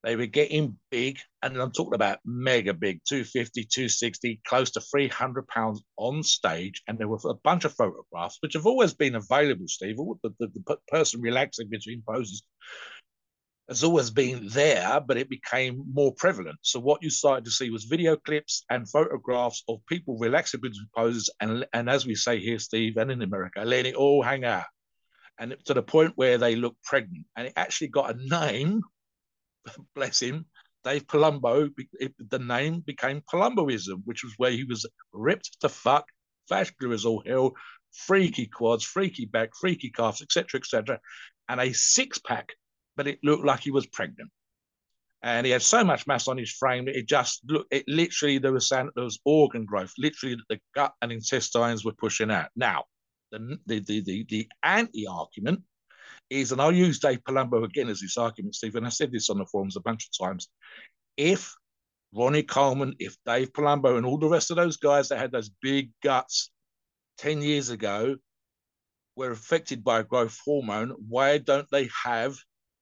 they 0.05 0.15
were 0.15 0.27
getting 0.27 0.79
big, 0.91 1.19
and 1.43 1.57
I'm 1.57 1.73
talking 1.73 1.95
about 1.95 2.19
mega 2.25 2.75
big 2.75 3.01
250, 3.09 3.65
260, 3.65 4.41
close 4.47 4.71
to 4.73 4.81
300 4.81 5.49
pounds 5.49 5.83
on 5.97 6.23
stage. 6.23 6.83
And 6.87 6.99
there 6.99 7.09
were 7.09 7.19
a 7.25 7.35
bunch 7.35 7.65
of 7.65 7.75
photographs, 7.75 8.37
which 8.41 8.53
have 8.53 8.67
always 8.67 8.95
been 8.95 9.17
available, 9.17 9.67
Steve. 9.67 9.97
The, 9.97 10.35
the, 10.39 10.49
the 10.49 10.77
person 10.89 11.21
relaxing 11.21 11.69
between 11.69 12.03
poses 12.07 12.43
has 13.69 13.85
always 13.85 14.11
been 14.11 14.49
there, 14.49 15.01
but 15.01 15.19
it 15.19 15.29
became 15.29 15.85
more 15.93 16.13
prevalent. 16.15 16.59
So 16.63 16.81
what 16.81 17.03
you 17.03 17.11
started 17.11 17.45
to 17.45 17.51
see 17.51 17.69
was 17.69 17.85
video 17.85 18.17
clips 18.17 18.65
and 18.71 18.89
photographs 18.89 19.63
of 19.69 19.85
people 19.87 20.17
relaxing 20.19 20.61
between 20.61 20.89
poses, 20.97 21.31
and 21.41 21.67
and 21.73 21.91
as 21.91 22.07
we 22.07 22.15
say 22.15 22.39
here, 22.39 22.59
Steve, 22.59 22.97
and 22.97 23.11
in 23.11 23.23
America, 23.23 23.63
letting 23.65 23.93
it 23.93 23.97
all 23.97 24.23
hang 24.23 24.45
out, 24.45 24.65
and 25.39 25.55
to 25.67 25.75
the 25.75 25.83
point 25.83 26.13
where 26.17 26.39
they 26.39 26.57
look 26.57 26.77
pregnant, 26.83 27.27
and 27.37 27.49
it 27.49 27.53
actually 27.57 27.89
got 27.89 28.15
a 28.15 28.29
name. 28.29 28.81
Bless 29.95 30.21
him, 30.21 30.47
Dave 30.83 31.07
Palumbo. 31.07 31.71
The 32.31 32.39
name 32.39 32.81
became 32.81 33.23
Palumboism, 33.31 34.03
which 34.07 34.25
was 34.25 34.33
where 34.39 34.51
he 34.51 34.65
was 34.65 34.87
ripped 35.13 35.61
to 35.61 35.69
fuck, 35.69 36.07
vascular 36.49 36.95
as 36.95 37.05
all 37.05 37.23
hell, 37.27 37.53
freaky 37.93 38.47
quads, 38.47 38.85
freaky 38.85 39.27
back, 39.27 39.51
freaky 39.61 39.91
calves, 39.91 40.23
etc., 40.23 40.59
etc., 40.59 41.01
and 41.51 41.61
a 41.61 41.75
six 41.75 42.19
pack 42.19 42.55
but 42.99 43.07
it 43.07 43.21
looked 43.23 43.45
like 43.45 43.61
he 43.61 43.71
was 43.71 43.87
pregnant. 43.87 44.29
And 45.23 45.47
he 45.47 45.53
had 45.53 45.63
so 45.63 45.85
much 45.85 46.07
mass 46.07 46.27
on 46.27 46.37
his 46.37 46.51
frame 46.51 46.85
that 46.85 46.97
it 46.97 47.07
just 47.07 47.41
looked, 47.49 47.73
it 47.73 47.85
literally, 47.87 48.39
there 48.39 48.53
was, 48.53 48.69
there 48.69 48.91
was 48.97 49.21
organ 49.25 49.65
growth, 49.65 49.93
literally 49.97 50.37
the 50.49 50.59
gut 50.75 50.93
and 51.01 51.13
intestines 51.13 51.85
were 51.85 51.93
pushing 51.93 52.31
out. 52.31 52.51
Now, 52.57 52.85
the, 53.31 53.57
the, 53.67 53.81
the, 53.81 54.01
the, 54.03 54.27
the 54.29 54.49
anti-argument 54.65 55.63
is, 56.29 56.51
and 56.51 56.61
I'll 56.61 56.73
use 56.73 56.99
Dave 56.99 57.23
Palumbo 57.23 57.65
again 57.65 57.89
as 57.89 58.01
this 58.01 58.17
argument, 58.17 58.57
Stephen, 58.57 58.85
I 58.85 58.91
said 58.91 59.13
this 59.13 59.31
on 59.31 59.39
the 59.39 59.47
forums 59.47 59.77
a 59.77 59.81
bunch 59.81 60.09
of 60.09 60.27
times. 60.27 60.49
If 61.17 61.55
Ronnie 62.13 62.43
Coleman, 62.43 62.95
if 62.99 63.17
Dave 63.25 63.53
Palumbo 63.53 63.97
and 63.97 64.07
all 64.07 64.19
the 64.19 64.29
rest 64.29 64.51
of 64.51 64.57
those 64.57 64.77
guys 64.77 65.09
that 65.09 65.19
had 65.19 65.31
those 65.31 65.51
big 65.63 65.91
guts 66.03 66.51
10 67.19 67.43
years 67.43 67.71
ago 67.71 68.17
were 69.15 69.31
affected 69.31 69.85
by 69.85 70.01
a 70.01 70.05
growth 70.05 70.37
hormone, 70.45 70.95
why 71.09 71.39
don't 71.39 71.69
they 71.71 71.89
have 72.05 72.37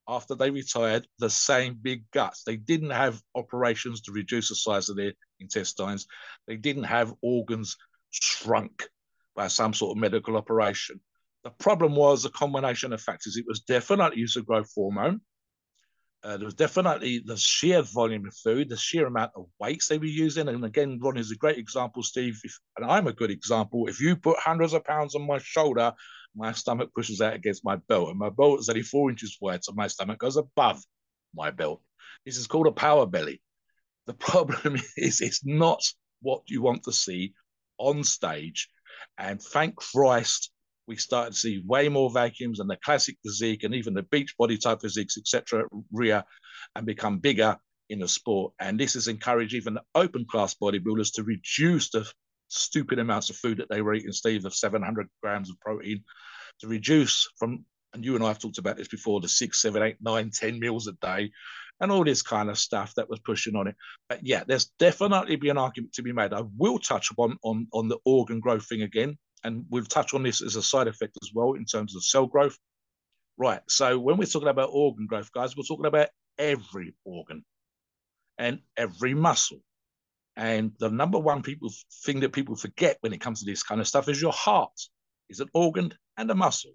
after 0.09 0.35
they 0.35 0.51
retired 0.51 1.07
the 1.19 1.31
same 1.31 1.79
big 1.81 2.05
guts. 2.13 2.43
They 2.45 2.57
didn't 2.57 2.91
have 2.91 3.21
operations 3.35 4.01
to 4.03 4.13
reduce 4.13 4.49
the 4.49 4.55
size 4.55 4.89
of 4.89 4.97
their 4.97 5.13
intestines. 5.41 6.07
They 6.47 6.57
didn't 6.57 6.85
have 6.85 7.15
organs 7.23 7.77
shrunk 8.11 8.89
by 9.35 9.49
some 9.49 9.75
sort 9.75 9.97
of 9.97 10.01
medical 10.01 10.37
operation. 10.37 11.01
The 11.45 11.51
problem 11.51 11.95
was 11.95 12.25
a 12.25 12.31
combination 12.31 12.93
of 12.93 13.01
factors. 13.01 13.37
It 13.37 13.45
was 13.47 13.61
definitely 13.61 14.19
use 14.19 14.37
of 14.37 14.47
growth 14.47 14.71
hormone. 14.75 15.21
Uh, 16.25 16.37
there 16.37 16.47
was 16.47 16.55
definitely 16.55 17.23
the 17.25 17.37
sheer 17.37 17.83
volume 17.83 18.27
of 18.27 18.35
food, 18.35 18.69
the 18.69 18.77
sheer 18.77 19.07
amount 19.07 19.31
of 19.37 19.47
weights 19.61 19.87
they 19.87 19.99
were 19.99 20.07
using. 20.07 20.49
And 20.49 20.65
again, 20.65 20.99
Ron 21.01 21.17
is 21.19 21.31
a 21.31 21.37
great 21.37 21.59
example, 21.59 22.03
Steve. 22.03 22.41
If, 22.43 22.59
and 22.77 22.91
I'm 22.91 23.07
a 23.07 23.13
good 23.13 23.31
example. 23.31 23.87
If 23.87 24.01
you 24.01 24.17
put 24.17 24.39
hundreds 24.39 24.73
of 24.73 24.85
pounds 24.85 25.15
on 25.15 25.25
my 25.25 25.39
shoulder, 25.39 25.93
my 26.37 26.53
stomach 26.53 26.91
pushes 26.95 27.21
out 27.21 27.35
against 27.35 27.65
my 27.65 27.77
belt, 27.89 28.11
and 28.11 28.19
my 28.19 28.29
belt 28.29 28.61
is 28.61 28.69
only 28.69 28.83
four 28.83 29.11
inches 29.11 29.37
wide, 29.41 29.65
so 29.65 29.73
my 29.75 29.87
stomach 29.87 30.19
goes 30.19 30.37
above 30.37 30.83
my 31.35 31.51
belt. 31.51 31.83
This 32.25 32.37
is 32.37 32.47
called 32.47 32.67
a 32.67 32.73
power 32.73 33.07
belly. 33.07 33.41
The 34.07 34.15
problem 34.31 34.81
is, 34.97 35.21
it's 35.21 35.45
not 35.45 35.81
what 36.21 36.43
you 36.47 36.63
want 36.63 36.85
to 36.85 36.93
see 36.93 37.35
on 37.79 38.05
stage. 38.05 38.69
And 39.19 39.41
thank 39.41 39.77
Christ, 39.77 40.51
we 40.87 40.97
started 40.97 41.33
to 41.33 41.39
see 41.39 41.63
way 41.67 41.89
more 41.89 42.11
vacuums 42.11 42.61
and 42.61 42.71
the 42.71 42.79
classic 42.85 43.17
physique 43.25 43.65
and 43.65 43.75
even 43.75 43.95
the 43.95 44.03
beach 44.03 44.35
body 44.39 44.57
type 44.57 44.81
physiques, 44.81 45.19
etc., 45.19 45.65
rear 45.93 46.23
and 46.75 46.87
become 46.87 47.19
bigger 47.19 47.57
in 47.89 48.01
the 48.01 48.09
sport. 48.09 48.53
And 48.61 48.79
this 48.79 48.95
has 48.95 49.09
encouraged 49.09 49.55
even 49.55 49.79
open 49.95 50.27
class 50.31 50.55
bodybuilders 50.55 51.13
to 51.15 51.25
reduce 51.25 51.91
the 51.91 52.11
stupid 52.49 52.99
amounts 52.99 53.31
of 53.31 53.37
food 53.37 53.59
that 53.59 53.69
they 53.69 53.83
were 53.83 53.95
eating, 53.95 54.13
Steve, 54.13 54.45
of 54.45 54.55
700 54.55 55.09
grams 55.23 55.51
of 55.51 55.61
protein, 55.61 56.05
to 56.61 56.69
reduce 56.69 57.29
from, 57.39 57.65
and 57.93 58.05
you 58.05 58.15
and 58.15 58.25
I 58.25 58.29
have 58.29 58.39
talked 58.39 58.59
about 58.59 58.77
this 58.77 58.89
before, 58.89 59.21
the 59.21 59.29
six, 59.29 59.61
seven, 59.61 59.83
eight, 59.83 59.97
nine, 60.01 60.31
ten 60.31 60.59
meals 60.59 60.87
a 60.87 60.93
day, 60.93 61.31
and 61.81 61.93
all 61.93 62.05
this 62.05 62.23
kind 62.23 62.49
of 62.49 62.59
stuff 62.59 62.95
that 62.97 63.09
was 63.09 63.21
pushing 63.21 63.57
on 63.57 63.67
it. 63.67 63.77
But 64.09 64.21
yeah, 64.23 64.45
there's 64.47 64.67
definitely 64.79 65.37
be 65.37 65.51
an 65.51 65.59
argument 65.59 65.93
to 65.95 66.03
be 66.03 66.13
made. 66.13 66.33
I 66.33 66.43
will 66.57 66.79
touch 66.79 67.11
upon 67.11 67.39
on, 67.43 67.67
on 67.73 67.89
the 67.89 67.99
organ 68.05 68.41
growth 68.41 68.67
thing 68.67 68.83
again, 68.83 69.19
and 69.45 69.65
we've 69.71 69.89
touched 69.89 70.15
on 70.15 70.23
this 70.23 70.43
as 70.43 70.57
a 70.57 70.63
side 70.63 70.89
effect 70.89 71.17
as 71.23 71.31
well 71.35 71.53
in 71.53 71.65
terms 71.65 71.95
of 71.95 72.05
cell 72.05 72.27
growth. 72.27 72.57
Right. 73.39 73.61
So 73.69 73.99
when 73.99 74.17
we're 74.17 74.25
talking 74.25 74.49
about 74.49 74.71
organ 74.73 75.07
growth, 75.07 75.31
guys, 75.33 75.57
we're 75.57 75.65
talking 75.65 75.87
about 75.87 76.09
every 76.39 76.95
organ 77.05 77.45
and 78.39 78.61
every 78.77 79.15
muscle. 79.15 79.61
And 80.37 80.73
the 80.79 80.91
number 80.91 81.19
one 81.19 81.43
people 81.43 81.71
thing 82.05 82.21
that 82.21 82.33
people 82.33 82.57
forget 82.57 82.99
when 83.01 83.13
it 83.13 83.21
comes 83.21 83.41
to 83.41 83.47
this 83.47 83.63
kind 83.63 83.81
of 83.81 83.89
stuff 83.89 84.09
is 84.09 84.21
your 84.21 84.33
heart 84.33 84.79
is 85.31 85.41
an 85.41 85.49
organ 85.55 85.95
and 86.17 86.31
a 86.31 86.35
muscle. 86.35 86.73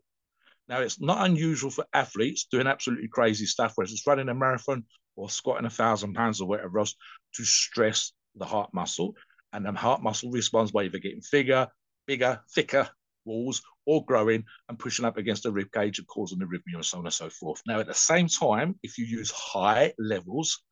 Now 0.68 0.80
it's 0.80 1.00
not 1.00 1.26
unusual 1.26 1.70
for 1.70 1.86
athletes 1.94 2.48
doing 2.52 2.68
absolutely 2.68 3.08
crazy 3.08 3.46
stuff, 3.46 3.74
whether 3.76 3.92
it's 3.92 4.08
running 4.08 4.30
a 4.30 4.34
marathon 4.34 4.86
or 5.16 5.30
squatting 5.30 5.66
a 5.66 5.70
thousand 5.70 6.14
pounds 6.14 6.42
or 6.42 6.48
whatever 6.48 6.80
else, 6.80 6.96
to 7.36 7.44
stress 7.44 8.14
the 8.36 8.46
heart 8.46 8.74
muscle. 8.74 9.16
And 9.54 9.66
the 9.66 9.74
heart 9.74 10.02
muscle 10.02 10.32
responds 10.32 10.72
by 10.72 10.84
either 10.84 10.98
getting 10.98 11.22
bigger, 11.32 11.68
bigger, 12.08 12.42
thicker 12.56 12.90
walls, 13.26 13.62
or 13.86 14.06
growing 14.06 14.46
and 14.70 14.80
pushing 14.80 15.06
up 15.06 15.18
against 15.18 15.44
the 15.44 15.52
rib 15.52 15.72
cage 15.72 16.00
and 16.00 16.08
causing 16.08 16.40
arrhythmia 16.40 16.76
and 16.76 16.86
so 16.86 17.00
on 17.00 17.06
and 17.06 17.14
so 17.14 17.30
forth. 17.30 17.62
Now, 17.68 17.80
at 17.80 17.88
the 17.88 17.94
same 17.94 18.28
time, 18.28 18.80
if 18.82 18.98
you 18.98 19.06
use 19.06 19.32
high 19.32 19.94
levels, 20.00 20.64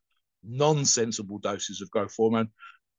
non-sensible 0.44 1.40
doses 1.40 1.82
of 1.82 1.92
growth 1.92 2.16
hormone, 2.16 2.50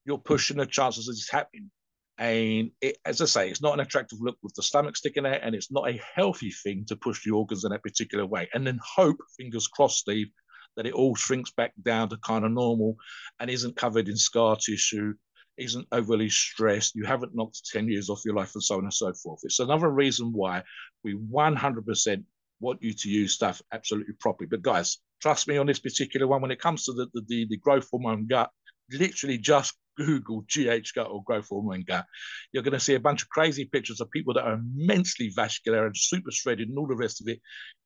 you're 0.04 0.18
pushing 0.18 0.56
the 0.56 0.66
chances 0.66 1.08
of 1.08 1.14
this 1.14 1.30
happening. 1.30 1.70
And 2.18 2.70
it, 2.82 2.98
as 3.06 3.22
I 3.22 3.24
say, 3.24 3.48
it's 3.48 3.62
not 3.62 3.74
an 3.74 3.80
attractive 3.80 4.18
look 4.20 4.36
with 4.42 4.54
the 4.54 4.62
stomach 4.62 4.96
sticking 4.96 5.24
out, 5.24 5.40
and 5.42 5.54
it's 5.54 5.72
not 5.72 5.88
a 5.88 6.00
healthy 6.14 6.50
thing 6.50 6.84
to 6.86 6.96
push 6.96 7.24
the 7.24 7.30
organs 7.30 7.64
in 7.64 7.72
that 7.72 7.82
particular 7.82 8.26
way. 8.26 8.48
And 8.52 8.66
then 8.66 8.78
hope, 8.84 9.16
fingers 9.38 9.66
crossed, 9.66 10.00
Steve, 10.00 10.28
that 10.76 10.86
it 10.86 10.92
all 10.92 11.14
shrinks 11.14 11.50
back 11.50 11.72
down 11.82 12.10
to 12.10 12.18
kind 12.18 12.44
of 12.44 12.52
normal 12.52 12.96
and 13.38 13.50
isn't 13.50 13.76
covered 13.76 14.08
in 14.08 14.16
scar 14.16 14.56
tissue, 14.56 15.14
isn't 15.56 15.88
overly 15.92 16.28
stressed, 16.28 16.94
you 16.94 17.04
haven't 17.04 17.34
knocked 17.34 17.70
10 17.72 17.88
years 17.88 18.10
off 18.10 18.24
your 18.24 18.34
life, 18.34 18.54
and 18.54 18.62
so 18.62 18.76
on 18.76 18.84
and 18.84 18.94
so 18.94 19.12
forth. 19.14 19.40
It's 19.42 19.58
another 19.58 19.88
reason 19.88 20.32
why 20.32 20.62
we 21.02 21.14
100% 21.14 22.24
want 22.60 22.82
you 22.82 22.92
to 22.92 23.08
use 23.08 23.32
stuff 23.32 23.62
absolutely 23.72 24.14
properly. 24.20 24.46
But 24.46 24.62
guys, 24.62 24.98
trust 25.20 25.48
me 25.48 25.56
on 25.56 25.66
this 25.66 25.78
particular 25.78 26.26
one, 26.26 26.42
when 26.42 26.50
it 26.50 26.60
comes 26.60 26.84
to 26.84 26.92
the, 26.92 27.08
the, 27.26 27.46
the 27.46 27.56
growth 27.56 27.88
hormone 27.90 28.26
gut, 28.26 28.50
literally 28.92 29.38
just 29.38 29.74
Google 30.04 30.42
GH 30.42 30.94
gut 30.94 31.08
or 31.10 31.22
growth 31.24 31.48
hormone 31.48 31.84
gut, 31.86 32.06
you're 32.52 32.62
going 32.62 32.72
to 32.72 32.80
see 32.80 32.94
a 32.94 33.00
bunch 33.00 33.22
of 33.22 33.28
crazy 33.28 33.64
pictures 33.64 34.00
of 34.00 34.10
people 34.10 34.34
that 34.34 34.44
are 34.44 34.54
immensely 34.54 35.30
vascular 35.34 35.86
and 35.86 35.96
super 35.96 36.30
shredded 36.30 36.68
and 36.68 36.78
all 36.78 36.86
the 36.86 36.96
rest 36.96 37.20
of 37.20 37.28
it. 37.28 37.40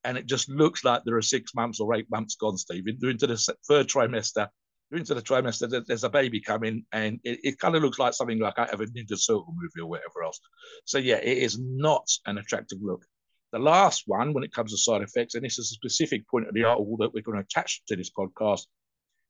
And 0.05 0.17
it 0.17 0.27
just 0.27 0.49
looks 0.49 0.85
like 0.85 1.03
there 1.05 1.17
are 1.17 1.23
six 1.23 1.55
months 1.55 1.81
or 1.81 1.95
eight 1.95 2.11
months 2.11 2.37
gone, 2.37 2.57
Steve. 2.57 2.85
Into 2.87 3.27
the 3.27 3.55
third 3.67 3.89
trimester, 3.89 4.49
into 4.93 5.15
the 5.15 5.23
trimester, 5.23 5.85
there's 5.87 6.05
a 6.05 6.11
baby 6.11 6.41
coming, 6.41 6.85
and 6.93 7.19
it, 7.25 7.41
it 7.43 7.59
kind 7.59 7.75
of 7.75 7.83
looks 7.83 7.99
like 7.99 8.15
something 8.15 8.39
like 8.39 8.59
I 8.59 8.67
have 8.71 8.81
a 8.81 8.87
Ninja 8.87 9.19
Circle 9.19 9.55
movie 9.57 9.81
or 9.81 9.87
whatever 9.87 10.23
else. 10.25 10.39
So, 10.85 10.99
yeah, 10.99 11.17
it 11.17 11.39
is 11.39 11.59
not 11.59 12.07
an 12.27 12.39
attractive 12.39 12.79
look. 12.83 13.05
The 13.53 13.59
last 13.59 14.05
one, 14.07 14.33
when 14.33 14.45
it 14.45 14.53
comes 14.53 14.73
to 14.73 14.79
side 14.79 15.03
effects, 15.03 15.35
and 15.35 15.45
this 15.45 15.59
is 15.59 15.71
a 15.71 15.75
specific 15.75 16.29
point 16.29 16.49
of 16.49 16.55
the 16.55 16.65
article 16.65 16.97
that 16.99 17.15
we're 17.15 17.23
going 17.23 17.39
to 17.39 17.45
attach 17.45 17.83
to 17.87 17.97
this 17.97 18.11
podcast, 18.11 18.67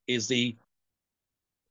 is 0.06 0.28
the 0.28 0.56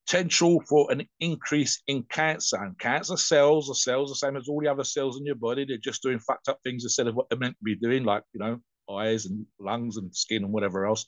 potential 0.05 0.61
for 0.67 0.91
an 0.91 1.07
increase 1.19 1.81
in 1.87 2.03
cancer. 2.03 2.57
And 2.57 2.77
cancer 2.77 3.17
cells 3.17 3.69
are 3.69 3.75
cells 3.75 4.09
the 4.09 4.15
same 4.15 4.37
as 4.37 4.47
all 4.47 4.61
the 4.61 4.67
other 4.67 4.83
cells 4.83 5.17
in 5.17 5.25
your 5.25 5.35
body. 5.35 5.65
They're 5.65 5.77
just 5.77 6.03
doing 6.03 6.19
fucked 6.19 6.49
up 6.49 6.59
things 6.63 6.83
instead 6.83 7.07
of 7.07 7.15
what 7.15 7.29
they're 7.29 7.39
meant 7.39 7.57
to 7.57 7.63
be 7.63 7.75
doing, 7.75 8.03
like, 8.03 8.23
you 8.33 8.39
know, 8.39 8.59
eyes 8.93 9.25
and 9.25 9.45
lungs 9.59 9.97
and 9.97 10.15
skin 10.15 10.43
and 10.43 10.53
whatever 10.53 10.85
else. 10.85 11.05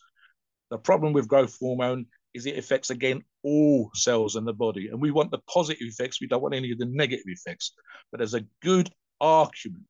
The 0.72 0.78
problem 0.78 1.14
with 1.14 1.28
growth 1.28 1.58
hormone 1.60 2.06
is 2.34 2.46
it 2.46 2.58
affects, 2.58 2.90
again, 2.90 3.22
all 3.44 3.92
cells 3.94 4.36
in 4.36 4.46
the 4.46 4.54
body. 4.54 4.88
And 4.90 5.02
we 5.02 5.12
want 5.12 5.32
the 5.32 5.40
positive 5.50 5.88
effects. 5.88 6.20
We 6.20 6.28
don't 6.28 6.42
want 6.42 6.56
any 6.56 6.72
of 6.72 6.80
the 6.80 6.86
negative 6.86 7.26
effects. 7.28 7.74
But 8.12 8.20
there's 8.20 8.34
a 8.34 8.46
good 8.62 8.90
argument. 9.22 9.84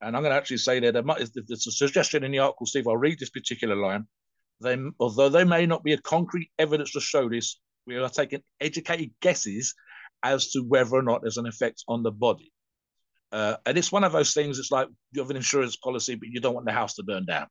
And 0.00 0.16
I'm 0.16 0.22
going 0.22 0.32
to 0.32 0.36
actually 0.36 0.58
say 0.58 0.80
that 0.80 0.94
there's 1.46 1.66
a 1.66 1.70
suggestion 1.70 2.24
in 2.24 2.32
the 2.32 2.40
article, 2.40 2.66
Steve. 2.66 2.88
I'll 2.88 2.96
read 2.96 3.18
this 3.18 3.30
particular 3.30 3.76
line. 3.76 4.06
They, 4.60 4.76
although 4.98 5.28
there 5.28 5.46
may 5.46 5.64
not 5.66 5.84
be 5.84 5.92
a 5.92 5.98
concrete 5.98 6.50
evidence 6.58 6.92
to 6.92 7.00
show 7.00 7.28
this, 7.28 7.60
we 7.86 7.96
are 7.96 8.08
taking 8.08 8.42
educated 8.60 9.10
guesses 9.20 9.74
as 10.22 10.50
to 10.52 10.60
whether 10.60 10.96
or 10.96 11.02
not 11.02 11.22
there's 11.22 11.36
an 11.36 11.46
effect 11.46 11.82
on 11.88 12.02
the 12.02 12.12
body. 12.12 12.52
Uh, 13.32 13.56
and 13.64 13.78
it's 13.78 13.90
one 13.90 14.04
of 14.04 14.12
those 14.12 14.34
things, 14.34 14.58
it's 14.58 14.70
like 14.70 14.88
you 15.12 15.22
have 15.22 15.30
an 15.30 15.36
insurance 15.36 15.76
policy, 15.76 16.14
but 16.14 16.28
you 16.28 16.40
don't 16.40 16.54
want 16.54 16.66
the 16.66 16.72
house 16.72 16.94
to 16.94 17.02
burn 17.02 17.24
down. 17.24 17.46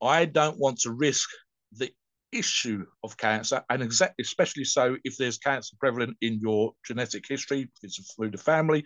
I 0.00 0.24
don't 0.24 0.58
want 0.58 0.78
to 0.80 0.92
risk 0.92 1.28
the 1.72 1.90
issue 2.32 2.86
of 3.02 3.16
cancer, 3.16 3.62
and 3.68 3.82
exactly, 3.82 4.22
especially 4.22 4.64
so 4.64 4.96
if 5.04 5.16
there's 5.16 5.36
cancer 5.36 5.74
prevalent 5.80 6.16
in 6.20 6.38
your 6.40 6.72
genetic 6.86 7.24
history, 7.28 7.62
if 7.62 7.68
it's 7.82 8.14
through 8.14 8.30
the 8.30 8.38
family, 8.38 8.84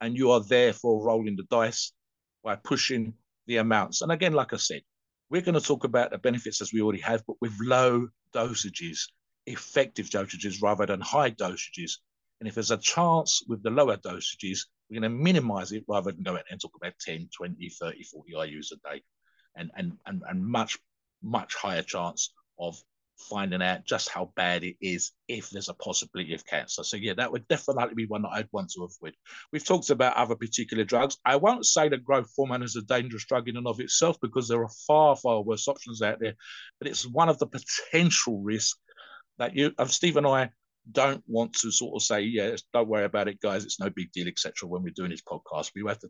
and 0.00 0.16
you 0.16 0.30
are 0.30 0.42
therefore 0.48 1.04
rolling 1.04 1.36
the 1.36 1.44
dice 1.50 1.92
by 2.44 2.54
pushing 2.56 3.12
the 3.48 3.56
amounts. 3.56 4.02
And 4.02 4.12
again, 4.12 4.32
like 4.32 4.52
I 4.52 4.56
said, 4.56 4.82
we're 5.30 5.42
going 5.42 5.54
to 5.54 5.60
talk 5.60 5.84
about 5.84 6.12
the 6.12 6.18
benefits 6.18 6.60
as 6.60 6.72
we 6.72 6.80
already 6.80 7.00
have, 7.00 7.24
but 7.26 7.36
with 7.40 7.52
low 7.60 8.08
dosages 8.32 9.00
effective 9.46 10.06
dosages 10.06 10.62
rather 10.62 10.86
than 10.86 11.00
high 11.00 11.30
dosages. 11.30 11.98
And 12.40 12.48
if 12.48 12.54
there's 12.54 12.70
a 12.70 12.76
chance 12.76 13.42
with 13.48 13.62
the 13.62 13.70
lower 13.70 13.96
dosages, 13.96 14.66
we're 14.88 15.00
going 15.00 15.10
to 15.10 15.18
minimize 15.18 15.72
it 15.72 15.84
rather 15.88 16.12
than 16.12 16.22
go 16.22 16.34
out 16.34 16.44
and 16.50 16.60
talk 16.60 16.76
about 16.76 16.98
10, 17.00 17.28
20, 17.34 17.68
30, 17.68 18.02
40 18.02 18.32
IUs 18.32 18.72
a 18.72 18.94
day 18.94 19.02
and, 19.56 19.70
and, 19.76 19.92
and, 20.06 20.22
and 20.28 20.44
much, 20.44 20.78
much 21.22 21.54
higher 21.54 21.82
chance 21.82 22.32
of 22.58 22.80
finding 23.18 23.62
out 23.62 23.84
just 23.84 24.08
how 24.08 24.30
bad 24.36 24.62
it 24.62 24.76
is 24.80 25.12
if 25.26 25.50
there's 25.50 25.68
a 25.68 25.74
possibility 25.74 26.34
of 26.34 26.44
cancer. 26.44 26.84
So 26.84 26.96
yeah, 26.96 27.14
that 27.14 27.32
would 27.32 27.48
definitely 27.48 27.94
be 27.94 28.06
one 28.06 28.22
that 28.22 28.32
I'd 28.32 28.48
want 28.52 28.70
to 28.72 28.84
avoid. 28.84 29.14
We've 29.52 29.64
talked 29.64 29.90
about 29.90 30.16
other 30.16 30.34
particular 30.34 30.84
drugs. 30.84 31.16
I 31.24 31.36
won't 31.36 31.64
say 31.64 31.88
that 31.88 32.04
growth 32.04 32.30
hormone 32.36 32.62
is 32.62 32.76
a 32.76 32.82
dangerous 32.82 33.24
drug 33.24 33.48
in 33.48 33.56
and 33.56 33.66
of 33.66 33.80
itself 33.80 34.18
because 34.20 34.48
there 34.48 34.62
are 34.62 34.70
far, 34.86 35.16
far 35.16 35.40
worse 35.40 35.66
options 35.66 36.02
out 36.02 36.20
there, 36.20 36.34
but 36.78 36.88
it's 36.88 37.06
one 37.06 37.28
of 37.28 37.38
the 37.38 37.46
potential 37.46 38.40
risks 38.40 38.78
that 39.38 39.54
you 39.54 39.72
of 39.78 39.92
Steve 39.92 40.16
and 40.16 40.26
I 40.26 40.50
don't 40.90 41.22
want 41.26 41.52
to 41.54 41.70
sort 41.70 41.96
of 41.96 42.02
say, 42.02 42.22
yeah, 42.22 42.54
don't 42.72 42.88
worry 42.88 43.04
about 43.04 43.28
it, 43.28 43.40
guys, 43.40 43.64
it's 43.64 43.80
no 43.80 43.90
big 43.90 44.12
deal, 44.12 44.28
etc. 44.28 44.68
When 44.68 44.82
we're 44.82 44.92
doing 44.94 45.10
this 45.10 45.22
podcast, 45.22 45.72
we 45.74 45.86
have 45.88 45.98
to 46.00 46.08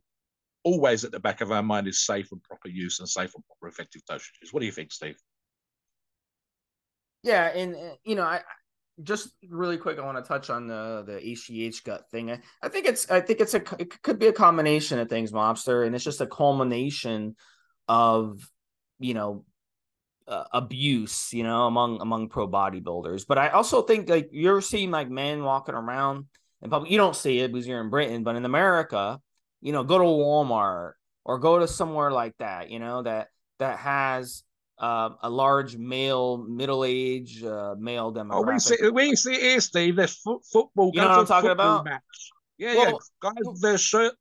always 0.64 1.05
at 1.05 1.12
the 1.12 1.20
back 1.20 1.41
of 1.41 1.53
our 1.53 1.62
mind 1.62 1.87
is 1.87 2.05
safe 2.05 2.33
and 2.33 2.43
proper 2.43 2.68
use 2.68 2.99
and 2.99 3.09
safe 3.09 3.33
and 3.35 3.45
proper 3.47 3.68
effective 3.68 4.03
dosages. 4.11 4.53
What 4.53 4.61
do 4.61 4.66
you 4.66 4.72
think, 4.72 4.93
Steve? 4.93 5.16
Yeah, 7.22 7.47
and 7.47 7.74
uh, 7.74 7.95
you 8.05 8.16
know, 8.16 8.24
I 8.24 8.43
just 9.03 9.31
really 9.49 9.77
quick, 9.77 9.99
I 9.99 10.05
want 10.05 10.22
to 10.22 10.27
touch 10.27 10.51
on 10.51 10.66
the 10.66 11.05
the 11.07 11.20
HGH 11.20 11.85
gut 11.85 12.11
thing. 12.11 12.31
I, 12.31 12.41
I 12.62 12.68
think 12.68 12.87
it's 12.87 13.11
I 13.11 13.20
think 13.20 13.41
it's 13.41 13.55
a 13.55 13.62
it 13.79 14.03
could 14.03 14.18
be 14.18 14.27
a 14.27 14.33
combination 14.33 14.99
of 14.99 15.09
things, 15.09 15.33
mobster, 15.33 15.87
and 15.87 15.95
it's 15.95 16.05
just 16.05 16.20
a 16.20 16.27
culmination 16.27 17.37
of 17.89 18.41
you 18.99 19.14
know 19.14 19.45
uh, 20.29 20.45
abuse, 20.53 21.33
you 21.33 21.43
know, 21.43 21.66
among 21.66 22.01
among 22.01 22.29
pro 22.29 22.49
bodybuilders. 22.49 23.27
But 23.27 23.39
I 23.39 23.49
also 23.49 23.83
think 23.83 24.09
like 24.09 24.29
you're 24.33 24.61
seeing 24.61 24.91
like 24.91 25.11
men 25.11 25.43
walking 25.43 25.74
around 25.74 26.27
in 26.62 26.70
public. 26.70 26.91
You 26.91 26.99
don't 26.99 27.16
see 27.16 27.41
it 27.41 27.53
because 27.53 27.66
you're 27.66 27.81
in 27.81 27.91
Britain, 27.91 28.22
but 28.24 28.37
in 28.37 28.45
America, 28.45 29.20
you 29.61 29.72
know, 29.72 29.85
go 29.85 29.99
to 29.99 30.05
Walmart 30.05 30.93
or 31.24 31.39
go 31.39 31.59
to 31.59 31.68
somewhere 31.68 32.11
like 32.11 32.35
that, 32.39 32.70
you 32.70 32.79
know, 32.79 33.03
that 33.03 33.29
that 33.59 33.79
has 33.79 34.43
uh, 34.79 35.11
a 35.22 35.31
large 35.31 35.77
male, 35.77 36.39
middle 36.39 36.85
age 36.85 37.43
uh, 37.43 37.74
male 37.79 38.12
demographic. 38.12 38.31
Oh, 38.33 38.43
we 38.43 38.59
see, 38.59 38.91
we 38.91 39.16
see 39.16 39.35
it 39.35 39.41
here, 39.41 39.61
Steve. 39.61 39.97
There's 39.97 40.16
fo- 40.16 40.43
football. 40.53 40.91
You 40.95 41.01
know 41.01 41.09
what 41.09 41.18
I'm 41.20 41.27
talking 41.27 41.51
about? 41.51 41.85
Match. 41.85 42.03
Yeah, 42.59 42.74
well, 42.74 43.01
yeah. 43.22 43.33
Guys, 43.33 43.61
their 43.61 43.79
shirt. 43.79 44.14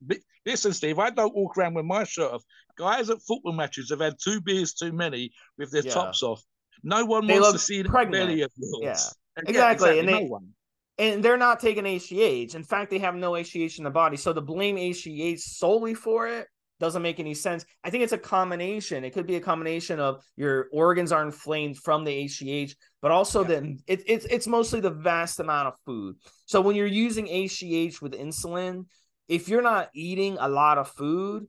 Listen, 0.45 0.73
Steve, 0.73 0.99
I 0.99 1.09
don't 1.09 1.33
walk 1.35 1.57
around 1.57 1.73
with 1.73 1.85
my 1.85 2.03
shirt 2.03 2.33
off. 2.33 2.43
Guys 2.77 3.09
at 3.09 3.21
football 3.21 3.53
matches 3.53 3.89
have 3.89 3.99
had 3.99 4.15
two 4.21 4.41
beers 4.41 4.73
too 4.73 4.91
many 4.91 5.31
with 5.57 5.71
their 5.71 5.83
yeah. 5.83 5.93
tops 5.93 6.23
off. 6.23 6.41
No 6.83 7.05
one 7.05 7.25
they 7.25 7.39
wants 7.39 7.53
to 7.53 7.59
see 7.59 7.81
the 7.81 7.89
belly 7.89 8.41
of 8.41 8.51
yours. 8.57 8.79
Yeah, 8.81 8.91
exactly. 9.37 9.49
exactly. 9.49 9.99
And 9.99 10.07
they, 10.07 10.23
no 10.23 10.27
one. 10.27 10.49
And 10.97 11.23
they're 11.23 11.37
not 11.37 11.59
taking 11.59 11.83
HGH. 11.83 12.55
In 12.55 12.63
fact, 12.63 12.89
they 12.89 12.99
have 12.99 13.15
no 13.15 13.31
HGH 13.31 13.79
in 13.79 13.83
the 13.83 13.89
body. 13.89 14.17
So 14.17 14.33
to 14.33 14.41
blame 14.41 14.77
HGH 14.77 15.39
solely 15.39 15.93
for 15.93 16.27
it, 16.27 16.47
doesn't 16.79 17.01
make 17.01 17.19
any 17.19 17.33
sense. 17.33 17.65
I 17.83 17.89
think 17.89 18.03
it's 18.03 18.13
a 18.13 18.17
combination. 18.17 19.03
It 19.05 19.13
could 19.13 19.27
be 19.27 19.35
a 19.35 19.41
combination 19.41 19.99
of 19.99 20.23
your 20.35 20.67
organs 20.71 21.11
are 21.11 21.23
inflamed 21.23 21.77
from 21.77 22.03
the 22.03 22.25
HGH, 22.25 22.75
but 23.01 23.11
also 23.11 23.41
yeah. 23.41 23.47
that 23.47 23.63
it, 23.87 24.03
it's 24.07 24.25
it's 24.25 24.47
mostly 24.47 24.81
the 24.81 24.89
vast 24.89 25.39
amount 25.39 25.69
of 25.69 25.75
food. 25.85 26.17
So 26.45 26.61
when 26.61 26.75
you're 26.75 26.85
using 26.85 27.27
HGH 27.27 28.01
with 28.01 28.13
insulin, 28.13 28.85
if 29.27 29.47
you're 29.47 29.61
not 29.61 29.89
eating 29.93 30.37
a 30.39 30.49
lot 30.49 30.77
of 30.77 30.89
food 30.89 31.47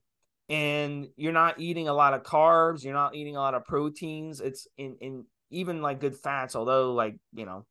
and 0.48 1.08
you're 1.16 1.32
not 1.32 1.58
eating 1.60 1.88
a 1.88 1.92
lot 1.92 2.14
of 2.14 2.22
carbs, 2.22 2.84
you're 2.84 2.94
not 2.94 3.14
eating 3.14 3.36
a 3.36 3.40
lot 3.40 3.54
of 3.54 3.64
proteins, 3.64 4.40
it's 4.40 4.66
in 4.76 4.96
in 5.00 5.24
even 5.50 5.82
like 5.82 6.00
good 6.00 6.16
fats, 6.16 6.56
although 6.56 6.92
like 6.92 7.16
you 7.34 7.46
know 7.46 7.66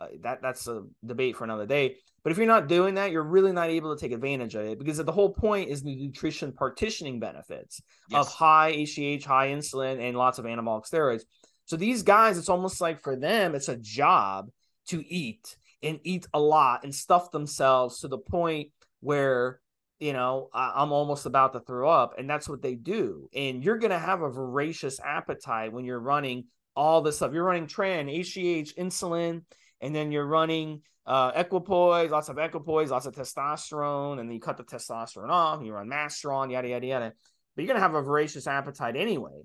uh, 0.00 0.06
that 0.22 0.42
that's 0.42 0.66
a 0.66 0.82
debate 1.04 1.36
for 1.36 1.44
another 1.44 1.66
day. 1.66 1.96
But 2.22 2.32
if 2.32 2.38
you're 2.38 2.46
not 2.46 2.68
doing 2.68 2.94
that, 2.94 3.12
you're 3.12 3.22
really 3.22 3.52
not 3.52 3.70
able 3.70 3.94
to 3.94 4.00
take 4.00 4.12
advantage 4.12 4.54
of 4.54 4.66
it 4.66 4.78
because 4.78 4.98
the 4.98 5.12
whole 5.12 5.32
point 5.32 5.70
is 5.70 5.82
the 5.82 5.96
nutrition 5.96 6.52
partitioning 6.52 7.18
benefits 7.18 7.80
yes. 8.10 8.20
of 8.26 8.32
high 8.32 8.72
HGH, 8.72 9.24
high 9.24 9.48
insulin, 9.48 10.00
and 10.00 10.16
lots 10.16 10.38
of 10.38 10.44
anabolic 10.44 10.88
steroids. 10.90 11.22
So 11.64 11.76
these 11.76 12.02
guys, 12.02 12.36
it's 12.36 12.48
almost 12.48 12.80
like 12.80 13.00
for 13.00 13.16
them, 13.16 13.54
it's 13.54 13.68
a 13.68 13.76
job 13.76 14.50
to 14.88 15.02
eat 15.06 15.56
and 15.82 15.98
eat 16.02 16.26
a 16.34 16.40
lot 16.40 16.84
and 16.84 16.94
stuff 16.94 17.30
themselves 17.30 18.00
to 18.00 18.08
the 18.08 18.18
point 18.18 18.70
where 19.00 19.60
you 20.00 20.12
know 20.12 20.48
i'm 20.52 20.92
almost 20.92 21.26
about 21.26 21.52
to 21.52 21.60
throw 21.60 21.88
up 21.88 22.14
and 22.18 22.28
that's 22.28 22.48
what 22.48 22.62
they 22.62 22.74
do 22.74 23.28
and 23.34 23.62
you're 23.62 23.78
going 23.78 23.90
to 23.90 23.98
have 23.98 24.22
a 24.22 24.30
voracious 24.30 24.98
appetite 25.00 25.72
when 25.72 25.84
you're 25.84 26.00
running 26.00 26.44
all 26.74 27.00
this 27.00 27.16
stuff 27.16 27.32
you're 27.32 27.44
running 27.44 27.66
tren 27.66 28.10
hgh 28.10 28.74
insulin 28.76 29.42
and 29.80 29.94
then 29.94 30.10
you're 30.10 30.26
running 30.26 30.82
uh, 31.06 31.32
equipoise, 31.34 32.10
lots 32.10 32.28
of 32.28 32.38
equipoise, 32.38 32.90
lots 32.90 33.06
of 33.06 33.14
testosterone, 33.14 34.20
and 34.20 34.28
then 34.28 34.34
you 34.34 34.38
cut 34.38 34.56
the 34.56 34.62
testosterone 34.62 35.30
off, 35.30 35.64
you 35.64 35.72
run 35.72 35.88
masteron, 35.88 36.52
yada 36.52 36.68
yada 36.68 36.86
yada. 36.86 37.12
But 37.56 37.64
you're 37.64 37.68
gonna 37.68 37.80
have 37.80 37.94
a 37.94 38.02
voracious 38.02 38.46
appetite 38.46 38.94
anyway. 38.94 39.42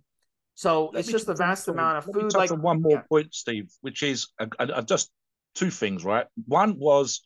So 0.56 0.92
Let 0.94 1.00
it's 1.00 1.12
just 1.12 1.28
a 1.28 1.34
vast 1.34 1.68
amount 1.68 1.98
of 1.98 2.06
food. 2.06 2.34
like 2.34 2.50
one 2.52 2.82
more 2.82 2.92
yeah. 2.94 3.02
point, 3.10 3.34
Steve, 3.34 3.70
which 3.82 4.04
is 4.04 4.28
uh, 4.40 4.46
uh, 4.58 4.82
just 4.84 5.12
two 5.54 5.70
things, 5.70 6.06
right? 6.06 6.28
One 6.46 6.78
was 6.80 7.22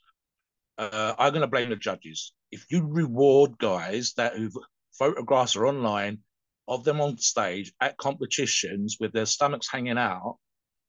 uh, 0.77 1.13
I'm 1.17 1.31
going 1.31 1.41
to 1.41 1.47
blame 1.47 1.69
the 1.69 1.75
judges. 1.75 2.33
If 2.51 2.65
you 2.69 2.85
reward 2.85 3.57
guys 3.57 4.13
that 4.17 4.35
who 4.35 4.49
photographs 4.97 5.55
are 5.55 5.67
online 5.67 6.19
of 6.67 6.83
them 6.83 7.01
on 7.01 7.17
stage 7.17 7.73
at 7.81 7.97
competitions 7.97 8.97
with 8.99 9.11
their 9.13 9.25
stomachs 9.25 9.69
hanging 9.71 9.97
out, 9.97 10.37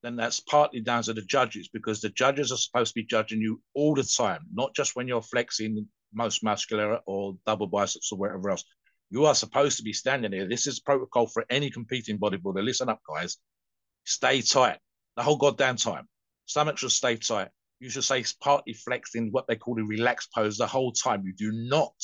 then 0.02 0.16
that's 0.16 0.40
partly 0.40 0.80
down 0.80 1.02
to 1.04 1.12
the 1.12 1.22
judges 1.22 1.68
because 1.68 2.00
the 2.00 2.08
judges 2.11 2.52
are 2.52 2.56
supposed 2.56 2.94
to 2.94 3.00
be 3.00 3.06
judging 3.06 3.40
you 3.40 3.61
all 3.74 3.94
the 3.94 4.02
time, 4.02 4.40
not 4.52 4.74
just 4.74 4.96
when 4.96 5.06
you're 5.06 5.22
flexing 5.22 5.86
most 6.14 6.42
muscular 6.42 7.00
or 7.06 7.36
double 7.46 7.66
biceps 7.66 8.11
or 8.12 8.18
whatever 8.18 8.50
else. 8.50 8.64
You 9.11 9.26
are 9.26 9.34
supposed 9.34 9.76
to 9.78 9.82
be 9.82 9.92
standing 9.92 10.30
there. 10.30 10.48
This 10.48 10.66
is 10.66 10.80
protocol 10.80 11.26
for 11.26 11.44
any 11.50 11.70
competing 11.70 12.18
bodybuilder. 12.18 12.64
Listen 12.64 12.88
up, 12.88 13.00
guys. 13.08 13.36
Stay 14.04 14.40
tight 14.40 14.78
the 15.16 15.22
whole 15.22 15.36
goddamn 15.36 15.76
time. 15.76 16.08
Stomach 16.46 16.78
should 16.78 16.92
stay 16.92 17.16
tight. 17.16 17.48
You 17.81 17.89
should 17.89 18.05
stay 18.05 18.24
partly 18.41 18.74
flexed 18.74 19.16
in 19.16 19.31
what 19.31 19.47
they 19.49 19.57
call 19.57 19.74
the 19.74 19.83
relaxed 19.83 20.33
pose 20.35 20.59
the 20.59 20.66
whole 20.66 20.93
time. 20.93 21.24
You 21.24 21.33
do 21.33 21.51
not 21.51 21.95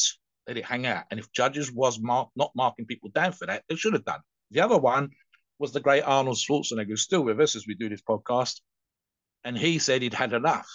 let 0.47 0.57
it 0.57 0.65
hang 0.65 0.87
out. 0.87 1.05
And 1.11 1.21
if 1.21 1.31
judges 1.33 1.71
was 1.71 2.01
mark, 2.01 2.31
not 2.35 2.53
marking 2.57 2.87
people 2.87 3.11
down 3.11 3.33
for 3.33 3.47
that, 3.47 3.65
they 3.69 3.77
should 3.77 3.93
have 3.93 4.05
done. 4.05 4.21
The 4.51 4.61
other 4.61 4.79
one 4.79 5.11
was 5.59 5.73
the 5.73 5.81
great 5.81 6.03
Arnold 6.03 6.37
Schwarzenegger, 6.37 6.89
who's 6.89 7.03
still 7.03 7.23
with 7.23 7.41
us 7.41 7.57
as 7.57 7.67
we 7.67 7.75
do 7.75 7.89
this 7.89 8.03
podcast. 8.03 8.61
And 9.45 9.57
he 9.57 9.79
said 9.79 10.03
he'd 10.03 10.15
had 10.15 10.33
enough. 10.33 10.69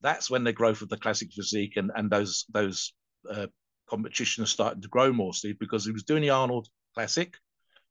That's 0.00 0.30
when 0.30 0.44
the 0.44 0.52
growth 0.52 0.82
of 0.82 0.88
the 0.88 0.96
classic 0.96 1.32
physique 1.32 1.76
and, 1.76 1.90
and 1.94 2.10
those 2.10 2.44
those 2.52 2.92
uh, 3.28 3.48
competitions 3.88 4.50
started 4.50 4.82
to 4.82 4.88
grow 4.88 5.12
more, 5.12 5.34
Steve, 5.34 5.58
because 5.58 5.84
he 5.84 5.92
was 5.92 6.04
doing 6.04 6.22
the 6.22 6.30
Arnold 6.30 6.68
Classic. 6.94 7.34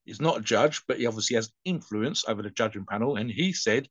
He's 0.05 0.21
not 0.21 0.37
a 0.37 0.41
judge, 0.41 0.83
but 0.87 0.97
he 0.97 1.05
obviously 1.05 1.35
has 1.35 1.51
influence 1.65 2.23
over 2.27 2.41
the 2.41 2.49
judging 2.49 2.85
panel. 2.85 3.17
And 3.17 3.29
he 3.29 3.51
said, 3.51 3.89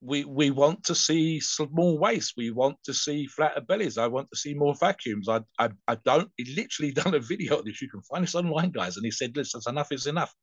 we 0.00 0.24
we 0.24 0.50
want 0.50 0.84
to 0.84 0.94
see 0.94 1.40
small 1.40 1.98
waist. 1.98 2.34
We 2.36 2.50
want 2.50 2.76
to 2.84 2.94
see 2.94 3.26
flatter 3.26 3.60
bellies. 3.60 3.98
I 3.98 4.06
want 4.06 4.28
to 4.30 4.36
see 4.36 4.54
more 4.54 4.74
vacuums. 4.78 5.28
I 5.28 5.40
I, 5.58 5.70
I 5.88 5.96
don't. 6.04 6.30
He 6.36 6.54
literally 6.54 6.92
done 7.02 7.14
a 7.14 7.20
video 7.20 7.58
of 7.58 7.64
this. 7.64 7.80
You 7.80 7.88
can 7.88 8.02
find 8.02 8.22
this 8.22 8.34
online, 8.34 8.70
guys. 8.70 8.96
And 8.96 9.04
he 9.04 9.10
said, 9.10 9.36
"Listen, 9.36 9.60
enough 9.66 9.92
is 9.92 10.06
enough. 10.06 10.34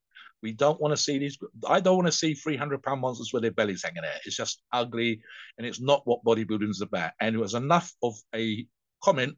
We 0.42 0.52
don't 0.52 0.82
want 0.82 0.92
to 0.92 1.02
see 1.02 1.18
these. 1.18 1.38
I 1.68 1.80
don't 1.80 1.96
want 1.96 2.08
to 2.08 2.12
see 2.12 2.34
300 2.34 2.84
pound 2.84 3.02
monsters 3.02 3.32
with 3.32 3.44
their 3.44 3.52
bellies 3.52 3.84
hanging 3.84 4.04
out. 4.04 4.22
It's 4.26 4.36
just 4.36 4.62
ugly 4.74 5.22
and 5.58 5.66
it's 5.66 5.80
not 5.80 6.06
what 6.06 6.24
bodybuilding 6.26 6.70
is 6.70 6.82
about. 6.82 7.12
And 7.22 7.34
it 7.34 7.40
was 7.40 7.54
enough 7.54 7.94
of 8.04 8.16
a 8.36 8.68
comment 9.02 9.38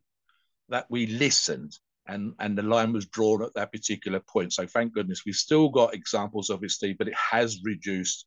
that 0.70 0.88
we 0.90 1.06
listened 1.06 1.78
and, 2.08 2.34
and 2.40 2.58
the 2.58 2.64
line 2.64 2.92
was 2.92 3.06
drawn 3.06 3.44
at 3.44 3.54
that 3.54 3.72
particular 3.72 4.20
point. 4.20 4.54
So 4.54 4.66
thank 4.66 4.94
goodness 4.94 5.24
we've 5.26 5.36
still 5.36 5.70
got 5.70 5.94
examples 5.94 6.52
Steve, 6.68 6.98
but 6.98 7.08
it 7.08 7.16
has 7.16 7.62
reduced 7.64 8.26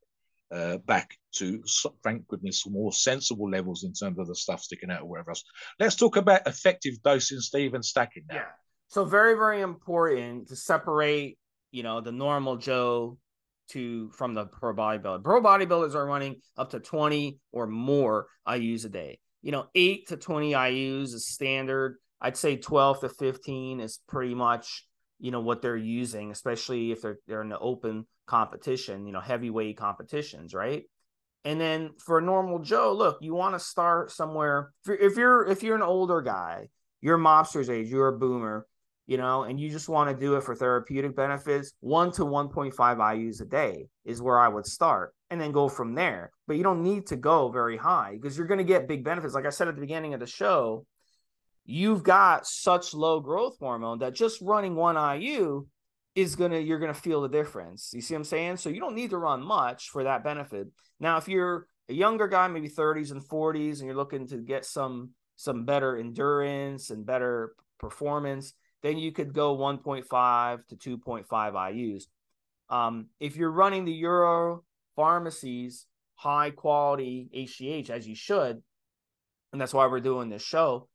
uh, 0.50 0.78
back 0.78 1.16
to, 1.36 1.62
thank 2.02 2.26
goodness, 2.28 2.66
more 2.68 2.92
sensible 2.92 3.50
levels 3.50 3.84
in 3.84 3.92
terms 3.92 4.18
of 4.18 4.26
the 4.26 4.34
stuff 4.34 4.62
sticking 4.62 4.90
out 4.90 5.02
or 5.02 5.06
whatever 5.06 5.30
else. 5.30 5.44
Let's 5.78 5.96
talk 5.96 6.16
about 6.16 6.46
effective 6.46 7.02
dosing, 7.02 7.40
Steve, 7.40 7.74
and 7.74 7.84
stacking 7.84 8.24
now. 8.28 8.36
Yeah. 8.36 8.44
So 8.88 9.04
very, 9.04 9.34
very 9.34 9.60
important 9.60 10.48
to 10.48 10.56
separate 10.56 11.38
you 11.70 11.82
know, 11.82 12.00
the 12.00 12.12
normal 12.12 12.56
Joe 12.56 13.18
to 13.70 14.10
from 14.10 14.34
the 14.34 14.46
pro 14.46 14.74
bodybuilder. 14.74 15.22
Pro 15.22 15.42
bodybuilders 15.42 15.94
are 15.94 16.06
running 16.06 16.36
up 16.56 16.70
to 16.70 16.80
20 16.80 17.38
or 17.52 17.66
more 17.66 18.28
IUs 18.46 18.86
a 18.86 18.88
day. 18.88 19.18
You 19.42 19.52
know, 19.52 19.66
eight 19.74 20.08
to 20.08 20.16
20 20.16 20.52
IUs 20.52 21.14
is 21.14 21.26
standard. 21.26 21.98
I'd 22.20 22.36
say 22.36 22.56
12 22.56 23.00
to 23.00 23.08
15 23.08 23.80
is 23.80 24.00
pretty 24.08 24.34
much, 24.34 24.84
you 25.18 25.30
know, 25.30 25.40
what 25.40 25.62
they're 25.62 25.76
using, 25.76 26.30
especially 26.30 26.92
if 26.92 27.02
they're 27.02 27.18
they're 27.26 27.42
in 27.42 27.48
the 27.48 27.58
open 27.58 28.06
competition, 28.26 29.06
you 29.06 29.12
know, 29.12 29.20
heavyweight 29.20 29.76
competitions, 29.76 30.54
right? 30.54 30.84
And 31.44 31.60
then 31.60 31.90
for 32.04 32.18
a 32.18 32.22
normal 32.22 32.58
Joe, 32.58 32.92
look, 32.92 33.18
you 33.20 33.34
want 33.34 33.54
to 33.54 33.60
start 33.60 34.10
somewhere. 34.10 34.72
If 34.84 34.88
you're, 34.88 34.96
if 34.98 35.16
you're 35.16 35.46
if 35.46 35.62
you're 35.62 35.76
an 35.76 35.82
older 35.82 36.20
guy, 36.20 36.68
you're 37.00 37.18
mobster's 37.18 37.70
age, 37.70 37.88
you're 37.88 38.08
a 38.08 38.18
boomer, 38.18 38.66
you 39.06 39.16
know, 39.16 39.44
and 39.44 39.58
you 39.58 39.70
just 39.70 39.88
want 39.88 40.10
to 40.10 40.16
do 40.16 40.36
it 40.36 40.42
for 40.42 40.54
therapeutic 40.54 41.16
benefits, 41.16 41.72
one 41.80 42.12
to 42.12 42.24
1.5 42.24 42.74
IUs 42.74 43.40
a 43.40 43.44
day 43.46 43.86
is 44.04 44.20
where 44.20 44.38
I 44.38 44.48
would 44.48 44.66
start 44.66 45.14
and 45.30 45.40
then 45.40 45.52
go 45.52 45.68
from 45.68 45.94
there. 45.94 46.30
But 46.46 46.56
you 46.56 46.62
don't 46.62 46.82
need 46.82 47.06
to 47.06 47.16
go 47.16 47.48
very 47.48 47.76
high 47.76 48.18
because 48.20 48.36
you're 48.36 48.46
going 48.46 48.58
to 48.58 48.64
get 48.64 48.88
big 48.88 49.04
benefits. 49.04 49.34
Like 49.34 49.46
I 49.46 49.50
said 49.50 49.68
at 49.68 49.74
the 49.74 49.80
beginning 49.80 50.14
of 50.14 50.20
the 50.20 50.26
show, 50.26 50.84
you've 51.70 52.02
got 52.02 52.46
such 52.46 52.94
low 52.94 53.20
growth 53.20 53.58
hormone 53.60 53.98
that 53.98 54.14
just 54.14 54.40
running 54.40 54.74
one 54.74 54.96
IU 55.20 55.66
is 56.14 56.34
to, 56.52 56.62
you're 56.62 56.78
to 56.94 56.98
feel 56.98 57.20
the 57.20 57.28
difference. 57.28 57.90
You 57.92 58.00
see 58.00 58.14
what 58.14 58.20
I'm 58.20 58.24
saying? 58.24 58.56
So 58.56 58.70
you 58.70 58.80
don't 58.80 58.94
need 58.94 59.10
to 59.10 59.18
run 59.18 59.46
much 59.46 59.90
for 59.90 60.04
that 60.04 60.24
benefit. 60.24 60.68
Now, 60.98 61.18
if 61.18 61.28
you're 61.28 61.66
a 61.90 61.92
younger 61.92 62.26
guy, 62.26 62.48
maybe 62.48 62.70
30s 62.70 63.10
and 63.10 63.22
40s, 63.22 63.78
and 63.78 63.86
you're 63.86 63.94
looking 63.94 64.26
to 64.28 64.38
get 64.38 64.64
some, 64.64 65.10
some 65.36 65.66
better 65.66 65.94
endurance 65.94 66.88
and 66.88 67.04
better 67.04 67.52
performance, 67.78 68.54
then 68.82 68.96
you 68.96 69.12
could 69.12 69.34
go 69.34 69.54
1.5 69.54 70.66
to 70.68 70.98
2.5 70.98 71.26
IUs. 71.28 72.04
Um, 72.70 73.08
if 73.20 73.36
you're 73.36 73.52
running 73.52 73.84
the 73.84 73.92
Euro 73.92 74.64
pharmacies 74.96 75.84
high 76.14 76.50
quality 76.50 77.28
HGH 77.36 77.90
as 77.90 78.08
you 78.08 78.14
should, 78.14 78.62
and 79.52 79.60
that's 79.60 79.74
why 79.74 79.86
we're 79.86 80.00
doing 80.00 80.30
this 80.30 80.42
show, 80.42 80.88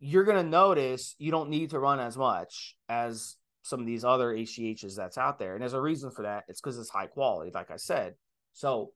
you're 0.00 0.24
going 0.24 0.42
to 0.42 0.48
notice 0.48 1.14
you 1.18 1.30
don't 1.30 1.50
need 1.50 1.70
to 1.70 1.78
run 1.78 2.00
as 2.00 2.16
much 2.16 2.76
as 2.88 3.36
some 3.62 3.80
of 3.80 3.86
these 3.86 4.04
other 4.04 4.34
HGHs 4.34 4.96
that's 4.96 5.18
out 5.18 5.38
there. 5.38 5.54
And 5.54 5.62
there's 5.62 5.74
a 5.74 5.80
reason 5.80 6.10
for 6.10 6.22
that. 6.22 6.44
It's 6.48 6.60
because 6.60 6.78
it's 6.78 6.90
high 6.90 7.06
quality, 7.06 7.50
like 7.52 7.70
I 7.70 7.76
said. 7.76 8.14
So 8.52 8.92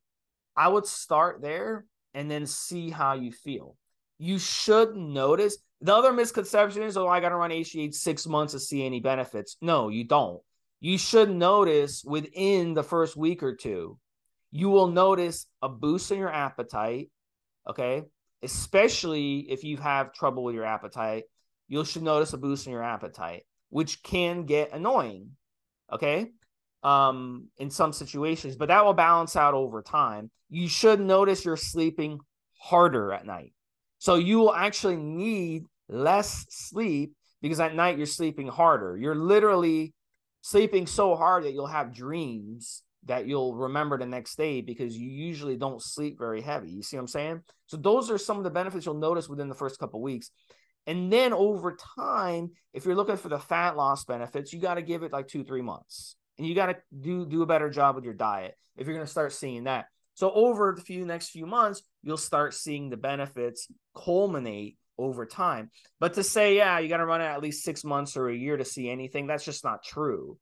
I 0.57 0.69
would 0.69 0.87
start 0.87 1.43
there 1.43 1.85
and 2.15 2.31
then 2.31 2.47
see 2.47 2.91
how 2.91 3.15
you 3.15 3.33
feel. 3.33 3.77
You 4.19 4.39
should 4.39 4.97
notice 4.97 5.59
the 5.81 5.95
other 5.95 6.13
misconception 6.13 6.85
is, 6.85 6.97
oh, 6.97 7.09
I 7.09 7.21
got 7.21 7.31
to 7.31 7.37
run 7.37 7.51
HGH 7.51 7.95
six 7.95 8.27
months 8.27 8.53
to 8.53 8.61
see 8.61 8.87
any 8.87 9.01
benefits. 9.01 9.57
No, 9.61 9.89
you 9.89 10.05
don't. 10.05 10.41
You 10.81 10.97
should 10.97 11.31
notice 11.31 12.05
within 12.05 12.75
the 12.75 12.85
first 12.85 13.17
week 13.17 13.43
or 13.43 13.55
two, 13.55 13.99
you 14.53 14.69
will 14.69 14.89
notice 14.89 15.47
a 15.61 15.69
boost 15.69 16.13
in 16.13 16.19
your 16.19 16.33
appetite. 16.33 17.11
Okay. 17.69 18.03
Especially 18.43 19.41
if 19.51 19.65
you 19.65 19.77
have 19.77 20.13
trouble 20.13 20.45
with 20.45 20.55
your 20.55 20.65
appetite, 20.65 21.25
you 21.69 21.85
should 21.85 22.03
notice 22.03 22.33
a 22.33 22.39
boost 22.39 22.67
in 22.67 22.73
your 22.73 22.83
appetite, 22.83 23.45
which 23.71 24.03
can 24.03 24.45
get 24.45 24.73
annoying. 24.73 25.31
Okay. 25.93 26.31
Um, 26.83 27.49
in 27.59 27.71
some 27.71 27.93
situations, 27.93 28.57
but 28.57 28.69
that 28.69 28.85
will 28.85 28.93
balance 28.93 29.37
out 29.37 29.55
over 29.55 29.83
time. 29.83 30.31
You 30.51 30.69
should 30.69 31.01
notice 31.01 31.45
you're 31.45 31.57
sleeping 31.57 32.19
harder 32.59 33.13
at 33.13 33.25
night. 33.25 33.53
So 33.99 34.17
you 34.17 34.39
will 34.39 34.55
actually 34.55 34.97
need 34.97 35.65
less 35.89 36.45
sleep 36.49 37.15
because 37.41 37.61
at 37.61 37.75
night 37.75 37.99
you're 37.99 38.07
sleeping 38.07 38.49
harder. 38.49 38.97
You're 38.97 39.15
literally 39.15 39.95
sleeping 40.41 40.87
so 40.87 41.15
hard 41.15 41.45
that 41.45 41.53
you'll 41.53 41.67
have 41.67 41.95
dreams 41.95 42.83
that 43.05 43.27
you'll 43.27 43.55
remember 43.55 43.99
the 43.99 44.07
next 44.07 44.37
day 44.37 44.61
because 44.61 44.97
you 44.97 45.09
usually 45.09 45.57
don't 45.57 45.83
sleep 45.83 46.19
very 46.19 46.41
heavy. 46.41 46.71
You 46.71 46.83
see 46.83 46.97
what 46.97 47.03
I'm 47.03 47.09
saying? 47.09 47.43
So 47.67 47.77
those 47.77 48.11
are 48.11 48.19
some 48.19 48.39
of 48.39 48.45
the 48.45 48.51
benefits 48.51 48.87
you'll 48.87 48.95
notice 48.95 49.29
within 49.29 49.49
the 49.49 49.55
first 49.55 49.79
couple 49.79 50.01
weeks. 50.01 50.31
And 50.87 51.13
then 51.13 51.33
over 51.33 51.77
time, 51.97 52.51
if 52.73 52.85
you're 52.85 52.97
looking 52.97 53.17
for 53.17 53.29
the 53.29 53.39
fat 53.39 53.77
loss 53.77 54.05
benefits, 54.05 54.53
you 54.53 54.61
got 54.61 54.75
to 54.75 54.83
give 54.83 55.03
it 55.03 55.13
like 55.13 55.29
two, 55.29 55.45
three 55.45 55.63
months. 55.63 56.17
And 56.39 56.47
you 56.47 56.55
got 56.55 56.67
to 56.67 56.77
do 56.99 57.27
do 57.27 57.43
a 57.43 57.47
better 57.47 57.71
job 57.71 57.95
with 57.95 58.05
your 58.05 58.15
diet 58.15 58.57
if 58.77 58.87
you're 58.87 58.97
going 58.97 59.07
to 59.07 59.11
start 59.11 59.33
seeing 59.33 59.65
that. 59.65 59.87
So 60.15 60.31
over 60.33 60.75
the 60.77 60.83
few 60.83 61.05
next 61.05 61.31
few 61.31 61.47
months, 61.47 61.83
you'll 62.03 62.17
start 62.17 62.55
seeing 62.55 62.91
the 62.91 62.97
benefits 62.97 63.69
culminate 63.95 64.77
over 64.99 65.25
time. 65.27 65.71
But 66.01 66.15
to 66.15 66.23
say, 66.23 66.57
yeah, 66.57 66.79
you 66.79 66.89
got 66.89 66.99
to 66.99 67.07
run 67.07 67.21
it 67.21 67.27
at 67.27 67.43
least 67.43 67.65
six 67.65 67.85
months 67.85 68.17
or 68.17 68.29
a 68.29 68.37
year 68.37 68.57
to 68.57 68.65
see 68.65 68.91
anything, 68.91 69.27
that's 69.27 69.45
just 69.45 69.65
not 69.65 69.85
true. 69.85 70.39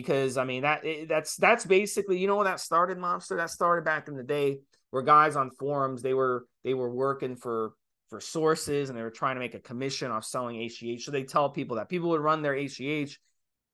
Because 0.00 0.36
I 0.36 0.44
mean 0.44 0.60
that 0.62 0.84
that's 1.08 1.36
that's 1.36 1.64
basically 1.64 2.18
you 2.18 2.26
know 2.26 2.36
when 2.36 2.44
that 2.44 2.60
started, 2.60 2.98
Mobster. 2.98 3.38
That 3.38 3.48
started 3.48 3.86
back 3.86 4.08
in 4.08 4.16
the 4.16 4.22
day 4.22 4.58
where 4.90 5.02
guys 5.02 5.36
on 5.36 5.50
forums 5.50 6.02
they 6.02 6.12
were 6.12 6.44
they 6.64 6.74
were 6.74 6.90
working 6.90 7.34
for 7.34 7.72
for 8.10 8.20
sources 8.20 8.90
and 8.90 8.98
they 8.98 9.02
were 9.02 9.10
trying 9.10 9.36
to 9.36 9.40
make 9.40 9.54
a 9.54 9.58
commission 9.58 10.10
off 10.10 10.22
selling 10.22 10.56
HGH. 10.56 11.00
So 11.00 11.10
they 11.10 11.24
tell 11.24 11.48
people 11.48 11.76
that 11.76 11.88
people 11.88 12.10
would 12.10 12.20
run 12.20 12.42
their 12.42 12.52
HGH 12.52 13.16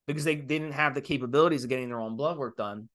because 0.06 0.22
they 0.22 0.36
didn't 0.36 0.72
have 0.72 0.94
the 0.94 1.00
capabilities 1.00 1.64
of 1.64 1.70
getting 1.70 1.88
their 1.88 2.00
own 2.00 2.16
blood 2.16 2.38
work 2.38 2.56
done. 2.56 2.88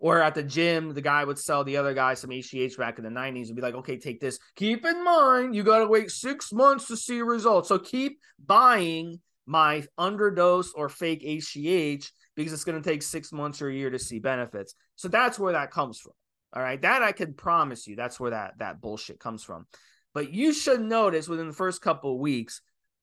Or 0.00 0.22
at 0.22 0.34
the 0.34 0.42
gym, 0.42 0.94
the 0.94 1.02
guy 1.02 1.24
would 1.24 1.38
sell 1.38 1.62
the 1.62 1.76
other 1.76 1.92
guy 1.92 2.14
some 2.14 2.30
HGH 2.30 2.78
back 2.78 2.96
in 2.96 3.04
the 3.04 3.10
90s 3.10 3.46
and 3.48 3.56
be 3.56 3.62
like, 3.62 3.74
okay, 3.74 3.98
take 3.98 4.18
this. 4.18 4.38
Keep 4.56 4.86
in 4.86 5.04
mind, 5.04 5.54
you 5.54 5.62
got 5.62 5.78
to 5.80 5.86
wait 5.86 6.10
six 6.10 6.52
months 6.52 6.88
to 6.88 6.96
see 6.96 7.20
results. 7.20 7.68
So 7.68 7.78
keep 7.78 8.18
buying 8.44 9.20
my 9.46 9.84
underdose 9.98 10.68
or 10.74 10.88
fake 10.88 11.22
HGH 11.22 12.10
because 12.34 12.52
it's 12.52 12.64
going 12.64 12.80
to 12.80 12.88
take 12.88 13.02
six 13.02 13.32
months 13.32 13.62
or 13.62 13.68
a 13.68 13.74
year 13.74 13.90
to 13.90 13.98
see 13.98 14.18
benefits. 14.18 14.74
So 14.96 15.08
that's 15.08 15.38
where 15.38 15.52
that 15.52 15.70
comes 15.70 15.98
from. 15.98 16.12
All 16.52 16.62
right. 16.62 16.80
That 16.80 17.02
I 17.02 17.12
can 17.12 17.34
promise 17.34 17.86
you. 17.86 17.96
That's 17.96 18.18
where 18.18 18.30
that, 18.30 18.58
that 18.58 18.80
bullshit 18.80 19.18
comes 19.18 19.42
from. 19.42 19.66
But 20.12 20.32
you 20.32 20.52
should 20.52 20.80
notice 20.80 21.28
within 21.28 21.48
the 21.48 21.54
first 21.54 21.82
couple 21.82 22.14
of 22.14 22.20
weeks 22.20 22.62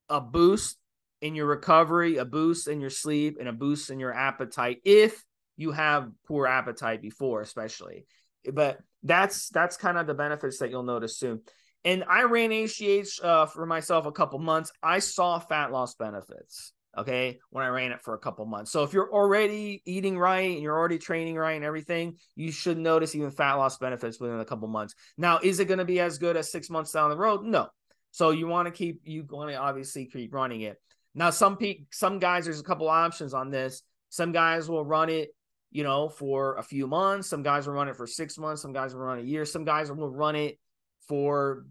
a 0.09 0.21
boost 0.21 0.77
in 1.21 1.35
your 1.35 1.45
recovery, 1.45 2.17
a 2.17 2.25
boost 2.25 2.67
in 2.67 2.81
your 2.81 2.89
sleep, 2.89 3.37
and 3.39 3.47
a 3.47 3.53
boost 3.53 3.89
in 3.89 3.99
your 3.99 4.13
appetite 4.13 4.79
if 4.85 5.23
you 5.57 5.71
have 5.71 6.09
poor 6.25 6.47
appetite 6.47 7.01
before, 7.01 7.41
especially. 7.41 8.05
But 8.51 8.79
that's 9.03 9.49
that's 9.49 9.77
kind 9.77 9.97
of 9.97 10.07
the 10.07 10.13
benefits 10.13 10.59
that 10.59 10.69
you'll 10.69 10.83
notice 10.83 11.17
soon. 11.17 11.41
And 11.83 12.03
I 12.07 12.23
ran 12.23 12.51
HGH 12.51 13.23
uh, 13.23 13.45
for 13.47 13.65
myself 13.65 14.05
a 14.05 14.11
couple 14.11 14.39
months. 14.39 14.71
I 14.83 14.99
saw 14.99 15.39
fat 15.39 15.71
loss 15.71 15.95
benefits. 15.95 16.73
Okay, 16.97 17.39
when 17.51 17.63
I 17.63 17.69
ran 17.69 17.93
it 17.93 18.01
for 18.01 18.15
a 18.15 18.19
couple 18.19 18.45
months. 18.45 18.69
So 18.69 18.83
if 18.83 18.91
you're 18.91 19.13
already 19.13 19.81
eating 19.85 20.19
right 20.19 20.51
and 20.51 20.61
you're 20.61 20.77
already 20.77 20.97
training 20.97 21.35
right 21.35 21.53
and 21.53 21.63
everything, 21.63 22.17
you 22.35 22.51
should 22.51 22.77
notice 22.77 23.15
even 23.15 23.31
fat 23.31 23.53
loss 23.53 23.77
benefits 23.77 24.19
within 24.19 24.41
a 24.41 24.45
couple 24.45 24.67
months. 24.67 24.93
Now, 25.17 25.39
is 25.41 25.61
it 25.61 25.69
going 25.69 25.77
to 25.77 25.85
be 25.85 26.01
as 26.01 26.17
good 26.17 26.35
as 26.35 26.51
six 26.51 26.69
months 26.69 26.91
down 26.91 27.09
the 27.09 27.15
road? 27.15 27.45
No. 27.45 27.69
So 28.11 28.31
you 28.31 28.45
want 28.47 28.65
to 28.65 28.71
keep 28.71 28.99
you 29.05 29.25
want 29.29 29.51
to 29.51 29.55
obviously 29.55 30.05
keep 30.05 30.33
running 30.33 30.61
it. 30.61 30.81
Now, 31.15 31.29
some 31.29 31.55
pe- 31.55 31.85
some 31.91 32.19
guys, 32.19 32.43
there's 32.43 32.59
a 32.59 32.63
couple 32.63 32.89
options 32.89 33.33
on 33.33 33.51
this. 33.51 33.83
Some 34.09 34.33
guys 34.33 34.69
will 34.69 34.83
run 34.83 35.09
it 35.09 35.29
you 35.71 35.83
know, 35.83 36.09
for 36.09 36.57
a 36.57 36.63
few 36.63 36.85
months. 36.85 37.29
Some 37.29 37.43
guys 37.43 37.65
will 37.65 37.73
run 37.73 37.87
it 37.87 37.95
for 37.95 38.05
six 38.05 38.37
months. 38.37 38.61
Some 38.61 38.73
guys 38.73 38.93
will 38.93 39.01
run 39.01 39.19
a 39.19 39.23
year. 39.23 39.45
Some 39.45 39.63
guys 39.63 39.89
will 39.89 40.09
run 40.09 40.35
it 40.35 40.59
for 41.07 41.65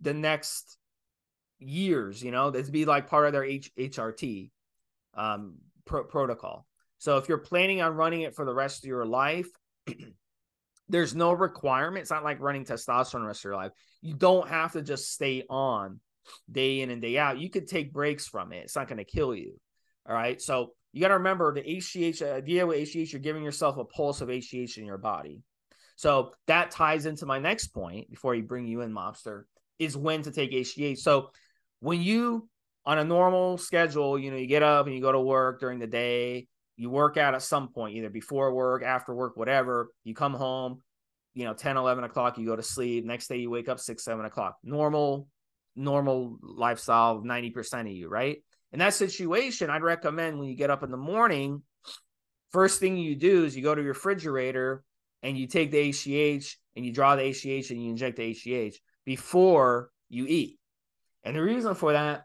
the 0.00 0.14
next 0.14 0.76
years, 1.58 2.22
you 2.22 2.30
know, 2.30 2.50
that'd 2.50 2.72
be 2.72 2.84
like 2.84 3.08
part 3.08 3.26
of 3.26 3.32
their 3.32 3.44
H- 3.44 3.72
HRT 3.78 4.50
um, 5.14 5.56
pro- 5.84 6.04
protocol. 6.04 6.66
So 6.98 7.18
if 7.18 7.28
you're 7.28 7.38
planning 7.38 7.82
on 7.82 7.94
running 7.94 8.22
it 8.22 8.34
for 8.34 8.44
the 8.44 8.54
rest 8.54 8.84
of 8.84 8.88
your 8.88 9.04
life, 9.04 9.48
there's 10.88 11.14
no 11.14 11.32
requirement. 11.32 12.02
It's 12.02 12.10
not 12.10 12.24
like 12.24 12.40
running 12.40 12.64
testosterone 12.64 13.20
the 13.20 13.26
rest 13.26 13.40
of 13.40 13.44
your 13.44 13.56
life. 13.56 13.72
You 14.00 14.14
don't 14.14 14.48
have 14.48 14.72
to 14.72 14.82
just 14.82 15.12
stay 15.12 15.44
on 15.48 16.00
day 16.50 16.80
in 16.80 16.90
and 16.90 17.02
day 17.02 17.18
out. 17.18 17.38
You 17.38 17.50
could 17.50 17.68
take 17.68 17.92
breaks 17.92 18.26
from 18.26 18.52
it. 18.52 18.64
It's 18.64 18.76
not 18.76 18.88
going 18.88 18.98
to 18.98 19.04
kill 19.04 19.34
you. 19.34 19.58
All 20.08 20.14
right. 20.14 20.40
So 20.40 20.72
you 20.92 21.00
got 21.00 21.08
to 21.08 21.14
remember 21.14 21.52
the 21.52 21.62
HGH 21.62 22.22
idea 22.22 22.66
with 22.66 22.78
HGH, 22.78 23.12
you're 23.12 23.20
giving 23.20 23.42
yourself 23.42 23.78
a 23.78 23.84
pulse 23.84 24.20
of 24.20 24.28
HGH 24.28 24.78
in 24.78 24.84
your 24.84 24.98
body. 24.98 25.42
So 25.96 26.32
that 26.46 26.70
ties 26.70 27.06
into 27.06 27.26
my 27.26 27.38
next 27.38 27.68
point 27.68 28.10
before 28.10 28.34
you 28.34 28.42
bring 28.42 28.66
you 28.66 28.80
in, 28.80 28.92
Mobster, 28.92 29.44
is 29.78 29.96
when 29.96 30.22
to 30.22 30.30
take 30.30 30.52
HGH. 30.52 30.98
So 30.98 31.30
when 31.80 32.02
you 32.02 32.48
on 32.86 32.98
a 32.98 33.04
normal 33.04 33.58
schedule, 33.58 34.18
you 34.18 34.30
know, 34.30 34.36
you 34.36 34.46
get 34.46 34.62
up 34.62 34.86
and 34.86 34.94
you 34.94 35.00
go 35.00 35.12
to 35.12 35.20
work 35.20 35.60
during 35.60 35.78
the 35.78 35.86
day, 35.86 36.48
you 36.76 36.90
work 36.90 37.16
out 37.16 37.34
at 37.34 37.42
some 37.42 37.68
point, 37.68 37.96
either 37.96 38.10
before 38.10 38.52
work, 38.52 38.82
after 38.82 39.14
work, 39.14 39.36
whatever. 39.36 39.88
You 40.02 40.14
come 40.14 40.34
home, 40.34 40.80
you 41.34 41.44
know, 41.44 41.54
10, 41.54 41.76
11 41.76 42.04
o'clock, 42.04 42.36
you 42.38 42.46
go 42.46 42.56
to 42.56 42.62
sleep. 42.62 43.04
Next 43.04 43.28
day, 43.28 43.36
you 43.36 43.50
wake 43.50 43.68
up 43.68 43.78
six, 43.78 44.04
seven 44.04 44.24
o'clock. 44.24 44.56
Normal, 44.64 45.28
normal 45.76 46.38
lifestyle, 46.42 47.22
90% 47.22 47.82
of 47.82 47.86
you, 47.88 48.08
right? 48.08 48.38
in 48.74 48.80
that 48.80 48.92
situation, 48.92 49.70
I'd 49.70 49.84
recommend 49.84 50.36
when 50.36 50.48
you 50.48 50.56
get 50.56 50.68
up 50.68 50.82
in 50.82 50.90
the 50.90 50.96
morning, 50.96 51.62
first 52.50 52.80
thing 52.80 52.96
you 52.96 53.14
do 53.14 53.44
is 53.44 53.56
you 53.56 53.62
go 53.62 53.72
to 53.72 53.80
your 53.80 53.92
refrigerator 53.92 54.82
and 55.24 55.36
you 55.36 55.48
take 55.48 55.72
the 55.72 55.90
HGH 55.90 56.54
and 56.76 56.86
you 56.86 56.92
draw 56.92 57.16
the 57.16 57.22
HGH 57.22 57.70
and 57.70 57.82
you 57.82 57.90
inject 57.90 58.16
the 58.16 58.30
HGH 58.32 58.76
before 59.04 59.90
you 60.08 60.26
eat. 60.28 60.58
And 61.24 61.34
the 61.34 61.42
reason 61.42 61.74
for 61.74 61.92
that 61.94 62.24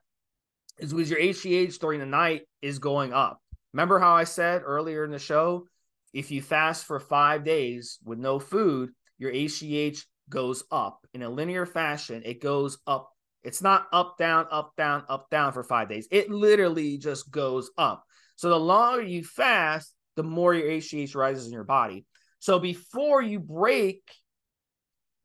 is 0.78 0.94
because 0.94 1.10
your 1.10 1.20
HGH 1.20 1.80
during 1.80 2.00
the 2.00 2.06
night 2.06 2.44
is 2.62 2.78
going 2.78 3.14
up. 3.14 3.42
Remember 3.74 3.98
how 3.98 4.16
I 4.16 4.26
said 4.26 4.62
earlier 4.64 5.04
in 5.04 5.12
the 5.12 5.20
show, 5.20 5.66
if 6.14 6.30
you 6.30 6.42
fast 6.42 6.86
for 6.86 7.00
five 7.00 7.44
days 7.44 7.98
with 8.04 8.20
no 8.20 8.38
food, 8.38 8.92
your 9.18 9.32
HGH 9.32 10.04
goes 10.30 10.64
up 10.72 11.00
in 11.14 11.24
a 11.24 11.30
linear 11.30 11.66
fashion. 11.66 12.22
It 12.26 12.42
goes 12.42 12.78
up 12.86 13.10
it's 13.44 13.62
not 13.62 13.88
up, 13.94 14.18
down, 14.18 14.48
up, 14.52 14.74
down, 14.76 15.04
up, 15.08 15.30
down 15.30 15.54
for 15.54 15.64
five 15.64 15.90
days. 15.90 16.08
It 16.12 16.30
literally 16.30 16.98
just 16.98 17.32
goes 17.32 17.72
up. 17.78 18.04
So 18.36 18.50
the 18.50 18.60
longer 18.60 19.02
you 19.02 19.24
fast, 19.24 19.94
the 20.16 20.24
more 20.24 20.54
your 20.54 20.68
HGH 20.68 21.16
rises 21.16 21.48
in 21.48 21.54
your 21.54 21.64
body. 21.64 22.06
So 22.40 22.60
before 22.60 23.22
you 23.22 23.40
break 23.40 24.02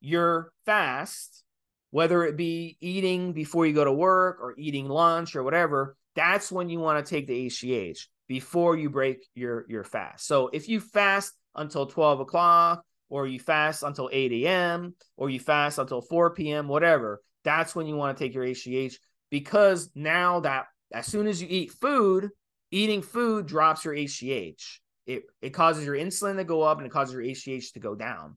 your 0.01 0.53
fast, 0.67 1.43
whether 1.91 2.25
it 2.25 2.37
be 2.37 2.77
eating 2.81 3.33
before 3.33 3.67
you 3.67 3.73
go 3.73 3.85
to 3.85 3.93
work 3.93 4.39
or 4.41 4.55
eating 4.59 4.89
lunch 4.89 5.37
or 5.37 5.43
whatever, 5.43 5.97
that's 6.15 6.51
when 6.51 6.69
you 6.69 6.81
want 6.81 7.05
to 7.05 7.09
take 7.09 7.27
the 7.27 7.47
HGH 7.47 8.07
before 8.27 8.77
you 8.77 8.91
break 8.91 9.25
your, 9.35 9.65
your 9.69 9.85
fast. 9.85 10.27
So 10.27 10.51
if 10.53 10.69
you 10.69 10.81
fast 10.81 11.33
until 11.55 11.87
12 11.87 12.21
o'clock, 12.21 12.85
or 13.09 13.27
you 13.27 13.39
fast 13.39 13.83
until 13.83 14.11
8 14.12 14.33
a.m., 14.33 14.95
or 15.17 15.31
you 15.31 15.39
fast 15.39 15.79
until 15.79 16.01
4 16.01 16.35
p.m., 16.35 16.67
whatever, 16.67 17.23
that's 17.45 17.77
when 17.77 17.87
you 17.87 17.95
want 17.95 18.17
to 18.17 18.25
take 18.25 18.35
your 18.35 18.45
HGH 18.45 18.95
because 19.31 19.91
now 19.95 20.41
that 20.41 20.67
as 20.93 21.07
soon 21.07 21.27
as 21.27 21.41
you 21.41 21.47
eat 21.51 21.73
food, 21.73 22.31
eating 22.71 23.03
food 23.03 23.47
drops 23.47 23.85
your 23.85 23.95
HGH. 23.95 24.79
It, 25.07 25.25
it 25.43 25.51
causes 25.51 25.85
your 25.85 25.97
insulin 25.97 26.37
to 26.37 26.45
go 26.45 26.63
up 26.63 26.79
and 26.79 26.87
it 26.87 26.93
causes 26.93 27.15
your 27.15 27.23
HGH 27.23 27.73
to 27.75 27.81
go 27.81 27.95
down. 27.95 28.37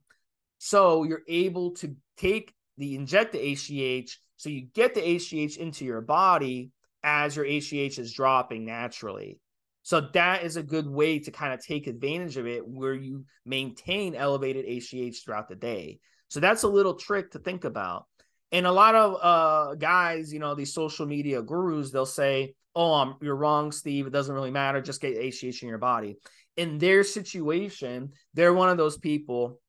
So 0.58 1.04
you're 1.04 1.22
able 1.28 1.72
to 1.76 1.96
take 2.16 2.52
the 2.76 2.94
inject 2.94 3.32
the 3.32 3.38
HGH 3.38 4.10
so 4.36 4.50
you 4.50 4.68
get 4.72 4.94
the 4.94 5.00
HGH 5.00 5.56
into 5.56 5.84
your 5.84 6.00
body 6.00 6.70
as 7.02 7.36
your 7.36 7.44
HGH 7.44 7.98
is 7.98 8.12
dropping 8.12 8.64
naturally. 8.64 9.40
So 9.82 10.00
that 10.12 10.44
is 10.44 10.56
a 10.56 10.62
good 10.62 10.86
way 10.86 11.18
to 11.20 11.30
kind 11.30 11.52
of 11.52 11.64
take 11.64 11.86
advantage 11.86 12.36
of 12.36 12.46
it 12.46 12.66
where 12.66 12.94
you 12.94 13.24
maintain 13.46 14.14
elevated 14.14 14.66
HGH 14.66 15.24
throughout 15.24 15.48
the 15.48 15.56
day. 15.56 15.98
So 16.28 16.40
that's 16.40 16.62
a 16.62 16.68
little 16.68 16.94
trick 16.94 17.32
to 17.32 17.38
think 17.38 17.64
about. 17.64 18.06
And 18.52 18.66
a 18.66 18.72
lot 18.72 18.94
of 18.94 19.16
uh, 19.20 19.74
guys, 19.74 20.32
you 20.32 20.38
know, 20.38 20.54
these 20.54 20.74
social 20.74 21.06
media 21.06 21.42
gurus, 21.42 21.90
they'll 21.90 22.06
say, 22.06 22.54
"Oh, 22.74 22.94
I'm, 22.94 23.14
you're 23.20 23.36
wrong, 23.36 23.72
Steve. 23.72 24.06
It 24.06 24.12
doesn't 24.12 24.34
really 24.34 24.50
matter. 24.50 24.80
Just 24.80 25.00
get 25.00 25.16
HGH 25.16 25.62
in 25.62 25.68
your 25.68 25.78
body." 25.78 26.18
In 26.58 26.78
their 26.78 27.04
situation, 27.04 28.10
they're 28.34 28.52
one 28.52 28.68
of 28.68 28.76
those 28.76 28.98
people 28.98 29.60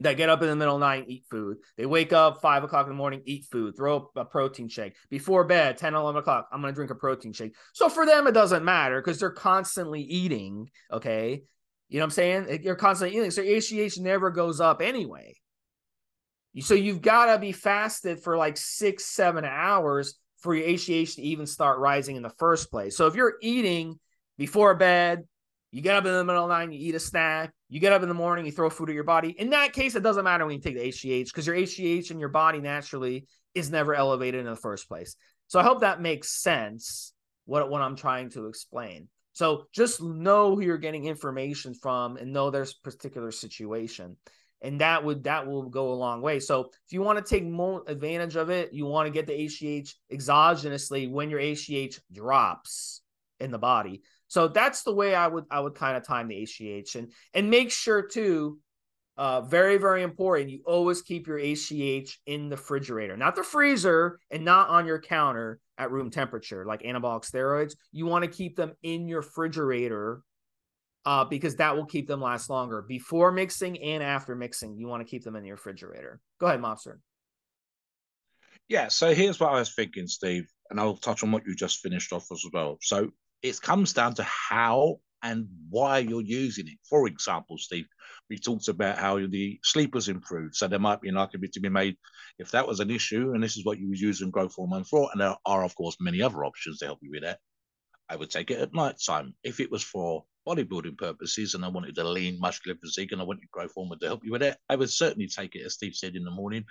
that 0.00 0.16
get 0.16 0.28
up 0.28 0.42
in 0.42 0.48
the 0.48 0.56
middle 0.56 0.74
of 0.74 0.80
the 0.80 0.86
night 0.86 1.04
and 1.04 1.10
eat 1.10 1.24
food. 1.30 1.58
They 1.76 1.86
wake 1.86 2.12
up 2.12 2.42
five 2.42 2.64
o'clock 2.64 2.86
in 2.86 2.90
the 2.90 2.96
morning, 2.96 3.22
eat 3.24 3.46
food, 3.50 3.76
throw 3.76 4.10
a 4.16 4.24
protein 4.24 4.68
shake. 4.68 4.94
Before 5.08 5.44
bed, 5.44 5.78
10, 5.78 5.94
11 5.94 6.18
o'clock, 6.18 6.48
I'm 6.52 6.60
going 6.60 6.72
to 6.72 6.74
drink 6.74 6.90
a 6.90 6.96
protein 6.96 7.32
shake. 7.32 7.54
So 7.72 7.88
for 7.88 8.04
them, 8.04 8.26
it 8.26 8.32
doesn't 8.32 8.64
matter 8.64 9.00
because 9.00 9.18
they're 9.18 9.30
constantly 9.30 10.02
eating. 10.02 10.68
Okay. 10.92 11.42
You 11.88 11.98
know 11.98 12.02
what 12.02 12.06
I'm 12.06 12.10
saying? 12.10 12.62
You're 12.62 12.74
constantly 12.74 13.16
eating. 13.16 13.30
So 13.30 13.42
HGH 13.42 14.00
never 14.00 14.30
goes 14.30 14.60
up 14.60 14.82
anyway. 14.82 15.34
So 16.60 16.74
you've 16.74 17.02
got 17.02 17.32
to 17.32 17.38
be 17.38 17.52
fasted 17.52 18.20
for 18.20 18.36
like 18.36 18.56
six, 18.56 19.04
seven 19.06 19.44
hours 19.44 20.18
for 20.38 20.54
your 20.54 20.66
HGH 20.66 21.14
to 21.14 21.22
even 21.22 21.46
start 21.46 21.78
rising 21.78 22.16
in 22.16 22.22
the 22.22 22.30
first 22.30 22.70
place. 22.70 22.96
So 22.96 23.06
if 23.06 23.14
you're 23.14 23.36
eating 23.40 23.98
before 24.36 24.74
bed, 24.74 25.24
you 25.76 25.82
get 25.82 25.94
up 25.94 26.06
in 26.06 26.12
the 26.12 26.24
middle 26.24 26.44
of 26.44 26.48
the 26.48 26.56
night, 26.56 26.72
you 26.72 26.88
eat 26.88 26.94
a 26.94 26.98
snack, 26.98 27.52
you 27.68 27.80
get 27.80 27.92
up 27.92 28.02
in 28.02 28.08
the 28.08 28.14
morning, 28.14 28.46
you 28.46 28.52
throw 28.52 28.70
food 28.70 28.88
at 28.88 28.94
your 28.94 29.04
body. 29.04 29.28
In 29.38 29.50
that 29.50 29.74
case, 29.74 29.94
it 29.94 30.02
doesn't 30.02 30.24
matter 30.24 30.46
when 30.46 30.54
you 30.54 30.60
take 30.62 30.74
the 30.74 30.88
HGH 30.88 31.26
because 31.26 31.46
your 31.46 31.54
HGH 31.54 32.10
in 32.10 32.18
your 32.18 32.30
body 32.30 32.60
naturally 32.60 33.26
is 33.54 33.70
never 33.70 33.94
elevated 33.94 34.40
in 34.40 34.46
the 34.46 34.56
first 34.56 34.88
place. 34.88 35.16
So 35.48 35.60
I 35.60 35.64
hope 35.64 35.82
that 35.82 36.00
makes 36.00 36.30
sense 36.30 37.12
what, 37.44 37.68
what 37.68 37.82
I'm 37.82 37.94
trying 37.94 38.30
to 38.30 38.46
explain. 38.46 39.08
So 39.34 39.66
just 39.70 40.02
know 40.02 40.54
who 40.56 40.62
you're 40.62 40.78
getting 40.78 41.04
information 41.04 41.74
from 41.74 42.16
and 42.16 42.32
know 42.32 42.50
there's 42.50 42.72
particular 42.72 43.30
situation. 43.30 44.16
and 44.62 44.80
that 44.80 45.04
would 45.04 45.24
that 45.24 45.46
will 45.46 45.68
go 45.68 45.92
a 45.92 45.94
long 45.94 46.22
way. 46.22 46.40
So 46.40 46.70
if 46.86 46.92
you 46.92 47.02
want 47.02 47.18
to 47.18 47.24
take 47.24 47.44
more 47.44 47.82
advantage 47.86 48.36
of 48.36 48.48
it, 48.48 48.72
you 48.72 48.86
want 48.86 49.06
to 49.06 49.12
get 49.12 49.26
the 49.26 49.34
HGH 49.34 49.92
exogenously 50.10 51.10
when 51.10 51.28
your 51.28 51.40
HGH 51.40 52.00
drops 52.10 53.02
in 53.38 53.50
the 53.50 53.58
body. 53.58 54.02
So 54.28 54.48
that's 54.48 54.82
the 54.82 54.94
way 54.94 55.14
I 55.14 55.26
would 55.26 55.44
I 55.50 55.60
would 55.60 55.74
kind 55.74 55.96
of 55.96 56.06
time 56.06 56.28
the 56.28 56.42
HGH 56.42 56.96
and 56.96 57.12
and 57.34 57.50
make 57.50 57.70
sure 57.70 58.02
too. 58.02 58.58
Uh, 59.18 59.40
very 59.40 59.78
very 59.78 60.02
important. 60.02 60.50
You 60.50 60.60
always 60.66 61.00
keep 61.00 61.26
your 61.26 61.38
HGH 61.38 62.10
in 62.26 62.50
the 62.50 62.56
refrigerator, 62.56 63.16
not 63.16 63.34
the 63.34 63.42
freezer, 63.42 64.20
and 64.30 64.44
not 64.44 64.68
on 64.68 64.86
your 64.86 65.00
counter 65.00 65.58
at 65.78 65.90
room 65.90 66.10
temperature 66.10 66.66
like 66.66 66.82
anabolic 66.82 67.24
steroids. 67.24 67.76
You 67.92 68.06
want 68.06 68.24
to 68.24 68.30
keep 68.30 68.56
them 68.56 68.72
in 68.82 69.08
your 69.08 69.20
refrigerator 69.20 70.22
uh, 71.06 71.24
because 71.24 71.56
that 71.56 71.76
will 71.76 71.86
keep 71.86 72.08
them 72.08 72.20
last 72.20 72.50
longer 72.50 72.82
before 72.82 73.30
mixing 73.32 73.80
and 73.80 74.02
after 74.02 74.34
mixing. 74.34 74.76
You 74.76 74.88
want 74.88 75.06
to 75.06 75.10
keep 75.10 75.22
them 75.22 75.36
in 75.36 75.44
your 75.44 75.54
refrigerator. 75.54 76.20
Go 76.40 76.46
ahead, 76.46 76.60
Mobster. 76.60 76.98
Yeah, 78.68 78.88
so 78.88 79.14
here's 79.14 79.38
what 79.38 79.52
I 79.52 79.60
was 79.60 79.74
thinking, 79.74 80.08
Steve, 80.08 80.48
and 80.70 80.80
I'll 80.80 80.96
touch 80.96 81.22
on 81.22 81.30
what 81.30 81.46
you 81.46 81.54
just 81.54 81.78
finished 81.78 82.12
off 82.12 82.26
as 82.32 82.44
well. 82.52 82.78
So 82.82 83.10
it 83.48 83.60
comes 83.60 83.92
down 83.92 84.14
to 84.14 84.22
how 84.24 84.96
and 85.22 85.48
why 85.70 85.98
you're 85.98 86.22
using 86.22 86.68
it. 86.68 86.78
For 86.88 87.06
example, 87.06 87.58
Steve, 87.58 87.86
we 88.28 88.38
talked 88.38 88.68
about 88.68 88.98
how 88.98 89.18
the 89.18 89.58
sleepers 89.62 90.08
improved. 90.08 90.54
So 90.54 90.68
there 90.68 90.78
might 90.78 91.00
be 91.00 91.08
an 91.08 91.16
argument 91.16 91.52
to 91.54 91.60
be 91.60 91.68
made 91.68 91.96
if 92.38 92.50
that 92.50 92.66
was 92.66 92.80
an 92.80 92.90
issue, 92.90 93.32
and 93.32 93.42
this 93.42 93.56
is 93.56 93.64
what 93.64 93.78
you 93.78 93.88
was 93.88 94.00
using 94.00 94.30
growth 94.30 94.54
hormone 94.54 94.84
for, 94.84 95.08
and 95.12 95.20
there 95.20 95.34
are, 95.46 95.64
of 95.64 95.74
course, 95.74 95.96
many 96.00 96.22
other 96.22 96.44
options 96.44 96.78
to 96.78 96.86
help 96.86 96.98
you 97.02 97.10
with 97.10 97.22
that. 97.22 97.38
I 98.08 98.16
would 98.16 98.30
take 98.30 98.50
it 98.50 98.60
at 98.60 98.74
night 98.74 98.96
time. 99.04 99.34
If 99.42 99.58
it 99.58 99.70
was 99.70 99.82
for 99.82 100.24
bodybuilding 100.46 100.96
purposes 100.96 101.54
and 101.54 101.64
I 101.64 101.68
wanted 101.68 101.98
a 101.98 102.04
lean, 102.04 102.38
muscular 102.38 102.78
physique 102.80 103.12
and 103.12 103.20
I 103.20 103.24
wanted 103.24 103.50
growth 103.50 103.72
hormone 103.74 103.98
to 103.98 104.06
help 104.06 104.24
you 104.24 104.32
with 104.32 104.42
it, 104.42 104.56
I 104.68 104.76
would 104.76 104.90
certainly 104.90 105.26
take 105.28 105.56
it, 105.56 105.66
as 105.66 105.74
Steve 105.74 105.94
said 105.94 106.14
in 106.14 106.24
the 106.24 106.30
morning. 106.30 106.64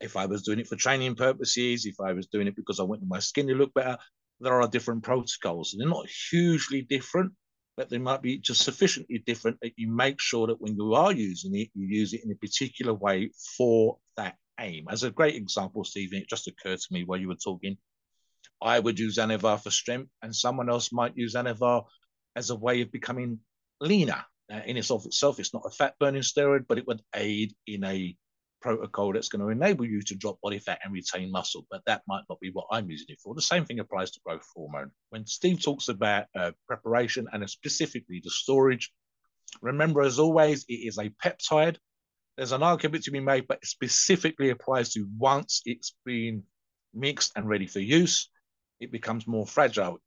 If 0.00 0.16
I 0.16 0.26
was 0.26 0.42
doing 0.42 0.60
it 0.60 0.68
for 0.68 0.76
training 0.76 1.14
purposes, 1.16 1.86
if 1.86 1.96
I 2.00 2.12
was 2.12 2.26
doing 2.26 2.46
it 2.46 2.56
because 2.56 2.78
I 2.78 2.84
wanted 2.84 3.08
my 3.08 3.20
skin 3.20 3.48
to 3.48 3.54
look 3.54 3.74
better, 3.74 3.98
there 4.40 4.60
are 4.60 4.68
different 4.68 5.02
protocols. 5.02 5.74
They're 5.76 5.88
not 5.88 6.08
hugely 6.30 6.82
different, 6.82 7.32
but 7.76 7.88
they 7.90 7.98
might 7.98 8.22
be 8.22 8.38
just 8.38 8.62
sufficiently 8.62 9.22
different 9.26 9.58
that 9.62 9.72
you 9.76 9.90
make 9.90 10.20
sure 10.20 10.46
that 10.46 10.60
when 10.60 10.76
you 10.76 10.94
are 10.94 11.12
using 11.12 11.56
it, 11.56 11.70
you 11.74 11.86
use 11.86 12.12
it 12.12 12.24
in 12.24 12.30
a 12.30 12.36
particular 12.36 12.94
way 12.94 13.30
for 13.56 13.98
that 14.16 14.36
aim. 14.60 14.86
As 14.90 15.02
a 15.02 15.10
great 15.10 15.34
example, 15.34 15.84
Stephen, 15.84 16.18
it 16.18 16.28
just 16.28 16.46
occurred 16.48 16.78
to 16.78 16.92
me 16.92 17.04
while 17.04 17.18
you 17.18 17.28
were 17.28 17.36
talking. 17.36 17.76
I 18.62 18.78
would 18.78 18.98
use 18.98 19.18
Anavar 19.18 19.62
for 19.62 19.70
strength, 19.70 20.10
and 20.22 20.34
someone 20.34 20.70
else 20.70 20.92
might 20.92 21.16
use 21.16 21.34
Anavar 21.34 21.84
as 22.36 22.50
a 22.50 22.56
way 22.56 22.80
of 22.80 22.92
becoming 22.92 23.40
leaner. 23.80 24.24
Uh, 24.52 24.60
in 24.66 24.76
itself 24.76 25.06
itself, 25.06 25.40
it's 25.40 25.54
not 25.54 25.64
a 25.66 25.70
fat 25.70 25.94
burning 25.98 26.22
steroid, 26.22 26.66
but 26.68 26.78
it 26.78 26.86
would 26.86 27.02
aid 27.14 27.54
in 27.66 27.82
a 27.84 28.16
protocol 28.64 29.12
that's 29.12 29.28
going 29.28 29.42
to 29.42 29.50
enable 29.50 29.84
you 29.84 30.00
to 30.00 30.14
drop 30.14 30.40
body 30.40 30.58
fat 30.58 30.80
and 30.82 30.92
retain 30.92 31.30
muscle. 31.30 31.66
But 31.70 31.82
that 31.84 32.00
might 32.08 32.24
not 32.30 32.40
be 32.40 32.50
what 32.50 32.66
I'm 32.72 32.88
using 32.88 33.08
it 33.10 33.20
for. 33.22 33.34
The 33.34 33.42
same 33.42 33.66
thing 33.66 33.78
applies 33.78 34.10
to 34.12 34.20
growth 34.24 34.46
hormone. 34.56 34.90
When 35.10 35.26
Steve 35.26 35.62
talks 35.62 35.88
about 35.88 36.24
uh, 36.34 36.52
preparation 36.66 37.28
and 37.30 37.48
specifically 37.48 38.22
the 38.24 38.30
storage, 38.30 38.90
remember, 39.60 40.00
as 40.00 40.18
always, 40.18 40.64
it 40.66 40.80
is 40.88 40.96
a 40.96 41.12
peptide. 41.22 41.76
There's 42.38 42.52
an 42.52 42.62
argument 42.62 43.04
to 43.04 43.10
be 43.10 43.20
made, 43.20 43.46
but 43.46 43.58
it 43.62 43.68
specifically 43.68 44.48
applies 44.48 44.94
to 44.94 45.06
once 45.18 45.60
it's 45.66 45.94
been 46.06 46.42
mixed 46.94 47.32
and 47.36 47.46
ready 47.46 47.66
for 47.66 47.80
use, 47.80 48.30
it 48.80 48.90
becomes 48.90 49.26
more 49.26 49.46
fragile. 49.46 49.98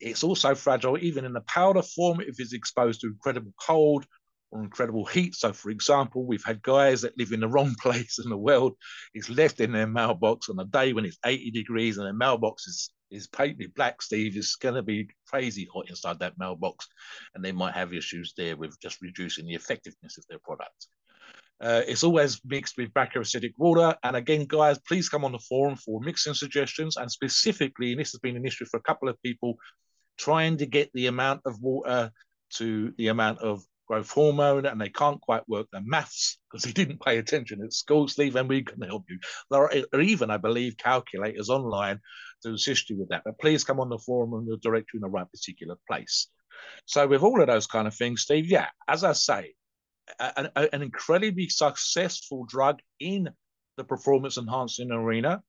It's 0.00 0.22
also 0.22 0.54
fragile 0.54 0.98
even 0.98 1.24
in 1.24 1.32
the 1.32 1.40
powder 1.42 1.82
form 1.82 2.20
if 2.20 2.38
it's 2.40 2.52
exposed 2.52 3.00
to 3.00 3.06
incredible 3.06 3.54
cold 3.58 4.04
or 4.52 4.62
incredible 4.62 5.06
heat. 5.06 5.34
So, 5.34 5.52
for 5.52 5.70
example, 5.70 6.24
we've 6.24 6.44
had 6.44 6.62
guys 6.62 7.00
that 7.02 7.18
live 7.18 7.32
in 7.32 7.40
the 7.40 7.48
wrong 7.48 7.74
place 7.80 8.18
in 8.22 8.30
the 8.30 8.36
world. 8.36 8.74
It's 9.14 9.30
left 9.30 9.60
in 9.60 9.72
their 9.72 9.86
mailbox 9.86 10.48
on 10.48 10.58
a 10.60 10.64
day 10.64 10.92
when 10.92 11.04
it's 11.04 11.18
80 11.24 11.50
degrees 11.50 11.96
and 11.96 12.06
their 12.06 12.12
mailbox 12.14 12.66
is 12.66 12.90
is 13.10 13.26
painted 13.26 13.74
black, 13.74 14.00
Steve, 14.00 14.36
it's 14.36 14.56
going 14.56 14.74
to 14.74 14.82
be 14.82 15.06
crazy 15.26 15.68
hot 15.72 15.88
inside 15.90 16.18
that 16.18 16.38
mailbox. 16.38 16.88
And 17.34 17.44
they 17.44 17.52
might 17.52 17.74
have 17.74 17.92
issues 17.92 18.32
there 18.36 18.56
with 18.56 18.80
just 18.80 19.02
reducing 19.02 19.46
the 19.46 19.54
effectiveness 19.54 20.16
of 20.16 20.24
their 20.28 20.38
product. 20.38 20.86
Uh, 21.60 21.82
it's 21.86 22.02
always 22.02 22.40
mixed 22.44 22.76
with 22.76 22.92
acidic 22.92 23.52
water. 23.58 23.94
And 24.02 24.16
again, 24.16 24.46
guys, 24.46 24.78
please 24.88 25.08
come 25.08 25.24
on 25.24 25.32
the 25.32 25.38
forum 25.38 25.76
for 25.76 26.00
mixing 26.00 26.34
suggestions. 26.34 26.96
And 26.96 27.10
specifically, 27.10 27.92
and 27.92 28.00
this 28.00 28.12
has 28.12 28.20
been 28.20 28.36
an 28.36 28.46
issue 28.46 28.64
for 28.64 28.78
a 28.78 28.82
couple 28.82 29.08
of 29.08 29.22
people, 29.22 29.56
trying 30.18 30.56
to 30.56 30.66
get 30.66 30.90
the 30.94 31.06
amount 31.06 31.42
of 31.44 31.60
water 31.60 32.10
to 32.54 32.92
the 32.96 33.08
amount 33.08 33.38
of 33.40 33.62
growth 33.86 34.10
hormone, 34.10 34.66
and 34.66 34.80
they 34.80 34.88
can't 34.88 35.20
quite 35.20 35.48
work 35.48 35.66
their 35.72 35.82
maths 35.84 36.38
because 36.50 36.64
they 36.64 36.72
didn't 36.72 37.02
pay 37.02 37.18
attention 37.18 37.62
at 37.62 37.72
school, 37.72 38.08
Steve, 38.08 38.36
and 38.36 38.48
we 38.48 38.62
can 38.62 38.80
help 38.82 39.04
you. 39.08 39.18
There 39.50 39.62
are 39.62 40.00
even, 40.00 40.30
I 40.30 40.36
believe, 40.36 40.76
calculators 40.76 41.50
online 41.50 42.00
to 42.42 42.52
assist 42.52 42.90
you 42.90 42.98
with 42.98 43.10
that. 43.10 43.22
But 43.24 43.38
please 43.38 43.64
come 43.64 43.80
on 43.80 43.88
the 43.88 43.98
forum 43.98 44.32
and 44.34 44.46
we'll 44.46 44.56
direct 44.56 44.90
you 44.92 44.98
in 44.98 45.02
the 45.02 45.08
right 45.08 45.30
particular 45.30 45.76
place. 45.88 46.28
So, 46.86 47.06
with 47.06 47.22
all 47.22 47.40
of 47.40 47.48
those 47.48 47.66
kind 47.66 47.88
of 47.88 47.94
things, 47.94 48.22
Steve, 48.22 48.46
yeah, 48.46 48.68
as 48.88 49.04
I 49.04 49.12
say, 49.12 49.54
an, 50.18 50.50
an 50.54 50.82
incredibly 50.82 51.48
successful 51.48 52.44
drug 52.44 52.80
in 53.00 53.28
the 53.76 53.84
performance 53.84 54.38
enhancing 54.38 54.90
arena, 54.90 55.42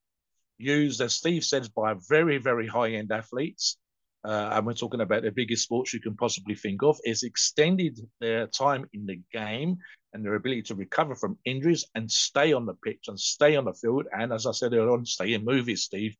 used, 0.57 1.01
as 1.01 1.13
Steve 1.13 1.43
says, 1.43 1.69
by 1.69 1.95
very, 2.09 2.37
very 2.37 2.67
high 2.67 2.91
end 2.91 3.11
athletes 3.11 3.77
uh, 4.25 4.51
and 4.53 4.65
we're 4.65 4.73
talking 4.73 5.01
about 5.01 5.23
the 5.23 5.31
biggest 5.31 5.63
sports 5.63 5.93
you 5.93 5.99
can 5.99 6.15
possibly 6.15 6.55
think 6.55 6.81
of, 6.83 6.97
is 7.03 7.23
extended 7.23 7.99
their 8.21 8.47
time 8.47 8.85
in 8.93 9.05
the 9.05 9.19
game 9.31 9.77
and 10.13 10.23
their 10.23 10.35
ability 10.35 10.61
to 10.61 10.75
recover 10.75 11.15
from 11.15 11.37
injuries 11.45 11.85
and 11.95 12.09
stay 12.09 12.53
on 12.53 12.65
the 12.65 12.75
pitch 12.75 13.05
and 13.07 13.19
stay 13.19 13.55
on 13.55 13.65
the 13.65 13.73
field. 13.73 14.05
And 14.17 14.31
as 14.31 14.45
I 14.45 14.51
said 14.51 14.73
earlier 14.73 14.91
on, 14.91 15.05
stay 15.05 15.33
in 15.33 15.43
movies, 15.43 15.83
Steve. 15.83 16.15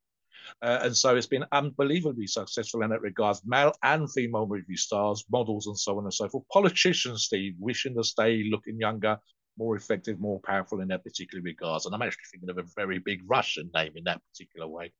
Uh, 0.60 0.80
and 0.82 0.96
so 0.96 1.16
it's 1.16 1.26
been 1.26 1.44
unbelievably 1.52 2.26
successful 2.26 2.82
in 2.82 2.90
that 2.90 3.00
regards. 3.00 3.42
Male 3.46 3.72
and 3.82 4.10
female 4.12 4.46
movie 4.46 4.76
stars, 4.76 5.24
models, 5.30 5.66
and 5.66 5.78
so 5.78 5.96
on 5.96 6.04
and 6.04 6.12
so 6.12 6.28
forth. 6.28 6.44
Politicians, 6.52 7.24
Steve, 7.24 7.54
wishing 7.58 7.94
to 7.94 8.04
stay 8.04 8.44
looking 8.50 8.78
younger, 8.78 9.18
more 9.56 9.76
effective, 9.76 10.20
more 10.20 10.40
powerful 10.40 10.80
in 10.80 10.88
that 10.88 11.04
particular 11.04 11.42
regards. 11.42 11.86
And 11.86 11.94
I'm 11.94 12.02
actually 12.02 12.24
thinking 12.30 12.50
of 12.50 12.58
a 12.58 12.68
very 12.76 12.98
big 12.98 13.22
Russian 13.26 13.70
name 13.74 13.92
in 13.96 14.04
that 14.04 14.20
particular 14.32 14.66
way. 14.66 14.92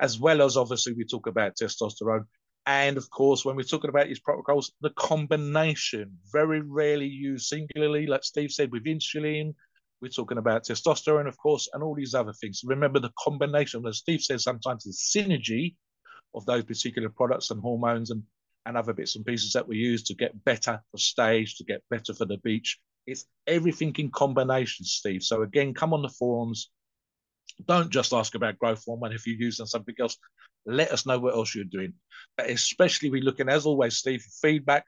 As 0.00 0.18
well 0.18 0.42
as 0.42 0.56
obviously 0.56 0.94
we 0.94 1.04
talk 1.04 1.26
about 1.26 1.56
testosterone. 1.56 2.24
And 2.66 2.96
of 2.96 3.10
course, 3.10 3.44
when 3.44 3.56
we're 3.56 3.62
talking 3.62 3.90
about 3.90 4.06
these 4.06 4.20
protocols, 4.20 4.72
the 4.80 4.90
combination, 4.90 6.18
very 6.32 6.60
rarely 6.60 7.06
used 7.06 7.46
singularly, 7.46 8.06
like 8.06 8.24
Steve 8.24 8.52
said, 8.52 8.70
with 8.70 8.84
insulin. 8.84 9.54
We're 10.00 10.08
talking 10.08 10.38
about 10.38 10.64
testosterone, 10.64 11.28
of 11.28 11.36
course, 11.36 11.68
and 11.72 11.82
all 11.82 11.94
these 11.94 12.14
other 12.14 12.32
things. 12.32 12.62
Remember 12.64 13.00
the 13.00 13.12
combination, 13.18 13.86
as 13.86 13.98
Steve 13.98 14.22
says, 14.22 14.42
sometimes 14.42 14.84
the 14.84 14.92
synergy 14.92 15.74
of 16.34 16.46
those 16.46 16.64
particular 16.64 17.08
products 17.08 17.50
and 17.50 17.60
hormones 17.60 18.10
and, 18.10 18.22
and 18.66 18.76
other 18.76 18.92
bits 18.92 19.16
and 19.16 19.26
pieces 19.26 19.52
that 19.52 19.66
we 19.66 19.76
use 19.76 20.02
to 20.04 20.14
get 20.14 20.44
better 20.44 20.82
for 20.90 20.98
stage, 20.98 21.56
to 21.56 21.64
get 21.64 21.82
better 21.90 22.14
for 22.14 22.24
the 22.24 22.38
beach. 22.38 22.78
It's 23.06 23.26
everything 23.46 23.94
in 23.98 24.10
combination, 24.10 24.84
Steve. 24.84 25.22
So 25.22 25.42
again, 25.42 25.74
come 25.74 25.92
on 25.92 26.02
the 26.02 26.08
forums. 26.08 26.70
Don't 27.66 27.90
just 27.90 28.12
ask 28.12 28.34
about 28.34 28.58
growth 28.58 28.84
hormone 28.84 29.12
if 29.12 29.26
you're 29.26 29.36
using 29.36 29.66
something 29.66 29.94
else. 30.00 30.16
Let 30.66 30.92
us 30.92 31.06
know 31.06 31.18
what 31.18 31.34
else 31.34 31.54
you're 31.54 31.64
doing. 31.64 31.94
But 32.36 32.50
especially, 32.50 33.10
we're 33.10 33.22
looking, 33.22 33.48
as 33.48 33.66
always, 33.66 33.96
Steve, 33.96 34.22
for 34.22 34.48
feedback. 34.48 34.84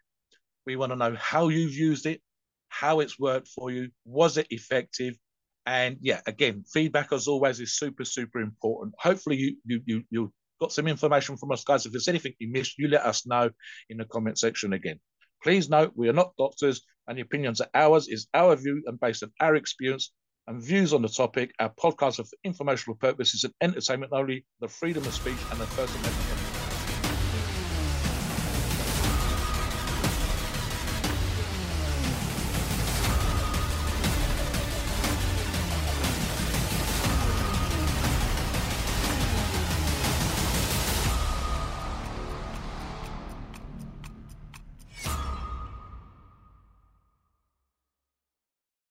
We 0.67 0.77
want 0.77 0.93
to 0.93 0.97
know 0.97 1.17
how 1.19 1.49
you've 1.49 1.75
used 1.75 2.07
it, 2.07 2.21
how 2.69 3.01
it's 3.01 3.19
worked 3.19 3.49
for 3.49 3.71
you, 3.71 3.91
was 4.05 4.39
it 4.39 4.47
effective? 4.51 5.17
And 5.67 5.99
yeah, 6.01 6.21
again, 6.27 6.65
feedback 6.73 7.13
as 7.13 7.29
always 7.29 7.61
is 7.61 7.77
super, 7.77 8.05
super 8.05 8.41
important. 8.41 8.95
Hopefully, 8.99 9.37
you 9.37 9.57
you 9.65 9.83
you 9.87 10.03
you 10.11 10.33
got 10.61 10.73
some 10.73 10.89
information 10.89 11.37
from 11.37 11.53
us, 11.53 11.65
guys. 11.65 11.87
If 11.87 11.93
there's 11.93 12.09
anything 12.09 12.35
you 12.39 12.51
missed, 12.51 12.79
you 12.79 12.89
let 12.89 13.03
us 13.03 13.27
know 13.27 13.51
in 13.89 13.99
the 13.99 14.05
comment 14.05 14.39
section 14.39 14.73
again. 14.73 14.99
Please 15.43 15.69
note 15.69 15.93
we 15.95 16.09
are 16.09 16.13
not 16.13 16.37
doctors, 16.37 16.83
and 17.07 17.19
the 17.19 17.23
opinions 17.23 17.61
are 17.61 17.71
ours, 17.75 18.09
is 18.09 18.29
our 18.35 18.57
view 18.57 18.83
and 18.87 18.99
based 18.99 19.23
on 19.23 19.33
our 19.41 19.57
experience 19.57 20.13
and 20.47 20.63
views 20.63 20.93
on 20.93 21.03
the 21.03 21.09
topic. 21.09 21.53
Our 21.59 21.71
podcast 21.71 22.19
are 22.21 22.25
for 22.25 22.37
informational 22.45 22.97
purposes 22.97 23.45
and 23.45 23.55
entertainment 23.61 24.13
only, 24.13 24.45
the 24.61 24.69
freedom 24.69 25.05
of 25.05 25.15
speech 25.15 25.39
and 25.51 25.61
the 25.61 25.67
First 25.67 25.95
Amendment. 25.95 26.62